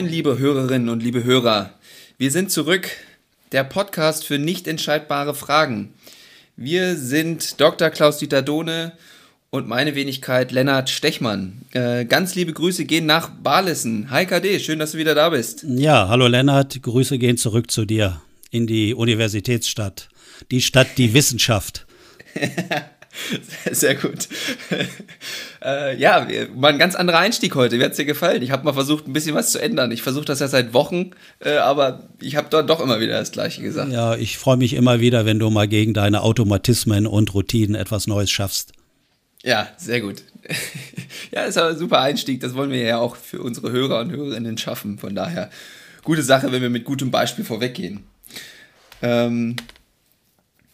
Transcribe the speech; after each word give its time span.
Moin, 0.00 0.10
liebe 0.10 0.38
Hörerinnen 0.38 0.88
und 0.88 1.02
liebe 1.02 1.24
Hörer. 1.24 1.74
Wir 2.16 2.30
sind 2.30 2.50
zurück. 2.50 2.88
Der 3.52 3.64
Podcast 3.64 4.24
für 4.24 4.38
nicht 4.38 4.66
entscheidbare 4.66 5.34
Fragen. 5.34 5.92
Wir 6.56 6.96
sind 6.96 7.60
Dr. 7.60 7.90
Klaus-Dieter 7.90 8.40
Dohne 8.40 8.92
und 9.50 9.68
meine 9.68 9.94
Wenigkeit 9.94 10.52
Lennart 10.52 10.88
Stechmann. 10.88 11.60
Äh, 11.74 12.06
ganz 12.06 12.34
liebe 12.34 12.54
Grüße 12.54 12.86
gehen 12.86 13.04
nach 13.04 13.28
Barlissen. 13.28 14.10
Hi 14.10 14.24
KD, 14.24 14.58
schön, 14.60 14.78
dass 14.78 14.92
du 14.92 14.98
wieder 14.98 15.14
da 15.14 15.28
bist. 15.28 15.66
Ja, 15.68 16.08
hallo 16.08 16.28
Lennart, 16.28 16.80
Grüße 16.80 17.18
gehen 17.18 17.36
zurück 17.36 17.70
zu 17.70 17.84
dir 17.84 18.22
in 18.50 18.66
die 18.66 18.94
Universitätsstadt. 18.94 20.08
Die 20.50 20.62
Stadt, 20.62 20.96
die 20.96 21.12
Wissenschaft. 21.12 21.86
Sehr 23.70 23.96
gut. 23.96 24.28
äh, 25.64 25.96
ja, 25.96 26.26
mal 26.54 26.72
ein 26.72 26.78
ganz 26.78 26.94
anderer 26.94 27.18
Einstieg 27.18 27.54
heute. 27.54 27.78
Wie 27.78 27.84
hat 27.84 27.92
es 27.92 27.96
dir 27.96 28.04
gefallen? 28.04 28.42
Ich 28.42 28.50
habe 28.50 28.64
mal 28.64 28.72
versucht, 28.72 29.06
ein 29.06 29.12
bisschen 29.12 29.34
was 29.34 29.52
zu 29.52 29.60
ändern. 29.60 29.90
Ich 29.90 30.02
versuche 30.02 30.24
das 30.24 30.40
ja 30.40 30.48
seit 30.48 30.72
Wochen, 30.72 31.10
äh, 31.40 31.56
aber 31.56 32.08
ich 32.20 32.36
habe 32.36 32.48
dort 32.50 32.70
doch 32.70 32.80
immer 32.80 33.00
wieder 33.00 33.18
das 33.18 33.32
Gleiche 33.32 33.62
gesagt. 33.62 33.92
Ja, 33.92 34.14
ich 34.14 34.38
freue 34.38 34.56
mich 34.56 34.74
immer 34.74 35.00
wieder, 35.00 35.26
wenn 35.26 35.38
du 35.38 35.50
mal 35.50 35.68
gegen 35.68 35.92
deine 35.92 36.22
Automatismen 36.22 37.06
und 37.06 37.34
Routinen 37.34 37.74
etwas 37.74 38.06
Neues 38.06 38.30
schaffst. 38.30 38.72
Ja, 39.42 39.68
sehr 39.76 40.00
gut. 40.00 40.22
ja, 41.32 41.42
ist 41.42 41.58
aber 41.58 41.70
ein 41.70 41.78
super 41.78 42.00
Einstieg. 42.00 42.40
Das 42.40 42.54
wollen 42.54 42.70
wir 42.70 42.82
ja 42.82 42.98
auch 42.98 43.16
für 43.16 43.42
unsere 43.42 43.72
Hörer 43.72 44.00
und 44.00 44.10
Hörerinnen 44.10 44.58
schaffen. 44.58 44.98
Von 44.98 45.14
daher, 45.14 45.50
gute 46.04 46.22
Sache, 46.22 46.52
wenn 46.52 46.62
wir 46.62 46.70
mit 46.70 46.84
gutem 46.84 47.10
Beispiel 47.10 47.44
vorweggehen. 47.44 48.04
Ähm, 49.02 49.56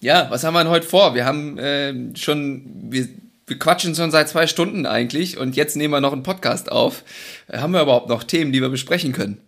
ja, 0.00 0.27
was 0.30 0.44
haben 0.44 0.55
wir 0.55 0.62
denn 0.62 0.70
heute 0.70 0.86
vor? 0.86 1.14
Wir 1.14 1.25
haben 1.25 1.58
äh, 1.58 2.16
schon, 2.16 2.91
wir, 2.91 3.08
wir 3.47 3.58
quatschen 3.58 3.94
schon 3.94 4.11
seit 4.11 4.28
zwei 4.28 4.47
Stunden 4.47 4.86
eigentlich 4.86 5.38
und 5.38 5.56
jetzt 5.56 5.77
nehmen 5.77 5.94
wir 5.94 6.00
noch 6.00 6.12
einen 6.12 6.22
Podcast 6.22 6.70
auf. 6.70 7.05
Äh, 7.48 7.58
haben 7.58 7.72
wir 7.72 7.83
überhaupt 7.83 8.08
noch 8.08 8.25
Themen, 8.25 8.53
die 8.53 8.61
wir 8.61 8.69
besprechen 8.69 9.12
können? 9.12 9.41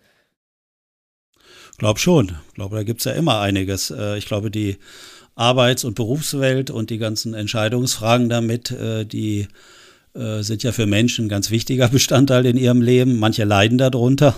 Glaub 1.76 1.98
schon. 1.98 2.36
Ich 2.48 2.54
glaube, 2.54 2.76
da 2.76 2.82
gibt 2.82 3.00
es 3.00 3.04
ja 3.04 3.12
immer 3.12 3.40
einiges. 3.40 3.90
Äh, 3.90 4.16
ich 4.18 4.26
glaube, 4.26 4.50
die 4.50 4.78
Arbeits- 5.34 5.84
und 5.84 5.94
Berufswelt 5.94 6.70
und 6.70 6.90
die 6.90 6.98
ganzen 6.98 7.34
Entscheidungsfragen 7.34 8.28
damit, 8.28 8.70
äh, 8.70 9.04
die 9.04 9.48
sind 10.14 10.64
ja 10.64 10.72
für 10.72 10.86
Menschen 10.86 11.26
ein 11.26 11.28
ganz 11.28 11.52
wichtiger 11.52 11.86
Bestandteil 11.92 12.44
in 12.46 12.56
ihrem 12.56 12.82
Leben. 12.82 13.20
Manche 13.20 13.44
leiden 13.44 13.78
darunter. 13.78 14.34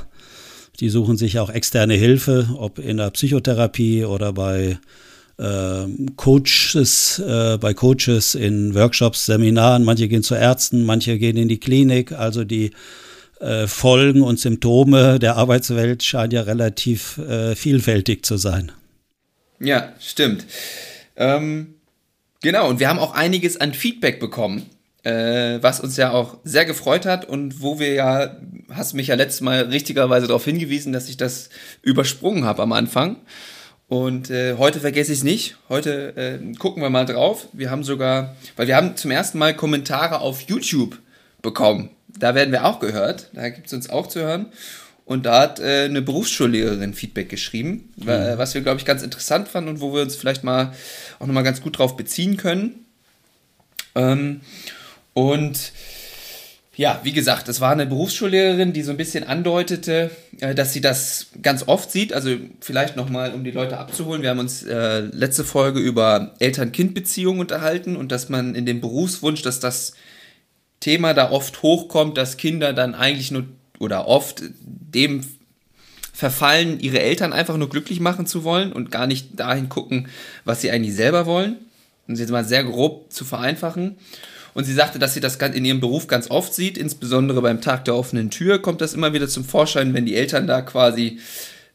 Die 0.79 0.91
suchen 0.91 1.17
sich 1.17 1.39
auch 1.39 1.49
externe 1.49 1.95
Hilfe, 1.95 2.51
ob 2.59 2.79
in 2.79 2.99
der 2.99 3.11
Psychotherapie 3.13 4.05
oder 4.05 4.35
bei 4.35 4.79
Coaches, 6.17 7.19
äh, 7.19 7.57
bei 7.59 7.73
Coaches 7.73 8.35
in 8.35 8.75
Workshops, 8.75 9.27
Seminaren. 9.27 9.85
Manche 9.85 10.09
gehen 10.09 10.23
zu 10.23 10.35
Ärzten, 10.35 10.85
manche 10.85 11.19
gehen 11.19 11.37
in 11.37 11.49
die 11.49 11.61
Klinik. 11.61 12.13
Also 12.13 12.45
die 12.45 12.73
äh, 13.41 13.67
Folgen 13.67 14.23
und 14.23 14.39
Symptome 14.39 15.19
der 15.19 15.37
Arbeitswelt 15.37 16.03
scheinen 16.03 16.33
ja 16.33 16.43
relativ 16.43 17.17
äh, 17.19 17.57
vielfältig 17.57 18.25
zu 18.25 18.37
sein. 18.37 18.71
Ja, 19.59 19.95
stimmt. 19.99 20.45
Ähm, 21.17 21.75
genau, 22.43 22.69
und 22.69 22.81
wir 22.81 22.89
haben 22.89 22.99
auch 22.99 23.15
einiges 23.15 23.59
an 23.59 23.73
Feedback 23.73 24.21
bekommen, 24.21 24.67
äh, 25.05 25.59
was 25.63 25.81
uns 25.81 25.97
ja 25.97 26.11
auch 26.13 26.37
sehr 26.45 26.67
gefreut 26.67 27.07
hat 27.07 27.25
und 27.25 27.63
wo 27.63 27.79
wir 27.79 27.95
ja, 27.95 28.37
hast 28.71 28.93
mich 28.93 29.07
ja 29.07 29.15
letztes 29.15 29.41
Mal 29.41 29.63
richtigerweise 29.65 30.27
darauf 30.27 30.45
hingewiesen, 30.45 30.93
dass 30.93 31.09
ich 31.09 31.17
das 31.17 31.49
übersprungen 31.83 32.45
habe 32.45 32.63
am 32.63 32.73
Anfang. 32.73 33.17
Und 33.91 34.31
äh, 34.31 34.55
heute 34.57 34.79
vergesse 34.79 35.11
ich 35.11 35.19
es 35.19 35.25
nicht. 35.25 35.57
Heute 35.69 36.17
äh, 36.17 36.55
gucken 36.55 36.81
wir 36.81 36.91
mal 36.91 37.07
drauf. 37.07 37.49
Wir 37.53 37.73
haben 37.73 37.83
sogar, 37.83 38.37
weil 38.55 38.69
wir 38.69 38.77
haben 38.77 38.95
zum 38.97 39.11
ersten 39.11 39.37
Mal 39.37 39.53
Kommentare 39.53 40.21
auf 40.21 40.43
YouTube 40.43 40.97
bekommen. 41.43 41.91
Da 42.07 42.37
werden 42.37 42.53
wir 42.53 42.67
auch 42.67 42.79
gehört. 42.79 43.31
Da 43.33 43.49
gibt 43.49 43.67
es 43.67 43.73
uns 43.73 43.91
auch 43.91 44.07
zu 44.07 44.21
hören. 44.21 44.47
Und 45.07 45.27
da 45.27 45.41
hat 45.41 45.59
äh, 45.59 45.87
eine 45.87 46.03
Berufsschullehrerin 46.03 46.95
Feedback 46.95 47.29
geschrieben, 47.29 47.93
mhm. 47.97 48.07
was 48.37 48.55
wir, 48.55 48.61
glaube 48.61 48.79
ich, 48.79 48.85
ganz 48.85 49.03
interessant 49.03 49.49
fanden 49.49 49.71
und 49.71 49.81
wo 49.81 49.93
wir 49.93 50.03
uns 50.03 50.15
vielleicht 50.15 50.45
mal 50.45 50.73
auch 51.19 51.27
nochmal 51.27 51.43
ganz 51.43 51.61
gut 51.61 51.77
drauf 51.77 51.97
beziehen 51.97 52.37
können. 52.37 52.87
Ähm, 53.97 54.43
und 55.15 55.73
ja, 56.81 56.99
wie 57.03 57.13
gesagt, 57.13 57.47
es 57.51 57.61
war 57.61 57.73
eine 57.73 57.85
Berufsschullehrerin, 57.85 58.73
die 58.73 58.83
so 58.83 58.91
ein 58.91 58.97
bisschen 58.97 59.25
andeutete, 59.25 60.11
äh, 60.41 60.55
dass 60.55 60.73
sie 60.73 60.81
das 60.81 61.27
ganz 61.43 61.69
oft 61.69 61.91
sieht. 61.91 62.15
Also 62.15 62.37
vielleicht 62.61 62.97
nochmal, 62.97 63.35
um 63.35 63.45
die 63.45 63.51
Leute 63.51 63.77
abzuholen. 63.77 64.23
Wir 64.23 64.31
haben 64.31 64.39
uns 64.39 64.63
äh, 64.63 65.01
letzte 65.01 65.45
Folge 65.45 65.79
über 65.79 66.35
Eltern-Kind-Beziehungen 66.39 67.39
unterhalten 67.39 67.97
und 67.97 68.11
dass 68.11 68.31
man 68.31 68.55
in 68.55 68.65
dem 68.65 68.81
Berufswunsch, 68.81 69.43
dass 69.43 69.61
das 69.61 69.93
Thema 70.81 71.13
da 71.13 71.31
oft 71.31 71.63
hochkommt, 71.63 72.17
dass 72.17 72.39
Kinder 72.39 72.73
dann 72.73 72.95
eigentlich 72.95 73.31
nur 73.31 73.45
oder 73.79 74.09
oft 74.09 74.43
dem 74.63 75.23
verfallen, 76.15 76.81
ihre 76.81 77.01
Eltern 77.01 77.35
einfach 77.35 77.59
nur 77.59 77.69
glücklich 77.69 78.01
machen 78.01 78.25
zu 78.25 78.43
wollen 78.43 78.73
und 78.73 78.91
gar 78.91 79.07
nicht 79.07 79.39
dahin 79.39 79.69
gucken, 79.69 80.09
was 80.47 80.63
sie 80.63 80.71
eigentlich 80.71 80.95
selber 80.95 81.27
wollen. 81.27 81.59
Um 82.09 82.15
es 82.15 82.21
jetzt 82.21 82.31
mal 82.31 82.47
sehr 82.47 82.65
grob 82.65 83.13
zu 83.13 83.27
vereinfachen. 83.27 83.99
Und 84.55 84.65
sie 84.65 84.75
sagte, 84.75 84.99
dass 84.99 85.15
sie 85.15 85.21
das 85.21 85.37
in 85.37 85.65
ihrem 85.65 85.81
Beruf 85.81 86.07
ganz 86.07 86.31
oft 86.31 86.55
sieht, 86.55 86.77
insbesondere 86.77 87.41
beim 87.43 87.61
Tag 87.61 87.85
der 87.85 87.95
offenen 87.95 88.31
Tür 88.31 88.61
kommt 88.61 88.81
das 88.81 88.95
immer 88.95 89.13
wieder 89.13 89.29
zum 89.29 89.45
Vorschein, 89.45 89.95
wenn 89.95 90.07
die 90.07 90.17
Eltern 90.17 90.47
da 90.47 90.63
quasi 90.63 91.19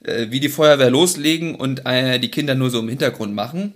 äh, 0.04 0.28
wie 0.30 0.40
die 0.40 0.50
Feuerwehr 0.50 0.90
loslegen 0.90 1.56
und 1.56 1.86
äh, 1.86 2.20
die 2.20 2.32
Kinder 2.32 2.56
nur 2.56 2.70
so 2.70 2.80
im 2.80 2.90
Hintergrund 2.90 3.34
machen. 3.34 3.74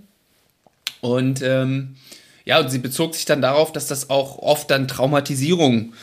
Und 1.01 1.41
ähm, 1.41 1.95
ja, 2.45 2.59
und 2.59 2.69
sie 2.69 2.79
bezog 2.79 3.15
sich 3.15 3.25
dann 3.25 3.41
darauf, 3.41 3.71
dass 3.71 3.87
das 3.87 4.09
auch 4.09 4.37
oft 4.39 4.69
dann 4.71 4.87
Traumatisierung 4.87 5.93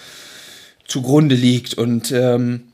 zugrunde 0.87 1.35
liegt. 1.35 1.75
Und 1.75 2.13
ähm, 2.13 2.69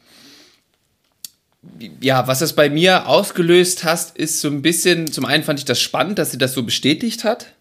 ja, 2.01 2.27
was 2.27 2.41
das 2.41 2.55
bei 2.55 2.71
mir 2.71 3.09
ausgelöst 3.09 3.85
hat, 3.85 4.13
ist 4.15 4.41
so 4.41 4.49
ein 4.49 4.63
bisschen, 4.63 5.11
zum 5.11 5.25
einen 5.25 5.45
fand 5.45 5.59
ich 5.59 5.65
das 5.65 5.81
spannend, 5.81 6.19
dass 6.19 6.31
sie 6.31 6.39
das 6.39 6.53
so 6.53 6.63
bestätigt 6.63 7.25
hat. 7.25 7.53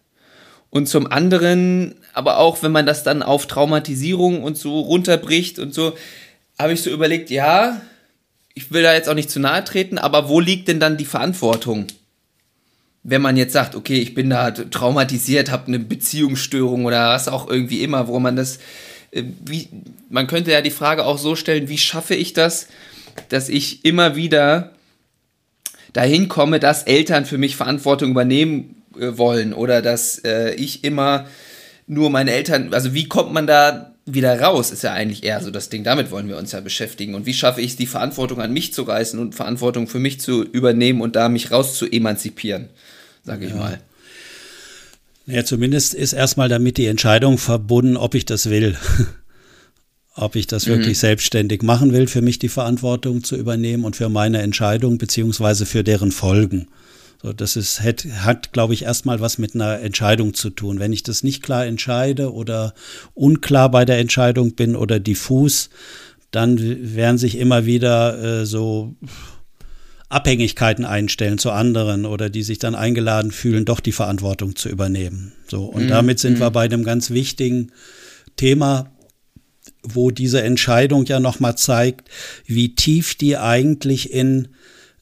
Und 0.72 0.88
zum 0.88 1.06
anderen, 1.06 1.96
aber 2.14 2.38
auch 2.38 2.62
wenn 2.62 2.72
man 2.72 2.86
das 2.86 3.02
dann 3.02 3.22
auf 3.22 3.46
Traumatisierung 3.46 4.42
und 4.42 4.56
so 4.56 4.80
runterbricht 4.80 5.58
und 5.58 5.74
so, 5.74 5.92
habe 6.58 6.72
ich 6.72 6.80
so 6.80 6.88
überlegt, 6.88 7.28
ja, 7.28 7.82
ich 8.54 8.72
will 8.72 8.82
da 8.82 8.94
jetzt 8.94 9.10
auch 9.10 9.14
nicht 9.14 9.30
zu 9.30 9.38
nahe 9.38 9.62
treten, 9.64 9.98
aber 9.98 10.30
wo 10.30 10.40
liegt 10.40 10.68
denn 10.68 10.80
dann 10.80 10.96
die 10.96 11.04
Verantwortung? 11.04 11.88
Wenn 13.02 13.20
man 13.20 13.36
jetzt 13.36 13.52
sagt, 13.52 13.74
okay, 13.74 13.98
ich 13.98 14.14
bin 14.14 14.30
da 14.30 14.50
traumatisiert, 14.50 15.50
habe 15.50 15.66
eine 15.66 15.78
Beziehungsstörung 15.78 16.86
oder 16.86 17.10
was 17.10 17.28
auch 17.28 17.50
irgendwie 17.50 17.82
immer, 17.82 18.08
wo 18.08 18.18
man 18.18 18.36
das, 18.36 18.58
äh, 19.10 19.24
wie, 19.44 19.68
man 20.08 20.26
könnte 20.26 20.52
ja 20.52 20.62
die 20.62 20.70
Frage 20.70 21.04
auch 21.04 21.18
so 21.18 21.36
stellen, 21.36 21.68
wie 21.68 21.76
schaffe 21.76 22.14
ich 22.14 22.32
das, 22.32 22.68
dass 23.28 23.50
ich 23.50 23.84
immer 23.84 24.16
wieder 24.16 24.70
dahin 25.92 26.30
komme, 26.30 26.60
dass 26.60 26.84
Eltern 26.84 27.26
für 27.26 27.36
mich 27.36 27.56
Verantwortung 27.56 28.12
übernehmen 28.12 28.81
wollen 28.94 29.52
oder 29.52 29.82
dass 29.82 30.18
äh, 30.24 30.54
ich 30.54 30.84
immer 30.84 31.26
nur 31.86 32.10
meine 32.10 32.32
Eltern, 32.32 32.72
also 32.72 32.94
wie 32.94 33.08
kommt 33.08 33.32
man 33.32 33.46
da 33.46 33.94
wieder 34.04 34.40
raus, 34.40 34.70
ist 34.70 34.82
ja 34.82 34.92
eigentlich 34.92 35.22
eher 35.22 35.42
so 35.42 35.50
das 35.50 35.68
Ding. 35.68 35.84
Damit 35.84 36.10
wollen 36.10 36.28
wir 36.28 36.36
uns 36.36 36.52
ja 36.52 36.60
beschäftigen. 36.60 37.14
Und 37.14 37.26
wie 37.26 37.34
schaffe 37.34 37.60
ich 37.60 37.72
es, 37.72 37.76
die 37.76 37.86
Verantwortung 37.86 38.40
an 38.40 38.52
mich 38.52 38.72
zu 38.74 38.82
reißen 38.82 39.18
und 39.18 39.34
Verantwortung 39.34 39.86
für 39.86 40.00
mich 40.00 40.20
zu 40.20 40.42
übernehmen 40.42 41.00
und 41.00 41.14
da 41.14 41.28
mich 41.28 41.50
raus 41.50 41.76
zu 41.76 41.86
emanzipieren, 41.86 42.68
sage 43.24 43.46
ich 43.46 43.52
ja. 43.52 43.58
mal. 43.58 43.80
Ja, 45.26 45.44
zumindest 45.44 45.94
ist 45.94 46.14
erstmal 46.14 46.48
damit 46.48 46.78
die 46.78 46.86
Entscheidung 46.86 47.38
verbunden, 47.38 47.96
ob 47.96 48.14
ich 48.14 48.24
das 48.24 48.50
will. 48.50 48.76
ob 50.14 50.36
ich 50.36 50.46
das 50.46 50.66
wirklich 50.66 50.96
mhm. 50.96 51.00
selbstständig 51.00 51.62
machen 51.62 51.92
will, 51.92 52.06
für 52.06 52.22
mich 52.22 52.38
die 52.38 52.48
Verantwortung 52.48 53.24
zu 53.24 53.36
übernehmen 53.36 53.84
und 53.84 53.96
für 53.96 54.08
meine 54.08 54.42
Entscheidung 54.42 54.98
beziehungsweise 54.98 55.64
für 55.64 55.84
deren 55.84 56.10
Folgen. 56.10 56.68
So, 57.22 57.32
das 57.32 57.54
ist, 57.56 57.80
hat, 57.80 58.04
hat 58.04 58.52
glaube 58.52 58.74
ich, 58.74 58.82
erstmal 58.82 59.20
was 59.20 59.38
mit 59.38 59.54
einer 59.54 59.80
Entscheidung 59.80 60.34
zu 60.34 60.50
tun. 60.50 60.80
Wenn 60.80 60.92
ich 60.92 61.04
das 61.04 61.22
nicht 61.22 61.42
klar 61.42 61.64
entscheide 61.64 62.32
oder 62.32 62.74
unklar 63.14 63.70
bei 63.70 63.84
der 63.84 63.98
Entscheidung 63.98 64.54
bin 64.54 64.74
oder 64.74 64.98
diffus, 64.98 65.70
dann 66.32 66.58
werden 66.96 67.18
sich 67.18 67.38
immer 67.38 67.64
wieder 67.64 68.40
äh, 68.40 68.46
so 68.46 68.96
Abhängigkeiten 70.08 70.84
einstellen 70.84 71.38
zu 71.38 71.52
anderen 71.52 72.04
oder 72.06 72.28
die 72.28 72.42
sich 72.42 72.58
dann 72.58 72.74
eingeladen 72.74 73.30
fühlen, 73.30 73.64
doch 73.64 73.80
die 73.80 73.92
Verantwortung 73.92 74.56
zu 74.56 74.68
übernehmen. 74.68 75.32
So, 75.48 75.64
und 75.64 75.86
mm, 75.86 75.88
damit 75.88 76.18
sind 76.18 76.40
wir 76.40 76.50
bei 76.50 76.64
einem 76.64 76.84
ganz 76.84 77.10
wichtigen 77.10 77.70
Thema, 78.36 78.90
wo 79.82 80.10
diese 80.10 80.42
Entscheidung 80.42 81.06
ja 81.06 81.20
nochmal 81.20 81.56
zeigt, 81.56 82.08
wie 82.46 82.74
tief 82.74 83.14
die 83.14 83.36
eigentlich 83.36 84.12
in 84.12 84.48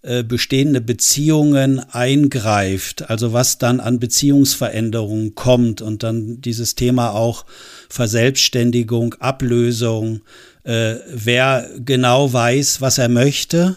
äh, 0.02 0.23
bestehende 0.23 0.81
Beziehungen 0.81 1.79
eingreift, 1.79 3.11
also 3.11 3.35
was 3.35 3.58
dann 3.58 3.81
an 3.81 3.99
Beziehungsveränderungen 3.99 5.35
kommt 5.35 5.82
und 5.82 6.02
dann 6.02 6.41
dieses 6.41 6.75
Thema 6.75 7.11
auch 7.11 7.44
Verselbstständigung, 7.91 9.14
Ablösung, 9.19 10.23
äh, 10.64 10.94
wer 11.12 11.69
genau 11.85 12.32
weiß, 12.32 12.81
was 12.81 12.97
er 12.97 13.11
möchte, 13.11 13.76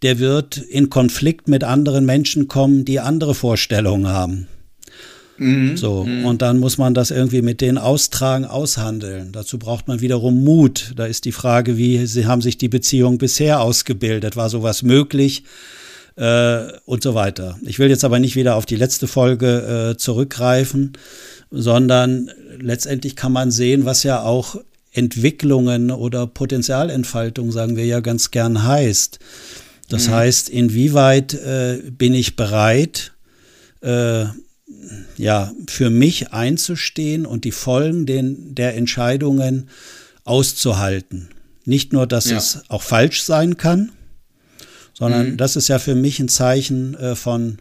der 0.00 0.18
wird 0.18 0.56
in 0.56 0.88
Konflikt 0.88 1.48
mit 1.48 1.64
anderen 1.64 2.06
Menschen 2.06 2.48
kommen, 2.48 2.84
die 2.84 3.00
andere 3.00 3.34
Vorstellungen 3.34 4.08
haben. 4.08 4.46
Mhm. 5.38 5.76
So, 5.76 6.04
mhm. 6.04 6.24
und 6.24 6.42
dann 6.42 6.58
muss 6.58 6.78
man 6.78 6.94
das 6.94 7.10
irgendwie 7.10 7.42
mit 7.42 7.60
denen 7.60 7.78
austragen, 7.78 8.44
aushandeln. 8.44 9.32
Dazu 9.32 9.58
braucht 9.58 9.88
man 9.88 10.00
wiederum 10.00 10.42
Mut. 10.42 10.92
Da 10.96 11.06
ist 11.06 11.24
die 11.24 11.32
Frage, 11.32 11.76
wie 11.76 12.06
sie 12.06 12.26
haben 12.26 12.42
sich 12.42 12.58
die 12.58 12.68
Beziehungen 12.68 13.18
bisher 13.18 13.60
ausgebildet? 13.60 14.36
War 14.36 14.50
sowas 14.50 14.82
möglich? 14.82 15.44
Äh, 16.16 16.72
und 16.84 17.04
so 17.04 17.14
weiter. 17.14 17.56
Ich 17.62 17.78
will 17.78 17.88
jetzt 17.88 18.04
aber 18.04 18.18
nicht 18.18 18.34
wieder 18.34 18.56
auf 18.56 18.66
die 18.66 18.74
letzte 18.74 19.06
Folge 19.06 19.92
äh, 19.92 19.96
zurückgreifen, 19.96 20.94
sondern 21.52 22.30
letztendlich 22.58 23.14
kann 23.14 23.30
man 23.30 23.52
sehen, 23.52 23.84
was 23.84 24.02
ja 24.02 24.22
auch 24.22 24.56
Entwicklungen 24.92 25.92
oder 25.92 26.26
Potenzialentfaltung, 26.26 27.52
sagen 27.52 27.76
wir 27.76 27.86
ja 27.86 28.00
ganz 28.00 28.32
gern, 28.32 28.64
heißt. 28.64 29.20
Das 29.88 30.08
mhm. 30.08 30.12
heißt, 30.12 30.48
inwieweit 30.48 31.34
äh, 31.34 31.82
bin 31.90 32.14
ich 32.14 32.34
bereit, 32.34 33.12
äh, 33.80 34.24
ja, 35.16 35.52
für 35.68 35.90
mich 35.90 36.32
einzustehen 36.32 37.26
und 37.26 37.44
die 37.44 37.52
Folgen 37.52 38.06
den, 38.06 38.54
der 38.54 38.76
Entscheidungen 38.76 39.68
auszuhalten. 40.24 41.28
Nicht 41.64 41.92
nur, 41.92 42.06
dass 42.06 42.30
ja. 42.30 42.36
es 42.36 42.62
auch 42.68 42.82
falsch 42.82 43.22
sein 43.22 43.56
kann, 43.56 43.92
sondern 44.94 45.32
mhm. 45.32 45.36
das 45.36 45.56
ist 45.56 45.68
ja 45.68 45.78
für 45.78 45.94
mich 45.94 46.18
ein 46.20 46.28
Zeichen 46.28 46.94
äh, 46.94 47.14
von, 47.14 47.58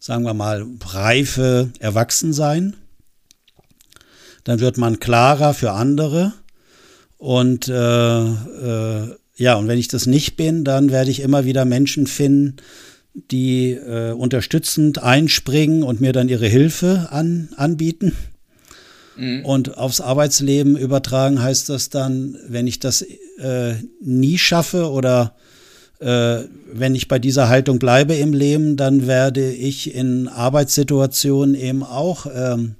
sagen 0.00 0.24
wir 0.24 0.34
mal, 0.34 0.66
Reife, 0.84 1.70
Erwachsensein. 1.78 2.76
Dann 4.44 4.60
wird 4.60 4.76
man 4.76 5.00
klarer 5.00 5.54
für 5.54 5.72
andere 5.72 6.32
und 7.16 7.68
äh, 7.68 8.24
äh, 8.26 9.16
ja, 9.36 9.54
und 9.54 9.66
wenn 9.66 9.78
ich 9.78 9.88
das 9.88 10.06
nicht 10.06 10.36
bin, 10.36 10.64
dann 10.64 10.90
werde 10.90 11.10
ich 11.10 11.20
immer 11.20 11.44
wieder 11.44 11.64
Menschen 11.64 12.06
finden, 12.06 12.56
die 13.14 13.72
äh, 13.72 14.12
unterstützend 14.12 15.02
einspringen 15.02 15.82
und 15.82 16.00
mir 16.00 16.12
dann 16.12 16.28
ihre 16.28 16.46
Hilfe 16.46 17.08
an, 17.10 17.48
anbieten. 17.56 18.12
Mhm. 19.16 19.44
Und 19.44 19.78
aufs 19.78 20.00
Arbeitsleben 20.00 20.76
übertragen 20.76 21.40
heißt 21.40 21.68
das 21.68 21.90
dann, 21.90 22.36
wenn 22.48 22.66
ich 22.66 22.80
das 22.80 23.02
äh, 23.38 23.74
nie 24.00 24.38
schaffe 24.38 24.90
oder 24.90 25.34
äh, 26.00 26.40
wenn 26.72 26.94
ich 26.94 27.06
bei 27.06 27.18
dieser 27.20 27.48
Haltung 27.48 27.78
bleibe 27.78 28.14
im 28.14 28.32
Leben, 28.32 28.76
dann 28.76 29.06
werde 29.06 29.52
ich 29.52 29.94
in 29.94 30.28
Arbeitssituationen 30.28 31.54
eben 31.54 31.84
auch 31.84 32.26
ähm, 32.34 32.74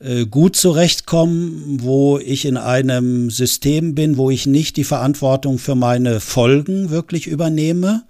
äh, 0.00 0.26
gut 0.26 0.56
zurechtkommen, 0.56 1.78
wo 1.82 2.18
ich 2.18 2.46
in 2.46 2.56
einem 2.56 3.30
System 3.30 3.94
bin, 3.94 4.16
wo 4.16 4.30
ich 4.30 4.46
nicht 4.46 4.76
die 4.76 4.84
Verantwortung 4.84 5.58
für 5.58 5.76
meine 5.76 6.20
Folgen 6.20 6.90
wirklich 6.90 7.26
übernehme, 7.26 8.02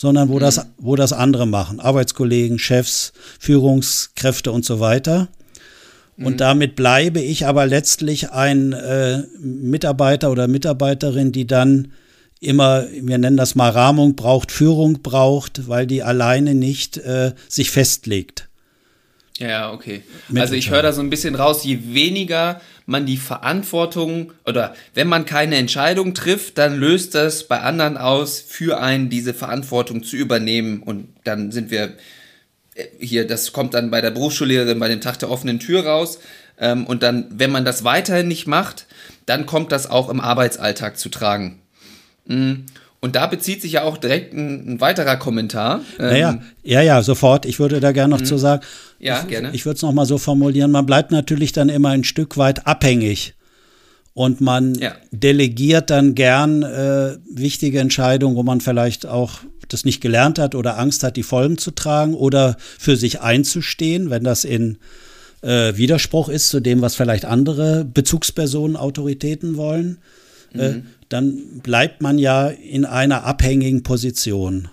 sondern 0.00 0.30
wo 0.30 0.36
mhm. 0.36 0.40
das, 0.40 0.66
wo 0.78 0.96
das 0.96 1.12
andere 1.12 1.46
machen. 1.46 1.78
Arbeitskollegen, 1.78 2.58
Chefs, 2.58 3.12
Führungskräfte 3.38 4.50
und 4.50 4.64
so 4.64 4.80
weiter. 4.80 5.28
Und 6.16 6.32
mhm. 6.32 6.36
damit 6.38 6.74
bleibe 6.74 7.20
ich 7.20 7.46
aber 7.46 7.66
letztlich 7.66 8.30
ein 8.30 8.72
äh, 8.72 9.24
Mitarbeiter 9.38 10.30
oder 10.30 10.48
Mitarbeiterin, 10.48 11.32
die 11.32 11.46
dann 11.46 11.92
immer, 12.40 12.86
wir 12.90 13.18
nennen 13.18 13.36
das 13.36 13.54
mal 13.54 13.68
Rahmung 13.68 14.16
braucht, 14.16 14.52
Führung 14.52 15.02
braucht, 15.02 15.68
weil 15.68 15.86
die 15.86 16.02
alleine 16.02 16.54
nicht 16.54 16.96
äh, 16.96 17.34
sich 17.46 17.70
festlegt. 17.70 18.48
Ja, 19.36 19.70
okay. 19.70 20.02
also 20.34 20.54
ich 20.54 20.70
höre 20.70 20.82
da 20.82 20.92
so 20.94 21.02
ein 21.02 21.10
bisschen 21.10 21.34
raus, 21.34 21.62
je 21.62 21.78
weniger 21.92 22.62
man 22.90 23.06
die 23.06 23.16
Verantwortung 23.16 24.32
oder 24.44 24.74
wenn 24.94 25.08
man 25.08 25.24
keine 25.24 25.56
Entscheidung 25.56 26.12
trifft, 26.12 26.58
dann 26.58 26.76
löst 26.76 27.14
das 27.14 27.44
bei 27.44 27.60
anderen 27.60 27.96
aus, 27.96 28.40
für 28.40 28.80
einen 28.80 29.08
diese 29.08 29.32
Verantwortung 29.32 30.02
zu 30.02 30.16
übernehmen. 30.16 30.82
Und 30.82 31.08
dann 31.24 31.52
sind 31.52 31.70
wir 31.70 31.94
äh, 32.74 32.84
hier, 32.98 33.26
das 33.26 33.52
kommt 33.52 33.74
dann 33.74 33.90
bei 33.90 34.00
der 34.00 34.10
Berufsschullehrerin 34.10 34.78
bei 34.78 34.88
dem 34.88 35.00
Tag 35.00 35.18
der 35.18 35.30
offenen 35.30 35.60
Tür 35.60 35.86
raus. 35.86 36.18
Ähm, 36.58 36.84
und 36.86 37.02
dann, 37.02 37.26
wenn 37.30 37.50
man 37.50 37.64
das 37.64 37.84
weiterhin 37.84 38.28
nicht 38.28 38.46
macht, 38.46 38.86
dann 39.26 39.46
kommt 39.46 39.72
das 39.72 39.88
auch 39.88 40.08
im 40.08 40.20
Arbeitsalltag 40.20 40.98
zu 40.98 41.08
tragen. 41.08 41.60
Mhm. 42.26 42.66
Und 43.00 43.16
da 43.16 43.26
bezieht 43.26 43.62
sich 43.62 43.72
ja 43.72 43.82
auch 43.84 43.96
direkt 43.96 44.34
ein, 44.34 44.74
ein 44.74 44.80
weiterer 44.80 45.16
Kommentar. 45.16 45.80
Naja, 45.98 46.32
ähm, 46.32 46.42
ja, 46.62 46.82
ja, 46.82 47.02
sofort. 47.02 47.46
Ich 47.46 47.58
würde 47.58 47.80
da 47.80 47.92
gerne 47.92 48.10
noch 48.10 48.20
mhm. 48.20 48.26
zu 48.26 48.36
sagen. 48.36 48.62
Ja, 49.00 49.22
gerne. 49.22 49.50
Ich 49.52 49.66
würde 49.66 49.76
es 49.76 49.82
nochmal 49.82 50.06
so 50.06 50.18
formulieren. 50.18 50.70
Man 50.70 50.86
bleibt 50.86 51.10
natürlich 51.10 51.52
dann 51.52 51.68
immer 51.68 51.88
ein 51.90 52.04
Stück 52.04 52.36
weit 52.36 52.66
abhängig. 52.66 53.34
Und 54.12 54.40
man 54.40 54.74
ja. 54.74 54.94
delegiert 55.12 55.88
dann 55.88 56.14
gern 56.14 56.62
äh, 56.62 57.16
wichtige 57.32 57.80
Entscheidungen, 57.80 58.36
wo 58.36 58.42
man 58.42 58.60
vielleicht 58.60 59.06
auch 59.06 59.40
das 59.68 59.84
nicht 59.84 60.00
gelernt 60.00 60.38
hat 60.38 60.54
oder 60.54 60.78
Angst 60.78 61.02
hat, 61.04 61.16
die 61.16 61.22
Folgen 61.22 61.56
zu 61.56 61.70
tragen 61.70 62.14
oder 62.14 62.56
für 62.78 62.96
sich 62.96 63.20
einzustehen, 63.20 64.10
wenn 64.10 64.24
das 64.24 64.44
in 64.44 64.78
äh, 65.42 65.76
Widerspruch 65.76 66.28
ist 66.28 66.48
zu 66.48 66.60
dem, 66.60 66.82
was 66.82 66.96
vielleicht 66.96 67.24
andere 67.24 67.84
Bezugspersonen, 67.84 68.76
Autoritäten 68.76 69.56
wollen. 69.56 69.98
Äh, 70.52 70.70
mhm 70.70 70.86
dann 71.10 71.60
bleibt 71.62 72.00
man 72.00 72.18
ja 72.18 72.48
in 72.48 72.86
einer 72.86 73.24
abhängigen 73.24 73.82
Position. 73.82 74.68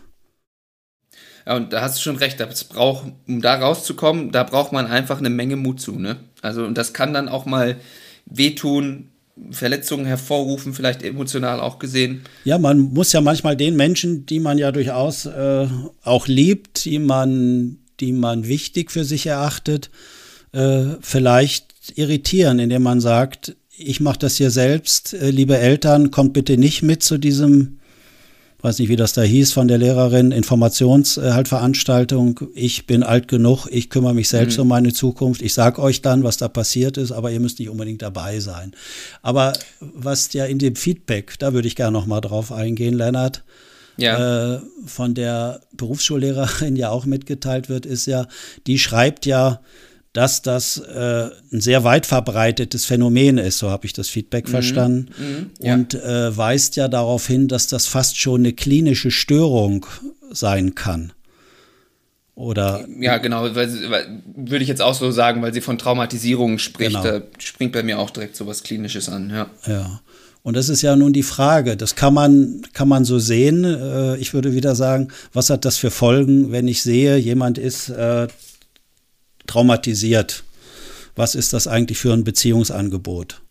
Ja, 1.48 1.56
und 1.56 1.72
da 1.72 1.82
hast 1.82 1.98
du 1.98 2.02
schon 2.02 2.18
recht, 2.18 2.42
das 2.42 2.66
braucht, 2.66 3.14
um 3.26 3.42
da 3.42 3.56
rauszukommen, 3.56 4.32
da 4.34 4.44
braucht 4.44 4.74
man 4.74 4.86
einfach 4.86 5.20
eine 5.20 5.30
Menge 5.30 5.56
Mut 5.56 5.80
zu, 5.80 5.98
ne? 5.98 6.18
Also, 6.42 6.66
und 6.66 6.78
das 6.78 6.92
kann 6.92 7.14
dann 7.14 7.30
auch 7.30 7.46
mal 7.46 7.78
wehtun, 8.26 9.08
Verletzungen 9.52 10.06
hervorrufen, 10.06 10.74
vielleicht 10.74 11.04
emotional 11.04 11.62
auch 11.62 11.80
gesehen. 11.80 12.24
Ja, 12.44 12.58
man 12.58 12.80
muss 12.80 13.14
ja 13.14 13.22
manchmal 13.22 13.56
den 13.56 13.78
Menschen, 13.78 14.26
die 14.26 14.42
man 14.42 14.58
ja 14.58 14.74
durchaus 14.74 15.26
äh, 15.26 15.68
auch 16.04 16.28
liebt, 16.28 16.84
die 16.84 17.00
man, 17.00 17.78
die 18.02 18.12
man 18.12 18.46
wichtig 18.46 18.92
für 18.92 19.06
sich 19.06 19.28
erachtet, 19.28 19.90
äh, 20.52 20.96
vielleicht 21.00 21.96
irritieren, 21.96 22.60
indem 22.60 22.84
man 22.84 23.00
sagt, 23.00 23.56
ich 23.78 24.02
mache 24.02 24.20
das 24.20 24.36
hier 24.36 24.52
selbst. 24.52 25.14
Äh, 25.14 25.30
liebe 25.30 25.58
Eltern, 25.58 26.12
kommt 26.12 26.34
bitte 26.34 26.58
nicht 26.58 26.82
mit 26.82 27.04
zu 27.04 27.18
diesem, 27.18 27.80
weiß 28.62 28.80
nicht, 28.80 28.90
wie 28.90 28.96
das 28.96 29.14
da 29.14 29.22
hieß, 29.22 29.54
von 29.54 29.68
der 29.68 29.78
Lehrerin, 29.78 30.32
Informationsveranstaltung. 30.32 32.40
Ich 32.56 32.88
bin 32.88 33.04
alt 33.04 33.28
genug, 33.28 33.68
ich 33.70 33.90
kümmere 33.90 34.16
mich 34.16 34.30
selbst 34.30 34.58
mhm. 34.58 34.64
um 34.64 34.68
meine 34.70 34.94
Zukunft. 34.94 35.42
Ich 35.42 35.54
sage 35.54 35.82
euch 35.82 36.02
dann, 36.02 36.24
was 36.24 36.38
da 36.38 36.48
passiert 36.48 36.98
ist, 36.98 37.12
aber 37.12 37.32
ihr 37.32 37.40
müsst 37.40 37.60
nicht 37.60 37.70
unbedingt 37.70 38.02
dabei 38.02 38.40
sein. 38.40 38.72
Aber 39.22 39.54
was 39.80 40.34
ja 40.34 40.46
in 40.46 40.58
dem 40.58 40.76
Feedback, 40.76 41.38
da 41.40 41.54
würde 41.54 41.68
ich 41.68 41.76
gerne 41.76 41.92
noch 41.92 42.08
mal 42.08 42.22
drauf 42.22 42.52
eingehen, 42.52 42.96
Lennart, 42.96 43.44
ja. 43.98 44.56
Äh, 44.56 44.62
von 44.86 45.16
der 45.16 45.62
Berufsschullehrerin 45.74 46.76
ja 46.76 46.90
auch 46.90 47.06
mitgeteilt 47.06 47.68
wird, 47.68 47.86
ist 47.86 48.06
ja, 48.06 48.28
die 48.68 48.80
schreibt 48.80 49.26
ja, 49.26 49.60
dass 50.14 50.42
das 50.42 50.78
äh, 50.78 51.30
ein 51.52 51.62
sehr 51.62 51.84
weit 51.84 52.06
verbreitetes 52.06 52.86
Phänomen 52.86 53.38
ist, 53.38 53.60
so 53.60 53.70
habe 53.70 53.86
ich 53.86 53.94
das 53.94 54.10
Feedback 54.10 54.48
mhm. 54.48 54.52
verstanden, 54.52 55.10
mhm. 55.18 55.50
Ja. 55.60 55.74
und 55.74 55.94
äh, 55.94 56.36
weist 56.36 56.76
ja 56.76 56.88
darauf 56.88 57.28
hin, 57.28 57.48
dass 57.48 57.68
das 57.68 57.88
fast 57.88 58.18
schon 58.18 58.42
eine 58.42 58.54
klinische 58.54 59.12
Störung 59.12 59.86
sein 60.32 60.76
kann. 60.76 61.14
Oder 62.36 62.86
ja, 63.00 63.18
genau, 63.18 63.56
weil, 63.56 63.90
weil, 63.90 64.22
würde 64.36 64.62
ich 64.62 64.70
jetzt 64.70 64.82
auch 64.82 64.94
so 64.94 65.10
sagen, 65.10 65.42
weil 65.42 65.54
sie 65.54 65.62
von 65.62 65.80
Traumatisierungen 65.80 66.60
spricht, 66.60 66.92
genau. 66.92 67.04
da 67.04 67.22
springt 67.40 67.74
bei 67.74 67.82
mir 67.82 67.98
auch 67.98 68.12
direkt 68.12 68.36
so 68.36 68.46
was 68.46 68.62
Klinisches 68.62 69.10
an, 69.10 69.32
ja. 69.32 69.50
Ja. 69.66 70.02
Und 70.44 70.56
das 70.56 70.70
ist 70.70 70.82
ja 70.82 70.96
nun 70.96 71.14
die 71.14 71.24
Frage. 71.24 71.76
Das 71.76 71.96
kann 71.96 72.14
man, 72.14 72.62
kann 72.74 72.88
man 72.88 73.04
so 73.04 73.20
sehen. 73.20 73.66
Äh, 73.66 74.16
ich 74.18 74.34
würde 74.34 74.54
wieder 74.54 74.76
sagen, 74.76 75.10
was 75.34 75.50
hat 75.50 75.66
das 75.66 75.78
für 75.78 75.92
Folgen, 75.92 76.52
wenn 76.52 76.68
ich 76.68 76.84
sehe, 76.84 77.18
jemand 77.18 77.58
ist 77.58 77.90
äh, 77.90 78.28
traumatisiert. 79.48 80.44
Was 81.16 81.36
ist 81.36 81.54
das 81.54 81.68
eigentlich 81.68 81.98
für 81.98 82.14
ein 82.14 82.24
Beziehungsangebot? 82.24 83.42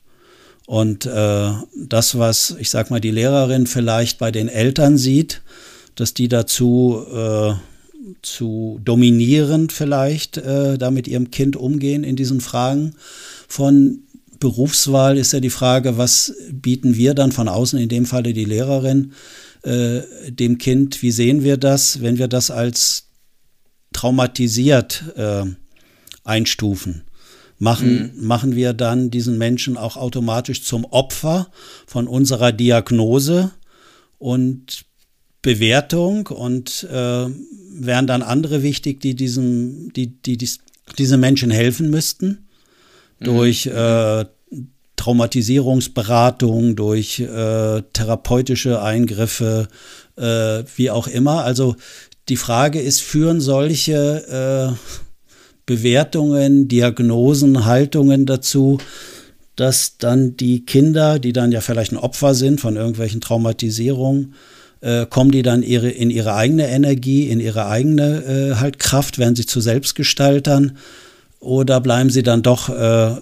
Und 0.66 1.06
äh, 1.06 1.52
das, 1.76 2.18
was 2.18 2.56
ich 2.58 2.70
sag 2.70 2.90
mal 2.90 3.00
die 3.00 3.10
Lehrerin 3.10 3.66
vielleicht 3.66 4.18
bei 4.18 4.30
den 4.30 4.48
Eltern 4.48 4.98
sieht, 4.98 5.42
dass 5.94 6.12
die 6.12 6.28
dazu 6.28 7.04
äh, 7.12 7.54
zu 8.22 8.80
dominierend 8.84 9.72
vielleicht 9.72 10.36
äh, 10.38 10.76
da 10.78 10.90
mit 10.90 11.08
ihrem 11.08 11.30
Kind 11.30 11.56
umgehen 11.56 12.04
in 12.04 12.16
diesen 12.16 12.40
Fragen 12.40 12.94
von 13.48 14.02
Berufswahl 14.38 15.16
ist 15.16 15.32
ja 15.32 15.40
die 15.40 15.50
Frage, 15.50 15.98
was 15.98 16.34
bieten 16.50 16.96
wir 16.96 17.14
dann 17.14 17.32
von 17.32 17.48
außen, 17.48 17.78
in 17.78 17.88
dem 17.88 18.06
Falle 18.06 18.32
die 18.32 18.44
Lehrerin, 18.44 19.12
äh, 19.62 20.02
dem 20.28 20.58
Kind, 20.58 21.02
wie 21.02 21.10
sehen 21.10 21.42
wir 21.42 21.56
das, 21.56 22.02
wenn 22.02 22.18
wir 22.18 22.28
das 22.28 22.50
als 22.50 23.04
traumatisiert 23.92 25.04
äh, 25.16 25.44
einstufen. 26.26 27.02
Machen, 27.58 28.12
mhm. 28.14 28.26
machen 28.26 28.54
wir 28.54 28.74
dann 28.74 29.10
diesen 29.10 29.38
Menschen 29.38 29.78
auch 29.78 29.96
automatisch 29.96 30.62
zum 30.62 30.84
Opfer 30.84 31.48
von 31.86 32.06
unserer 32.06 32.52
Diagnose 32.52 33.50
und 34.18 34.84
Bewertung 35.40 36.26
und 36.26 36.86
äh, 36.90 37.26
wären 37.70 38.06
dann 38.06 38.22
andere 38.22 38.62
wichtig, 38.62 39.00
die 39.00 39.14
diesem, 39.14 39.92
die, 39.94 40.08
die, 40.08 40.36
die 40.36 40.50
diese 40.98 41.16
Menschen 41.16 41.50
helfen 41.50 41.88
müssten 41.88 42.46
durch 43.20 43.66
mhm. 43.66 43.72
äh, 43.72 44.24
Traumatisierungsberatung, 44.96 46.74
durch 46.74 47.20
äh, 47.20 47.82
therapeutische 47.92 48.82
Eingriffe, 48.82 49.68
äh, 50.16 50.64
wie 50.76 50.90
auch 50.90 51.06
immer. 51.06 51.44
Also 51.44 51.76
die 52.28 52.36
Frage 52.36 52.80
ist, 52.80 53.02
führen 53.02 53.40
solche 53.40 54.74
äh, 54.74 55.05
Bewertungen, 55.66 56.68
Diagnosen, 56.68 57.64
Haltungen 57.64 58.24
dazu, 58.24 58.78
dass 59.56 59.98
dann 59.98 60.36
die 60.36 60.64
Kinder, 60.64 61.18
die 61.18 61.32
dann 61.32 61.50
ja 61.50 61.60
vielleicht 61.60 61.92
ein 61.92 61.98
Opfer 61.98 62.34
sind 62.34 62.60
von 62.60 62.76
irgendwelchen 62.76 63.20
Traumatisierungen, 63.20 64.34
äh, 64.80 65.06
kommen 65.06 65.30
die 65.30 65.42
dann 65.42 65.62
ihre, 65.62 65.90
in 65.90 66.10
ihre 66.10 66.34
eigene 66.34 66.68
Energie, 66.68 67.28
in 67.28 67.40
ihre 67.40 67.66
eigene 67.66 68.22
äh, 68.24 68.54
halt 68.56 68.78
Kraft, 68.78 69.18
werden 69.18 69.34
sie 69.34 69.46
zu 69.46 69.60
Selbstgestaltern 69.60 70.76
oder 71.40 71.80
bleiben 71.80 72.10
sie 72.10 72.22
dann 72.22 72.42
doch 72.42 72.68
äh, 72.68 73.16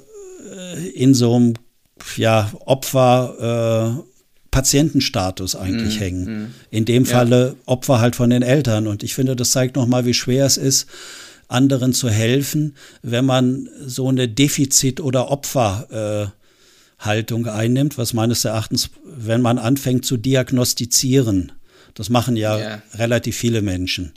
in 0.94 1.14
so 1.14 1.34
einem 1.34 1.54
ja, 2.16 2.50
Opfer, 2.66 3.96
äh, 3.98 4.10
Patientenstatus 4.50 5.56
eigentlich 5.56 5.96
mm, 5.96 6.02
hängen. 6.02 6.24
Mm. 6.24 6.54
In 6.70 6.84
dem 6.84 7.06
Falle 7.06 7.46
ja. 7.48 7.54
Opfer 7.66 8.00
halt 8.00 8.14
von 8.14 8.30
den 8.30 8.42
Eltern. 8.42 8.86
Und 8.86 9.02
ich 9.02 9.14
finde, 9.14 9.34
das 9.34 9.50
zeigt 9.50 9.74
nochmal, 9.74 10.06
wie 10.06 10.14
schwer 10.14 10.46
es 10.46 10.56
ist, 10.56 10.86
anderen 11.54 11.94
zu 11.94 12.10
helfen, 12.10 12.76
wenn 13.02 13.24
man 13.24 13.68
so 13.86 14.08
eine 14.08 14.28
Defizit- 14.28 15.00
oder 15.00 15.30
Opferhaltung 15.30 16.32
äh, 17.46 17.50
einnimmt, 17.50 17.96
was 17.96 18.12
meines 18.12 18.44
Erachtens, 18.44 18.90
wenn 19.04 19.40
man 19.40 19.58
anfängt 19.58 20.04
zu 20.04 20.16
diagnostizieren, 20.16 21.52
das 21.94 22.10
machen 22.10 22.36
ja, 22.36 22.58
ja. 22.58 22.82
relativ 22.94 23.36
viele 23.36 23.62
Menschen. 23.62 24.12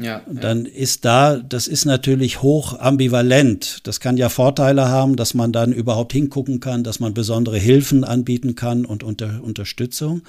Ja, 0.00 0.22
dann 0.26 0.64
ja. 0.64 0.70
ist 0.72 1.04
da, 1.04 1.36
das 1.36 1.66
ist 1.66 1.84
natürlich 1.84 2.42
hoch 2.42 2.78
ambivalent. 2.78 3.80
Das 3.86 4.00
kann 4.00 4.16
ja 4.16 4.28
Vorteile 4.28 4.88
haben, 4.88 5.16
dass 5.16 5.34
man 5.34 5.52
dann 5.52 5.72
überhaupt 5.72 6.12
hingucken 6.12 6.60
kann, 6.60 6.84
dass 6.84 7.00
man 7.00 7.14
besondere 7.14 7.58
Hilfen 7.58 8.04
anbieten 8.04 8.54
kann 8.54 8.84
und 8.84 9.02
unter, 9.02 9.42
Unterstützung. 9.42 10.22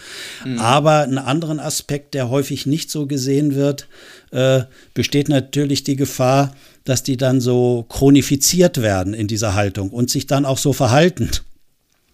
Mhm. 0.46 0.60
Aber 0.60 1.00
einen 1.00 1.18
anderen 1.18 1.60
Aspekt, 1.60 2.14
der 2.14 2.30
häufig 2.30 2.66
nicht 2.66 2.90
so 2.92 3.06
gesehen 3.06 3.56
wird, 3.56 3.88
äh, 4.32 4.64
besteht 4.94 5.30
natürlich 5.30 5.84
die 5.84 5.96
Gefahr, 5.96 6.56
dass 6.84 7.04
die 7.04 7.18
dann 7.18 7.42
so 7.42 7.86
chronifiziert 7.90 8.82
werden 8.82 9.14
in 9.14 9.28
dieser 9.28 9.54
Haltung 9.54 9.90
und 9.90 10.10
sich 10.10 10.28
dann 10.28 10.46
auch 10.46 10.58
so 10.58 10.74
verhalten. 10.74 11.30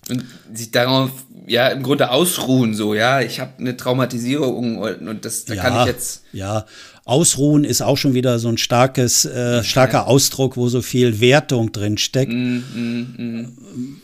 Und 0.10 0.24
sich 0.54 0.72
darauf 0.72 1.12
ja 1.48 1.70
im 1.70 1.84
Grunde 1.84 2.12
ausruhen, 2.12 2.74
so, 2.74 2.94
ja, 2.94 3.22
ich 3.22 3.40
habe 3.40 3.54
eine 3.60 3.78
Traumatisierung 3.78 4.78
und, 4.78 5.08
und 5.08 5.26
das, 5.26 5.46
da 5.46 5.54
ja, 5.54 5.62
kann 5.62 5.82
ich 5.82 5.88
jetzt. 5.88 6.24
Ja, 6.34 6.66
Ausruhen 7.06 7.64
ist 7.64 7.84
auch 7.84 7.98
schon 7.98 8.16
wieder 8.16 8.40
so 8.40 8.50
ein 8.50 8.58
starkes, 8.58 9.26
äh, 9.26 9.64
starker. 9.64 10.08
Ausdruck, 10.08 10.58
wo 10.58 10.70
so 10.70 10.82
viel 10.82 11.20
Wertung 11.20 11.72
drin 11.72 12.00
steckt. 12.00 12.34
Mm, 12.34 12.58
mm, 12.58 13.18
mm. 13.18 14.02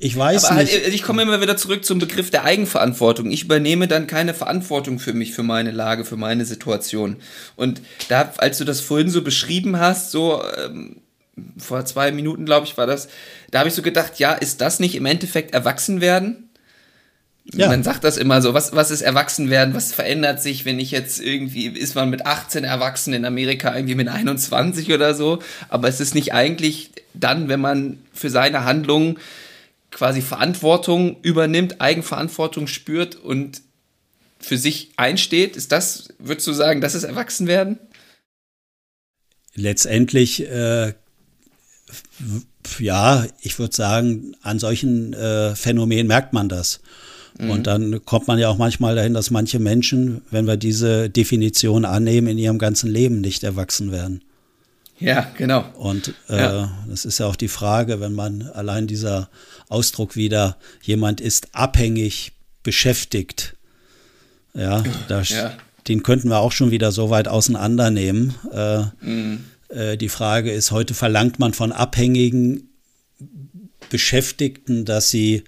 Ich 0.00 0.16
weiß 0.16 0.46
Aber 0.46 0.56
halt, 0.56 0.66
nicht. 0.66 0.84
Halt, 0.84 0.94
ich 0.94 1.02
komme 1.04 1.22
immer 1.22 1.40
wieder 1.40 1.56
zurück 1.56 1.84
zum 1.84 2.00
Begriff 2.00 2.30
der 2.30 2.44
Eigenverantwortung. 2.44 3.30
Ich 3.30 3.44
übernehme 3.44 3.86
dann 3.86 4.08
keine 4.08 4.34
Verantwortung 4.34 4.98
für 4.98 5.12
mich, 5.12 5.32
für 5.32 5.44
meine 5.44 5.70
Lage, 5.70 6.04
für 6.04 6.16
meine 6.16 6.44
Situation. 6.44 7.16
Und 7.54 7.80
da, 8.08 8.32
als 8.38 8.58
du 8.58 8.64
das 8.64 8.80
vorhin 8.80 9.10
so 9.10 9.22
beschrieben 9.22 9.78
hast, 9.78 10.10
so 10.10 10.42
ähm, 10.64 11.02
vor 11.56 11.84
zwei 11.84 12.10
Minuten, 12.10 12.46
glaube 12.46 12.66
ich, 12.66 12.76
war 12.76 12.88
das, 12.88 13.08
da 13.52 13.60
habe 13.60 13.68
ich 13.68 13.74
so 13.76 13.82
gedacht, 13.82 14.18
ja, 14.18 14.32
ist 14.32 14.60
das 14.60 14.80
nicht 14.80 14.96
im 14.96 15.06
Endeffekt 15.06 15.54
Erwachsenwerden? 15.54 16.43
Ja. 17.52 17.68
Man 17.68 17.82
sagt 17.82 18.04
das 18.04 18.16
immer 18.16 18.40
so, 18.40 18.54
was, 18.54 18.74
was 18.74 18.90
ist 18.90 19.02
Erwachsenwerden, 19.02 19.74
was 19.74 19.92
verändert 19.92 20.40
sich, 20.40 20.64
wenn 20.64 20.80
ich 20.80 20.90
jetzt 20.90 21.20
irgendwie, 21.20 21.66
ist 21.66 21.94
man 21.94 22.08
mit 22.08 22.24
18 22.24 22.64
erwachsen 22.64 23.12
in 23.12 23.26
Amerika 23.26 23.74
irgendwie 23.74 23.94
mit 23.94 24.08
21 24.08 24.90
oder 24.92 25.14
so, 25.14 25.40
aber 25.68 25.88
es 25.88 26.00
ist 26.00 26.14
nicht 26.14 26.32
eigentlich 26.32 26.90
dann, 27.12 27.48
wenn 27.48 27.60
man 27.60 27.98
für 28.14 28.30
seine 28.30 28.64
Handlungen 28.64 29.18
quasi 29.90 30.22
Verantwortung 30.22 31.20
übernimmt, 31.22 31.82
Eigenverantwortung 31.82 32.66
spürt 32.66 33.16
und 33.16 33.60
für 34.40 34.56
sich 34.56 34.92
einsteht, 34.96 35.56
ist 35.56 35.70
das, 35.70 36.08
würdest 36.18 36.46
du 36.46 36.52
sagen, 36.52 36.80
das 36.80 36.94
ist 36.94 37.04
Erwachsenwerden? 37.04 37.78
Letztendlich, 39.54 40.48
äh, 40.48 40.94
ja, 42.78 43.26
ich 43.40 43.58
würde 43.58 43.76
sagen, 43.76 44.34
an 44.42 44.58
solchen 44.58 45.12
äh, 45.12 45.54
Phänomenen 45.54 46.06
merkt 46.06 46.32
man 46.32 46.48
das. 46.48 46.80
Mhm. 47.38 47.50
Und 47.50 47.66
dann 47.66 48.04
kommt 48.04 48.28
man 48.28 48.38
ja 48.38 48.48
auch 48.48 48.58
manchmal 48.58 48.94
dahin, 48.94 49.14
dass 49.14 49.30
manche 49.30 49.58
Menschen, 49.58 50.22
wenn 50.30 50.46
wir 50.46 50.56
diese 50.56 51.10
Definition 51.10 51.84
annehmen, 51.84 52.28
in 52.28 52.38
ihrem 52.38 52.58
ganzen 52.58 52.90
Leben 52.90 53.20
nicht 53.20 53.42
erwachsen 53.42 53.90
werden. 53.90 54.22
Ja, 54.98 55.26
genau. 55.36 55.64
Und 55.76 56.14
äh, 56.28 56.38
ja. 56.38 56.78
das 56.88 57.04
ist 57.04 57.18
ja 57.18 57.26
auch 57.26 57.36
die 57.36 57.48
Frage, 57.48 58.00
wenn 58.00 58.12
man 58.12 58.42
allein 58.42 58.86
dieser 58.86 59.28
Ausdruck 59.68 60.14
wieder, 60.14 60.56
jemand 60.82 61.20
ist 61.20 61.48
abhängig 61.52 62.32
beschäftigt, 62.62 63.56
ja, 64.54 64.84
da, 65.08 65.22
ja. 65.22 65.52
den 65.88 66.04
könnten 66.04 66.28
wir 66.28 66.38
auch 66.38 66.52
schon 66.52 66.70
wieder 66.70 66.92
so 66.92 67.10
weit 67.10 67.26
auseinandernehmen. 67.26 68.34
Äh, 68.52 68.84
mhm. 69.00 69.44
äh, 69.68 69.96
die 69.96 70.08
Frage 70.08 70.52
ist, 70.52 70.70
heute 70.70 70.94
verlangt 70.94 71.40
man 71.40 71.54
von 71.54 71.72
abhängigen 71.72 72.68
Beschäftigten, 73.90 74.84
dass 74.84 75.10
sie 75.10 75.42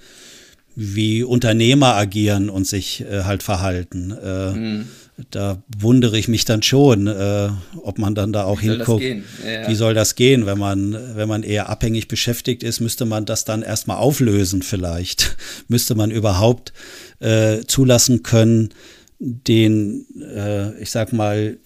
wie 0.76 1.24
Unternehmer 1.24 1.94
agieren 1.94 2.50
und 2.50 2.66
sich 2.66 3.00
äh, 3.00 3.24
halt 3.24 3.42
verhalten. 3.42 4.12
Äh, 4.12 4.52
mhm. 4.52 4.88
Da 5.30 5.62
wundere 5.78 6.18
ich 6.18 6.28
mich 6.28 6.44
dann 6.44 6.62
schon, 6.62 7.06
äh, 7.06 7.48
ob 7.82 7.98
man 7.98 8.14
dann 8.14 8.34
da 8.34 8.44
auch 8.44 8.60
wie 8.60 8.68
hinguckt. 8.68 9.02
Ja, 9.02 9.50
ja. 9.50 9.68
Wie 9.68 9.74
soll 9.74 9.94
das 9.94 10.14
gehen, 10.14 10.44
wenn 10.44 10.58
man, 10.58 10.92
wenn 11.16 11.26
man 11.26 11.42
eher 11.42 11.70
abhängig 11.70 12.06
beschäftigt 12.06 12.62
ist, 12.62 12.80
müsste 12.80 13.06
man 13.06 13.24
das 13.24 13.46
dann 13.46 13.62
erstmal 13.62 13.96
auflösen 13.96 14.60
vielleicht. 14.60 15.38
müsste 15.68 15.94
man 15.94 16.10
überhaupt 16.10 16.74
äh, 17.20 17.60
zulassen 17.66 18.22
können, 18.22 18.74
den, 19.18 20.04
äh, 20.20 20.78
ich 20.78 20.90
sag 20.90 21.14
mal, 21.14 21.56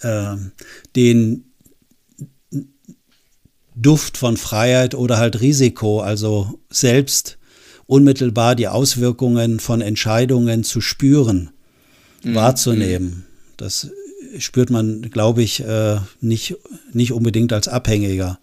äh, 0.00 0.36
den 0.96 1.44
Duft 3.76 4.16
von 4.16 4.36
Freiheit 4.36 4.96
oder 4.96 5.18
halt 5.18 5.40
Risiko, 5.40 6.00
also 6.00 6.58
selbst 6.68 7.37
unmittelbar 7.88 8.54
die 8.54 8.68
Auswirkungen 8.68 9.58
von 9.58 9.80
Entscheidungen 9.80 10.62
zu 10.62 10.80
spüren, 10.80 11.50
mhm. 12.22 12.36
wahrzunehmen. 12.36 13.26
Das 13.56 13.90
spürt 14.38 14.70
man, 14.70 15.10
glaube 15.10 15.42
ich, 15.42 15.64
äh, 15.64 15.96
nicht, 16.20 16.54
nicht 16.92 17.12
unbedingt 17.12 17.52
als 17.52 17.66
Abhängiger. 17.66 18.38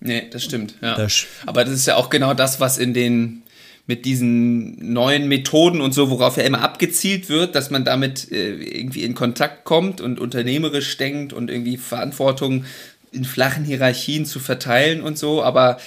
Nee, 0.00 0.24
das 0.30 0.44
stimmt. 0.44 0.74
Ja. 0.82 0.96
Das 0.96 1.24
Aber 1.46 1.64
das 1.64 1.74
ist 1.74 1.86
ja 1.86 1.96
auch 1.96 2.10
genau 2.10 2.34
das, 2.34 2.60
was 2.60 2.78
in 2.78 2.92
den 2.92 3.42
mit 3.86 4.04
diesen 4.04 4.92
neuen 4.92 5.28
Methoden 5.28 5.80
und 5.80 5.94
so, 5.94 6.10
worauf 6.10 6.36
ja 6.36 6.42
immer 6.42 6.60
abgezielt 6.60 7.30
wird, 7.30 7.54
dass 7.54 7.70
man 7.70 7.86
damit 7.86 8.30
äh, 8.30 8.50
irgendwie 8.50 9.02
in 9.02 9.14
Kontakt 9.14 9.64
kommt 9.64 10.02
und 10.02 10.20
unternehmerisch 10.20 10.98
denkt 10.98 11.32
und 11.32 11.50
irgendwie 11.50 11.78
Verantwortung 11.78 12.66
in 13.12 13.24
flachen 13.24 13.64
Hierarchien 13.64 14.26
zu 14.26 14.40
verteilen 14.40 15.00
und 15.00 15.16
so. 15.16 15.42
Aber 15.42 15.78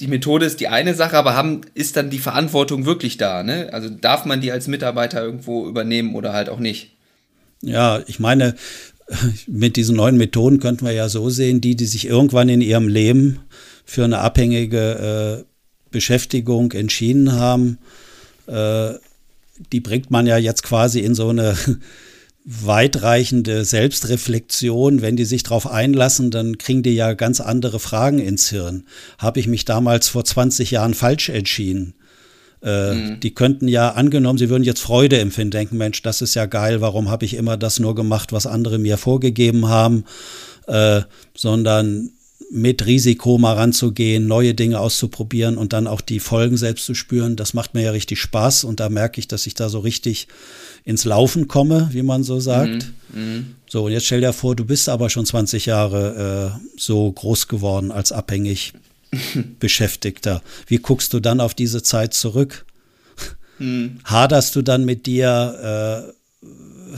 die 0.00 0.08
Methode 0.08 0.46
ist 0.46 0.60
die 0.60 0.68
eine 0.68 0.94
Sache, 0.94 1.16
aber 1.16 1.36
haben, 1.36 1.62
ist 1.74 1.96
dann 1.96 2.10
die 2.10 2.18
Verantwortung 2.18 2.86
wirklich 2.86 3.16
da? 3.16 3.42
Ne? 3.42 3.68
Also 3.72 3.88
darf 3.88 4.24
man 4.24 4.40
die 4.40 4.52
als 4.52 4.66
Mitarbeiter 4.66 5.22
irgendwo 5.22 5.66
übernehmen 5.68 6.14
oder 6.14 6.32
halt 6.32 6.48
auch 6.48 6.58
nicht? 6.58 6.96
Ja, 7.62 8.00
ich 8.06 8.20
meine, 8.20 8.54
mit 9.46 9.76
diesen 9.76 9.96
neuen 9.96 10.16
Methoden 10.16 10.60
könnten 10.60 10.84
wir 10.86 10.92
ja 10.92 11.08
so 11.08 11.30
sehen, 11.30 11.60
die, 11.60 11.76
die 11.76 11.86
sich 11.86 12.06
irgendwann 12.06 12.48
in 12.48 12.60
ihrem 12.60 12.88
Leben 12.88 13.40
für 13.84 14.04
eine 14.04 14.18
abhängige 14.18 15.44
äh, 15.44 15.44
Beschäftigung 15.90 16.72
entschieden 16.72 17.32
haben, 17.32 17.78
äh, 18.46 18.94
die 19.72 19.80
bringt 19.80 20.10
man 20.10 20.26
ja 20.26 20.36
jetzt 20.36 20.62
quasi 20.62 21.00
in 21.00 21.14
so 21.14 21.28
eine 21.28 21.56
weitreichende 22.44 23.64
Selbstreflexion, 23.64 25.00
wenn 25.00 25.16
die 25.16 25.24
sich 25.24 25.42
darauf 25.44 25.66
einlassen, 25.66 26.30
dann 26.30 26.58
kriegen 26.58 26.82
die 26.82 26.94
ja 26.94 27.14
ganz 27.14 27.40
andere 27.40 27.80
Fragen 27.80 28.18
ins 28.18 28.50
Hirn. 28.50 28.84
Habe 29.18 29.40
ich 29.40 29.46
mich 29.46 29.64
damals 29.64 30.08
vor 30.08 30.24
20 30.24 30.70
Jahren 30.70 30.92
falsch 30.92 31.30
entschieden? 31.30 31.94
Äh, 32.62 32.94
mhm. 32.94 33.20
Die 33.20 33.34
könnten 33.34 33.66
ja 33.66 33.92
angenommen, 33.92 34.38
sie 34.38 34.50
würden 34.50 34.64
jetzt 34.64 34.80
Freude 34.80 35.18
empfinden, 35.18 35.52
denken, 35.52 35.78
Mensch, 35.78 36.02
das 36.02 36.20
ist 36.20 36.34
ja 36.34 36.44
geil, 36.44 36.82
warum 36.82 37.10
habe 37.10 37.24
ich 37.24 37.34
immer 37.34 37.56
das 37.56 37.78
nur 37.78 37.94
gemacht, 37.94 38.32
was 38.32 38.46
andere 38.46 38.78
mir 38.78 38.98
vorgegeben 38.98 39.68
haben, 39.68 40.04
äh, 40.66 41.00
sondern 41.34 42.10
mit 42.50 42.86
Risiko 42.86 43.38
mal 43.38 43.54
ranzugehen, 43.54 44.26
neue 44.26 44.54
Dinge 44.54 44.78
auszuprobieren 44.78 45.56
und 45.56 45.72
dann 45.72 45.86
auch 45.86 46.00
die 46.00 46.20
Folgen 46.20 46.56
selbst 46.56 46.86
zu 46.86 46.94
spüren, 46.94 47.36
das 47.36 47.54
macht 47.54 47.74
mir 47.74 47.82
ja 47.82 47.90
richtig 47.90 48.20
Spaß 48.20 48.64
und 48.64 48.80
da 48.80 48.88
merke 48.88 49.18
ich, 49.18 49.28
dass 49.28 49.46
ich 49.46 49.54
da 49.54 49.68
so 49.68 49.80
richtig 49.80 50.28
ins 50.84 51.04
Laufen 51.04 51.48
komme, 51.48 51.88
wie 51.92 52.02
man 52.02 52.22
so 52.22 52.40
sagt. 52.40 52.92
Mhm. 53.12 53.20
Mhm. 53.20 53.54
So, 53.68 53.86
und 53.86 53.92
jetzt 53.92 54.06
stell 54.06 54.20
dir 54.20 54.32
vor, 54.32 54.54
du 54.54 54.64
bist 54.64 54.88
aber 54.88 55.10
schon 55.10 55.26
20 55.26 55.66
Jahre 55.66 56.60
äh, 56.62 56.78
so 56.78 57.10
groß 57.10 57.48
geworden 57.48 57.90
als 57.90 58.12
abhängig 58.12 58.72
Beschäftigter. 59.60 60.42
Wie 60.66 60.78
guckst 60.78 61.12
du 61.12 61.20
dann 61.20 61.40
auf 61.40 61.54
diese 61.54 61.82
Zeit 61.82 62.14
zurück? 62.14 62.66
Mhm. 63.58 64.00
Haderst 64.04 64.54
du 64.56 64.62
dann 64.62 64.84
mit 64.84 65.06
dir? 65.06 66.12
Äh, 66.12 66.96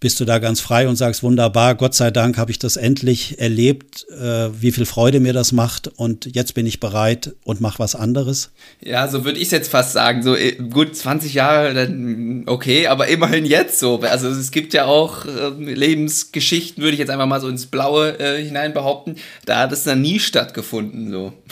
bist 0.00 0.18
du 0.18 0.24
da 0.24 0.38
ganz 0.38 0.60
frei 0.60 0.88
und 0.88 0.96
sagst, 0.96 1.22
wunderbar, 1.22 1.74
Gott 1.74 1.94
sei 1.94 2.10
Dank 2.10 2.38
habe 2.38 2.50
ich 2.50 2.58
das 2.58 2.78
endlich 2.78 3.38
erlebt, 3.38 4.06
äh, 4.08 4.48
wie 4.58 4.72
viel 4.72 4.86
Freude 4.86 5.20
mir 5.20 5.34
das 5.34 5.52
macht 5.52 5.88
und 5.88 6.34
jetzt 6.34 6.54
bin 6.54 6.64
ich 6.64 6.80
bereit 6.80 7.34
und 7.44 7.60
mache 7.60 7.78
was 7.78 7.94
anderes? 7.94 8.50
Ja, 8.80 9.06
so 9.08 9.26
würde 9.26 9.38
ich 9.38 9.44
es 9.44 9.50
jetzt 9.50 9.70
fast 9.70 9.92
sagen. 9.92 10.22
So 10.22 10.34
äh, 10.34 10.52
gut 10.52 10.96
20 10.96 11.34
Jahre, 11.34 11.74
dann 11.74 12.44
okay, 12.46 12.86
aber 12.86 13.08
immerhin 13.08 13.44
jetzt 13.44 13.78
so. 13.78 14.00
Also 14.00 14.28
es 14.28 14.50
gibt 14.50 14.72
ja 14.72 14.86
auch 14.86 15.26
äh, 15.26 15.50
Lebensgeschichten, 15.58 16.82
würde 16.82 16.94
ich 16.94 16.98
jetzt 16.98 17.10
einfach 17.10 17.26
mal 17.26 17.40
so 17.42 17.48
ins 17.48 17.66
Blaue 17.66 18.18
äh, 18.18 18.42
hinein 18.42 18.72
behaupten, 18.72 19.16
da 19.44 19.58
hat 19.58 19.72
es 19.72 19.84
dann 19.84 20.00
nie 20.00 20.18
stattgefunden. 20.18 21.10
So. 21.10 21.32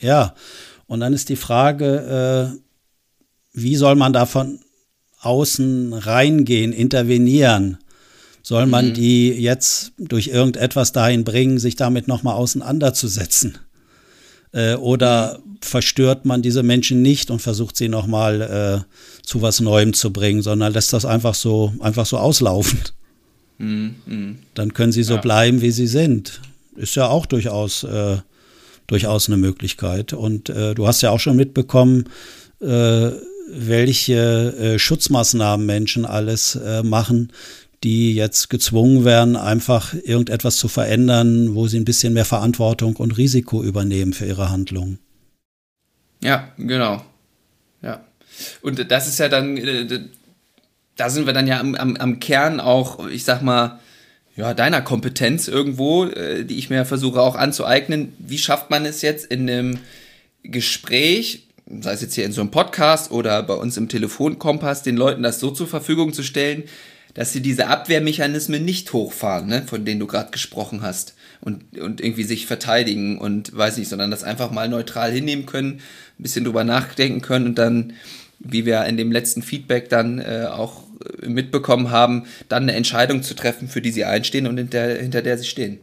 Ja, 0.00 0.34
und 0.86 1.00
dann 1.00 1.14
ist 1.14 1.30
die 1.30 1.36
Frage, 1.36 2.52
äh, 2.54 2.60
wie 3.54 3.76
soll 3.76 3.94
man 3.94 4.12
da 4.12 4.26
von 4.26 4.60
außen 5.20 5.94
reingehen, 5.94 6.74
intervenieren? 6.74 7.78
Soll 8.46 8.66
man 8.66 8.90
mhm. 8.90 8.94
die 8.94 9.30
jetzt 9.30 9.92
durch 9.96 10.28
irgendetwas 10.28 10.92
dahin 10.92 11.24
bringen, 11.24 11.58
sich 11.58 11.76
damit 11.76 12.08
nochmal 12.08 12.34
auseinanderzusetzen? 12.34 13.56
Äh, 14.52 14.74
oder 14.74 15.40
verstört 15.62 16.26
man 16.26 16.42
diese 16.42 16.62
Menschen 16.62 17.00
nicht 17.00 17.30
und 17.30 17.40
versucht 17.40 17.74
sie 17.74 17.88
nochmal 17.88 18.42
äh, 18.86 19.24
zu 19.24 19.40
was 19.40 19.60
Neuem 19.60 19.94
zu 19.94 20.12
bringen, 20.12 20.42
sondern 20.42 20.74
lässt 20.74 20.92
das 20.92 21.06
einfach 21.06 21.34
so, 21.34 21.72
einfach 21.80 22.04
so 22.04 22.18
auslaufen? 22.18 22.80
Mhm. 23.56 23.94
mhm. 24.04 24.38
Dann 24.52 24.74
können 24.74 24.92
sie 24.92 25.04
so 25.04 25.14
ja. 25.14 25.20
bleiben, 25.22 25.62
wie 25.62 25.70
sie 25.70 25.86
sind. 25.86 26.42
Ist 26.76 26.96
ja 26.96 27.08
auch 27.08 27.24
durchaus, 27.24 27.82
äh, 27.84 28.18
durchaus 28.86 29.26
eine 29.26 29.38
Möglichkeit. 29.38 30.12
Und 30.12 30.50
äh, 30.50 30.74
du 30.74 30.86
hast 30.86 31.00
ja 31.00 31.08
auch 31.08 31.20
schon 31.20 31.36
mitbekommen, 31.36 32.10
äh, 32.60 33.10
welche 33.50 34.54
äh, 34.58 34.78
Schutzmaßnahmen 34.78 35.64
Menschen 35.64 36.04
alles 36.04 36.56
äh, 36.56 36.82
machen, 36.82 37.32
die 37.84 38.14
jetzt 38.14 38.48
gezwungen 38.48 39.04
werden, 39.04 39.36
einfach 39.36 39.92
irgendetwas 39.92 40.56
zu 40.56 40.68
verändern, 40.68 41.54
wo 41.54 41.68
sie 41.68 41.78
ein 41.78 41.84
bisschen 41.84 42.14
mehr 42.14 42.24
Verantwortung 42.24 42.96
und 42.96 43.18
Risiko 43.18 43.62
übernehmen 43.62 44.14
für 44.14 44.24
ihre 44.24 44.50
Handlungen. 44.50 44.98
Ja, 46.22 46.48
genau. 46.56 47.04
Ja. 47.82 48.02
Und 48.62 48.90
das 48.90 49.06
ist 49.06 49.18
ja 49.18 49.28
dann, 49.28 49.58
äh, 49.58 50.00
da 50.96 51.10
sind 51.10 51.26
wir 51.26 51.34
dann 51.34 51.46
ja 51.46 51.60
am, 51.60 51.74
am, 51.74 51.96
am 51.96 52.20
Kern 52.20 52.58
auch, 52.58 53.06
ich 53.08 53.24
sag 53.24 53.42
mal, 53.42 53.78
ja, 54.34 54.54
deiner 54.54 54.80
Kompetenz 54.80 55.46
irgendwo, 55.46 56.06
äh, 56.06 56.44
die 56.44 56.58
ich 56.58 56.70
mir 56.70 56.86
versuche 56.86 57.20
auch 57.20 57.36
anzueignen. 57.36 58.14
Wie 58.18 58.38
schafft 58.38 58.70
man 58.70 58.86
es 58.86 59.02
jetzt 59.02 59.26
in 59.26 59.48
einem 59.48 59.78
Gespräch, 60.42 61.46
sei 61.80 61.92
es 61.92 62.00
jetzt 62.00 62.14
hier 62.14 62.24
in 62.24 62.32
so 62.32 62.40
einem 62.40 62.50
Podcast 62.50 63.10
oder 63.10 63.42
bei 63.42 63.54
uns 63.54 63.76
im 63.76 63.90
Telefonkompass, 63.90 64.82
den 64.82 64.96
Leuten 64.96 65.22
das 65.22 65.38
so 65.38 65.50
zur 65.50 65.68
Verfügung 65.68 66.14
zu 66.14 66.22
stellen, 66.22 66.64
dass 67.14 67.32
sie 67.32 67.40
diese 67.40 67.68
Abwehrmechanismen 67.68 68.64
nicht 68.64 68.92
hochfahren, 68.92 69.46
ne, 69.46 69.62
von 69.66 69.84
denen 69.84 70.00
du 70.00 70.06
gerade 70.06 70.30
gesprochen 70.30 70.82
hast 70.82 71.14
und, 71.40 71.78
und 71.78 72.00
irgendwie 72.00 72.24
sich 72.24 72.46
verteidigen 72.46 73.18
und 73.18 73.56
weiß 73.56 73.78
nicht, 73.78 73.88
sondern 73.88 74.10
das 74.10 74.24
einfach 74.24 74.50
mal 74.50 74.68
neutral 74.68 75.12
hinnehmen 75.12 75.46
können, 75.46 75.80
ein 76.18 76.22
bisschen 76.22 76.44
drüber 76.44 76.64
nachdenken 76.64 77.20
können 77.20 77.46
und 77.46 77.56
dann, 77.56 77.92
wie 78.40 78.66
wir 78.66 78.84
in 78.84 78.96
dem 78.96 79.12
letzten 79.12 79.42
Feedback 79.42 79.88
dann 79.88 80.18
äh, 80.18 80.48
auch 80.50 80.82
mitbekommen 81.22 81.90
haben, 81.90 82.24
dann 82.48 82.64
eine 82.64 82.72
Entscheidung 82.72 83.22
zu 83.22 83.34
treffen, 83.34 83.68
für 83.68 83.80
die 83.80 83.90
sie 83.90 84.04
einstehen 84.04 84.46
und 84.46 84.58
hinter, 84.58 84.94
hinter 84.96 85.22
der 85.22 85.38
sie 85.38 85.46
stehen. 85.46 85.78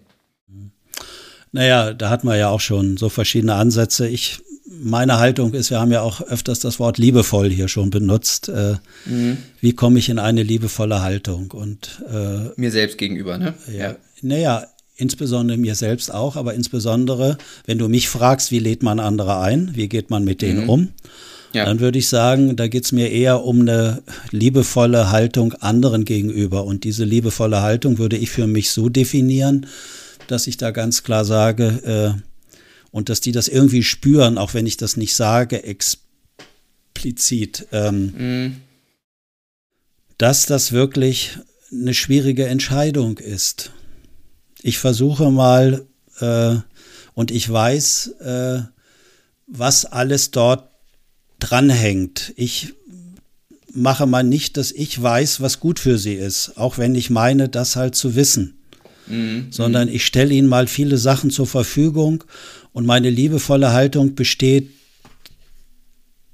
Naja, 1.54 1.94
da 1.94 2.10
hatten 2.10 2.28
wir 2.28 2.38
ja 2.38 2.50
auch 2.50 2.62
schon 2.62 2.98
so 2.98 3.10
verschiedene 3.10 3.56
Ansätze. 3.56 4.08
Ich 4.08 4.40
meine 4.80 5.20
Haltung 5.20 5.54
ist, 5.54 5.70
wir 5.70 5.80
haben 5.80 5.92
ja 5.92 6.02
auch 6.02 6.22
öfters 6.22 6.60
das 6.60 6.80
Wort 6.80 6.98
liebevoll 6.98 7.50
hier 7.50 7.68
schon 7.68 7.90
benutzt. 7.90 8.50
Äh, 8.50 8.76
mhm. 9.06 9.38
Wie 9.60 9.74
komme 9.74 10.00
ich 10.00 10.10
in 10.10 10.20
eine 10.20 10.44
liebevolle 10.44 11.02
Haltung? 11.02 11.52
Und 11.52 12.02
äh, 12.12 12.50
mir 12.56 12.72
selbst 12.72 12.98
gegenüber, 12.98 13.38
ne? 13.38 13.54
Ja. 13.72 13.96
Naja, 14.22 14.66
insbesondere 14.96 15.58
mir 15.58 15.76
selbst 15.76 16.14
auch, 16.14 16.36
aber 16.36 16.54
insbesondere, 16.54 17.38
wenn 17.66 17.78
du 17.78 17.90
mich 17.90 18.08
fragst, 18.08 18.52
wie 18.52 18.60
lädt 18.60 18.84
man 18.84 19.00
andere 19.00 19.40
ein, 19.40 19.72
wie 19.74 19.90
geht 19.90 20.10
man 20.10 20.24
mit 20.24 20.42
denen 20.42 20.64
mhm. 20.64 20.70
um, 20.70 20.90
ja. 21.54 21.66
dann 21.66 21.80
würde 21.80 22.00
ich 22.00 22.08
sagen, 22.08 22.56
da 22.56 22.68
geht 22.68 22.86
es 22.86 22.92
mir 22.92 23.12
eher 23.12 23.44
um 23.44 23.62
eine 23.62 24.04
liebevolle 24.32 25.12
Haltung 25.12 25.54
anderen 25.54 26.06
gegenüber. 26.06 26.66
Und 26.66 26.84
diese 26.84 27.04
liebevolle 27.04 27.62
Haltung 27.62 27.98
würde 27.98 28.18
ich 28.18 28.30
für 28.30 28.48
mich 28.48 28.72
so 28.72 28.90
definieren, 28.90 29.66
dass 30.28 30.48
ich 30.48 30.58
da 30.58 30.72
ganz 30.72 31.04
klar 31.04 31.26
sage, 31.26 32.16
äh, 32.16 32.22
und 32.92 33.10
dass 33.10 33.22
die 33.22 33.32
das 33.32 33.48
irgendwie 33.48 33.84
spüren, 33.84 34.38
auch 34.38 34.54
wenn 34.54 34.68
ich 34.68 34.78
das 34.78 34.98
nicht 34.98 35.16
sage, 35.16 35.64
explizit, 35.64 37.68
ähm, 37.72 38.14
mhm. 38.18 38.56
dass 40.18 40.46
das 40.46 40.72
wirklich 40.72 41.38
eine 41.72 41.94
schwierige 41.94 42.48
Entscheidung 42.48 43.18
ist. 43.18 43.72
Ich 44.62 44.78
versuche 44.78 45.32
mal 45.32 45.86
äh, 46.20 46.56
und 47.14 47.32
ich 47.32 47.50
weiß, 47.50 48.08
äh, 48.20 48.62
was 49.48 49.86
alles 49.86 50.32
dort 50.32 50.70
dranhängt. 51.40 52.34
Ich 52.36 52.74
mache 53.74 54.06
mal 54.06 54.24
nicht, 54.24 54.58
dass 54.58 54.72
ich 54.72 55.02
weiß, 55.02 55.42
was 55.42 55.60
gut 55.60 55.80
für 55.80 55.98
sie 55.98 56.14
ist, 56.14 56.58
auch 56.58 56.78
wenn 56.78 56.96
ich 56.96 57.10
meine, 57.10 57.50
das 57.50 57.76
halt 57.76 57.96
zu 57.96 58.16
wissen. 58.16 58.58
Mhm. 59.08 59.48
Sondern 59.50 59.90
ich 59.90 60.06
stelle 60.06 60.34
ihnen 60.34 60.48
mal 60.48 60.68
viele 60.68 60.98
Sachen 60.98 61.32
zur 61.32 61.48
Verfügung 61.48 62.24
und 62.74 62.86
meine 62.86 63.10
liebevolle 63.10 63.74
Haltung 63.74 64.16
besteht 64.16 64.70